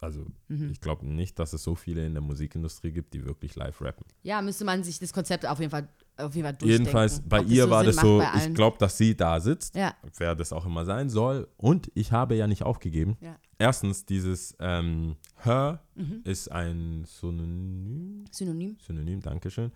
[0.00, 0.70] also Mhm.
[0.70, 4.04] ich glaube nicht, dass es so viele in der Musikindustrie gibt, die wirklich live rappen.
[4.22, 6.70] Ja, müsste man sich das Konzept auf jeden Fall, auf jeden Fall durchdenken.
[6.86, 10.34] Jedenfalls, bei ihr war Sinn das so, ich glaube, dass sie da sitzt, Ja, wer
[10.34, 11.48] das auch immer sein soll.
[11.56, 13.16] Und ich habe ja nicht aufgegeben.
[13.20, 13.36] ja.
[13.58, 16.20] Erstens, dieses ähm, Her Mhm.
[16.24, 18.76] ist ein Synonym, Synonym?
[18.84, 19.72] Synonym, Dankeschön.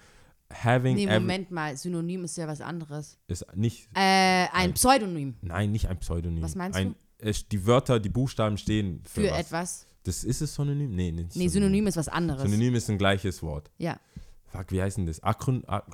[0.53, 1.77] Having Nee, Moment mal.
[1.77, 3.19] Synonym ist ja was anderes.
[3.29, 6.43] ist nicht, Äh, ein Pseudonym nein, nicht ein Pseudonym.
[6.43, 9.39] Was meinst ein, Es, die Wörter, die Buchstaben stehen für, für was.
[9.41, 9.87] etwas.
[10.05, 10.95] Das ist es Synonym?
[10.95, 12.43] Nee, nicht Nee, Synonym ist was anderes.
[12.43, 13.71] Synonym ist ein gleiches Wort.
[13.79, 13.99] Ja.
[14.47, 15.23] Fuck, wie heißt denn das?
[15.23, 15.87] Akron Ak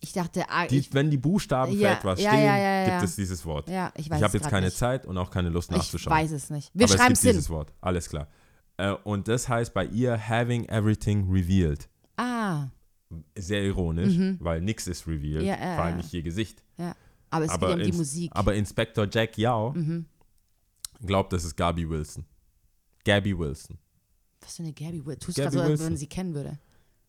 [0.00, 3.02] Ich dachte, ah, die, ich, wenn die Buchstaben für Ja, etwas ja, stehen, ja, gibt
[3.02, 3.68] es dieses Wort.
[3.70, 4.76] ja, ich weiß ich habe jetzt keine nicht.
[4.76, 6.14] Zeit und auch keine Lust Ich nachzuschauen.
[6.14, 6.70] weiß es nicht.
[6.74, 7.38] Wir aber schreiben es es gibt hin.
[7.38, 7.72] dieses Wort.
[7.80, 8.28] Alles klar.
[8.76, 11.88] Äh, und das heißt bei ihr having everything revealed.
[12.18, 12.68] Ah,
[13.36, 16.62] Sehr ironisch, weil nichts ist revealed, Ja, ja, vor allem nicht ihr Gesicht.
[17.30, 18.30] Aber es aber, geht um die ins- Musik.
[18.30, 18.36] Mhm.
[18.36, 19.74] aber Inspector Jack Yao
[21.04, 22.24] glaubt, das ist Gabi Wilson.
[23.04, 23.76] Gabby Wilson.
[24.40, 25.20] was für eine Gabby Wilson.
[25.20, 26.58] Tust gerade so, als wenn man sie kennen würde.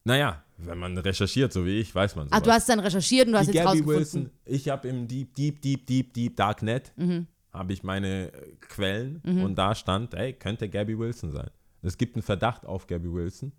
[0.03, 2.33] Naja, wenn man recherchiert, so wie ich, weiß man so.
[2.35, 3.99] Ah, du hast dann recherchiert und du hast die jetzt Gabby rausgefunden.
[4.03, 7.27] Wilson, ich habe im Deep, Deep, Deep, Deep, Deep Darknet, Mhm.
[7.53, 11.49] habe ich meine äh, Quellen und da stand, ey, könnte Gabby Wilson sein.
[11.81, 13.51] Es gibt einen Verdacht auf Gabby Wilson.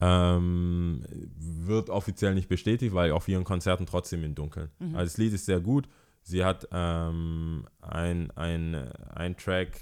[0.00, 1.04] Ähm,
[1.36, 4.70] wird offiziell nicht bestätigt, weil auf ihren Konzerten trotzdem im Dunkeln.
[4.78, 4.96] Mhm.
[4.96, 5.88] Also das Lied ist sehr gut.
[6.22, 8.74] Sie hat ähm, ein, ein,
[9.14, 9.80] ein Track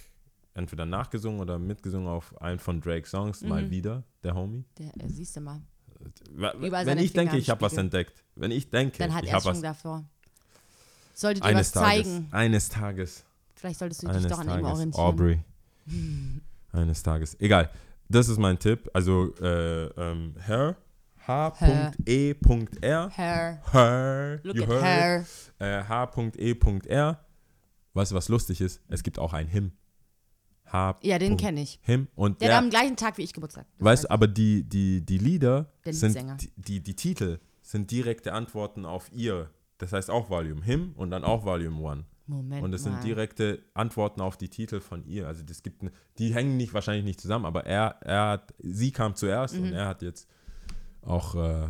[0.55, 3.49] entweder nachgesungen oder mitgesungen auf einen von Drake's Songs, Mhm.
[3.49, 4.65] mal wieder, der Homie.
[4.79, 5.61] Der, äh, siehst du mal.
[6.61, 8.25] Überall Wenn ich denke, Finger ich habe was entdeckt.
[8.35, 10.05] Wenn ich denke, Dann hat ich er habe schon was davor.
[11.15, 14.51] Solltet ihr eines was Tages, zeigen, eines Tages, vielleicht solltest du dich doch an ihm
[14.63, 15.05] Tages, orientieren.
[15.07, 15.41] Aubrey,
[16.73, 17.37] eines Tages.
[17.39, 17.71] Egal,
[18.15, 18.89] das ist mein Tipp.
[18.93, 20.77] Also äh, ähm, her,
[21.27, 23.63] h.e.r, Her.
[23.73, 25.21] her, Look you at heard her.
[25.21, 25.53] it.
[25.59, 27.19] Äh, h.e.r.
[27.95, 28.81] Weißt du, was lustig ist?
[28.89, 29.73] Es gibt auch ein Him.
[30.73, 30.99] H.
[31.03, 31.79] Ja, den kenne ich.
[31.83, 33.67] Him und Der der, hat am gleichen Tag wie ich Geburtstag.
[33.77, 37.39] Das Weißt weiß du, aber die, die, die Lieder Der sind, die, die, die Titel
[37.61, 39.51] sind direkte Antworten auf ihr.
[39.79, 42.05] Das heißt auch Volume Him und dann auch Volume One.
[42.27, 45.27] Moment Und es sind direkte Antworten auf die Titel von ihr.
[45.27, 45.83] Also das gibt,
[46.19, 49.63] die hängen nicht wahrscheinlich nicht zusammen, aber er, er hat, sie kam zuerst Mhm.
[49.65, 50.29] und er hat jetzt
[51.03, 51.69] auch äh,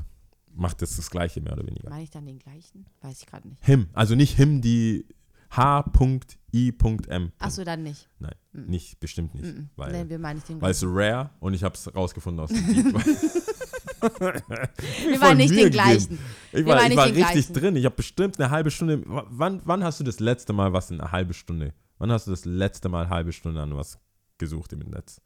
[0.55, 1.88] macht jetzt das Gleiche mehr oder weniger.
[1.88, 2.84] Meine ich dann den gleichen?
[3.00, 3.64] Weiß ich gerade nicht.
[3.64, 5.07] Him, also nicht Him, die
[5.50, 7.32] H.I.M.
[7.38, 8.09] Achso, dann nicht.
[8.18, 9.68] Nein, nicht bestimmt nicht, Mhm.
[9.76, 12.50] weil nee, wir meinen nicht den weil es rare und ich habe es rausgefunden aus
[12.50, 13.05] dem Beat.
[14.03, 16.18] Wir waren nicht den gleichen.
[16.53, 17.53] Ich war, ich war richtig gleichen.
[17.55, 17.76] drin.
[17.76, 19.03] Ich habe bestimmt eine halbe Stunde.
[19.07, 21.72] Wann, wann hast du das letzte Mal was in einer halben Stunde?
[21.98, 23.98] Wann hast du das letzte Mal eine halbe Stunde an was
[24.38, 25.20] gesucht im Netz?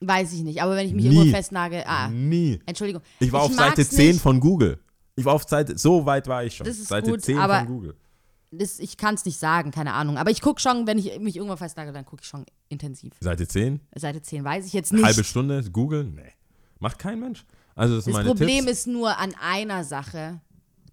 [0.00, 0.62] Weiß ich nicht.
[0.62, 1.14] Aber wenn ich mich Nie.
[1.16, 1.86] irgendwo festnage.
[1.86, 2.60] Ah, Nie.
[2.66, 3.02] Entschuldigung.
[3.20, 4.20] Ich war auf mag's Seite 10 nicht.
[4.20, 4.78] von Google.
[5.14, 6.66] Ich war auf Seite, so weit war ich schon.
[6.66, 7.96] Das ist Seite gut, 10 aber- von Google.
[8.54, 10.18] Das, ich kann es nicht sagen, keine Ahnung.
[10.18, 13.14] Aber ich gucke schon, wenn ich mich irgendwo festnage, dann gucke ich schon intensiv.
[13.20, 15.02] Seite 10, Seite 10 weiß ich jetzt nicht.
[15.02, 16.04] halbe Stunde, Google?
[16.04, 16.32] Nee.
[16.78, 17.46] Macht kein Mensch.
[17.74, 18.80] Also das das Problem Tipps.
[18.80, 20.40] ist nur, an einer Sache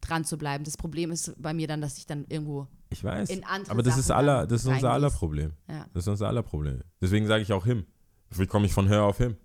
[0.02, 0.64] dran zu bleiben.
[0.64, 2.68] Das Problem ist bei mir dann, dass ich dann irgendwo.
[2.90, 3.30] Ich weiß.
[3.30, 5.10] in andere Aber das ist, Sachen aller, dann das ist unser aller.
[5.10, 5.52] Problem.
[5.68, 5.86] Ja.
[5.94, 6.82] Das ist unser aller Problem.
[7.02, 7.86] Deswegen sage ich auch him.
[8.32, 9.38] Wie komme ich von her auf him?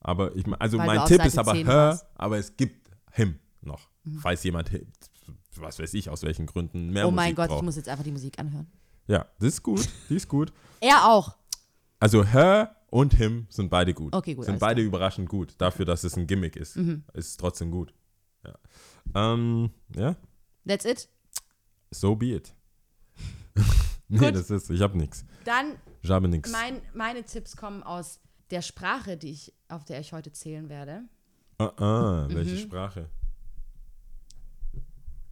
[0.00, 2.06] Aber ich, also Weil mein Tipp Seite ist aber 10 her, warst.
[2.14, 3.88] aber es gibt him noch.
[4.20, 4.70] Falls jemand,
[5.56, 7.60] was weiß ich, aus welchen Gründen mehr oh Musik mein Gott, braucht.
[7.60, 8.66] ich muss jetzt einfach die Musik anhören.
[9.06, 9.88] ja, das ist gut.
[10.10, 10.52] Die ist gut.
[10.80, 11.34] Er auch.
[12.00, 14.14] Also her und him sind beide gut.
[14.14, 14.82] Okay, gut, Sind beide klar.
[14.84, 14.88] Mhm.
[14.88, 15.54] überraschend gut.
[15.58, 16.76] Dafür, dass es ein Gimmick ist.
[16.76, 17.92] Ist es trotzdem gut.
[18.44, 18.54] Ja.
[19.34, 20.14] Ähm, ja,
[20.64, 21.08] That's it.
[21.90, 22.54] so be it.
[24.08, 24.34] nee, Gut.
[24.36, 25.24] das ist, ich habe nichts.
[25.44, 25.72] Dann,
[26.02, 26.52] Ich habe nichts.
[26.52, 28.20] mein, meine Tipps kommen aus
[28.50, 31.02] der Sprache, die ich, auf der ich heute zählen werde.
[31.58, 32.34] Ah, ah, Mhm.
[32.36, 33.08] welche Sprache?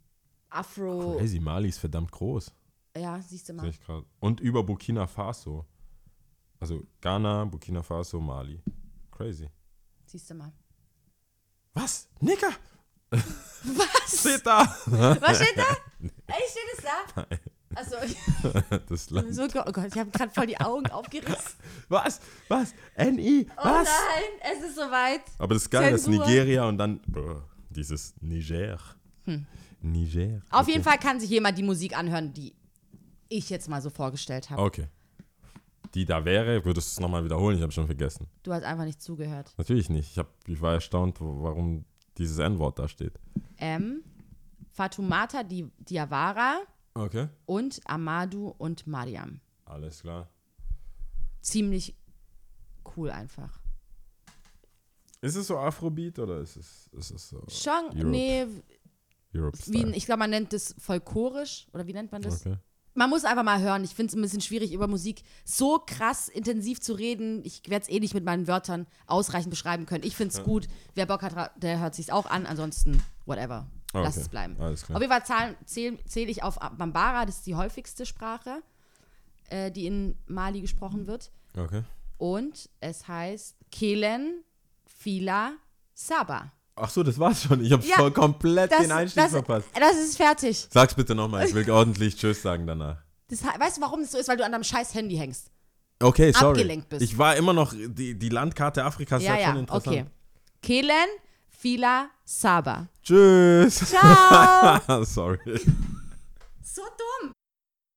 [0.49, 1.17] Afro.
[1.17, 2.53] Crazy, Mali ist verdammt groß.
[2.95, 3.67] Ja, siehst du mal.
[3.67, 4.05] ich grad.
[4.19, 5.65] Und über Burkina Faso.
[6.59, 8.61] Also Ghana, Burkina Faso, Mali.
[9.11, 9.49] Crazy.
[10.05, 10.51] Siehst du mal.
[11.73, 12.07] Was?
[12.19, 12.51] Nicker?
[13.11, 14.19] Was?
[14.19, 14.59] Steht da?
[14.85, 15.77] Was steht da?
[16.27, 17.27] Ey, steht es da?
[17.75, 17.95] Also,
[18.89, 19.33] das Land.
[19.35, 21.53] so, oh Gott, ich habe gerade voll die Augen aufgerissen.
[21.89, 22.19] Was?
[22.47, 22.73] Was?
[22.97, 23.47] NI?
[23.57, 23.87] Oh Was?
[23.87, 25.21] nein, es ist soweit.
[25.37, 26.25] Aber das ist geil, das ist Zensur.
[26.25, 28.77] Nigeria und dann boah, dieses Niger.
[29.81, 30.41] Niger.
[30.49, 30.71] Auf Okay.
[30.71, 32.53] jeden Fall kann sich jemand die Musik anhören, die
[33.29, 34.61] ich jetzt mal so vorgestellt habe.
[34.61, 34.87] Okay.
[35.93, 37.57] Die da wäre, würdest du es nochmal wiederholen?
[37.57, 38.27] Ich habe schon vergessen.
[38.43, 39.53] Du hast einfach nicht zugehört.
[39.57, 40.11] Natürlich nicht.
[40.11, 41.83] Ich, hab, ich war erstaunt, warum
[42.17, 43.13] dieses N-Wort da steht.
[43.57, 44.01] M,
[44.71, 46.59] Fatumata Di Diawara
[46.93, 47.29] Okay.
[47.45, 49.39] und Amadou und Mariam.
[49.65, 50.29] Alles klar.
[51.41, 51.95] Ziemlich
[52.95, 53.59] cool einfach.
[55.21, 58.45] Ist es so Afrobeat oder ist es, ist es so Schon, Europe, nee,
[59.33, 62.45] Europe wie, ich glaube, man nennt das folklorisch oder wie nennt man das?
[62.45, 62.57] Okay.
[62.93, 63.85] Man muss einfach mal hören.
[63.85, 67.41] Ich finde es ein bisschen schwierig, über Musik so krass intensiv zu reden.
[67.45, 70.03] Ich werde es eh nicht mit meinen Wörtern ausreichend beschreiben können.
[70.03, 70.67] Ich finde es gut.
[70.93, 72.45] Wer Bock hat, der hört sich auch an.
[72.45, 73.67] Ansonsten, whatever.
[73.93, 74.55] Lass Okay, es bleiben.
[74.59, 74.95] alles klar.
[74.97, 77.25] Auf jeden Fall zähle zähl ich auf Bambara.
[77.25, 78.61] Das ist die häufigste Sprache,
[79.49, 81.31] äh, die in Mali gesprochen wird.
[81.57, 81.83] Okay.
[82.17, 84.43] Und es heißt Kelen
[84.85, 85.53] Fila
[85.93, 86.51] Saba.
[86.75, 87.63] Ach so, das war's schon.
[87.63, 89.67] Ich habe Ja, voll komplett den Einstieg das, verpasst.
[89.77, 90.67] das ist fertig.
[90.71, 91.45] Sag's bitte nochmal.
[91.45, 92.97] Ich will ordentlich Tschüss sagen danach.
[93.27, 94.27] Das, weißt du, warum das so ist?
[94.29, 95.51] Weil du an deinem scheiß Handy hängst.
[96.01, 96.59] Okay, sorry.
[96.61, 97.01] Abgelenkt bist.
[97.01, 99.87] Ich war immer noch, die, die Landkarte Afrikas Ja, ist ja, schon interessant.
[99.87, 100.05] okay.
[100.61, 101.07] Kelen
[101.61, 102.87] Fila Saba.
[103.03, 103.87] Tschüss.
[103.87, 105.03] Ciao.
[105.05, 105.37] sorry.
[106.63, 107.31] so dumm.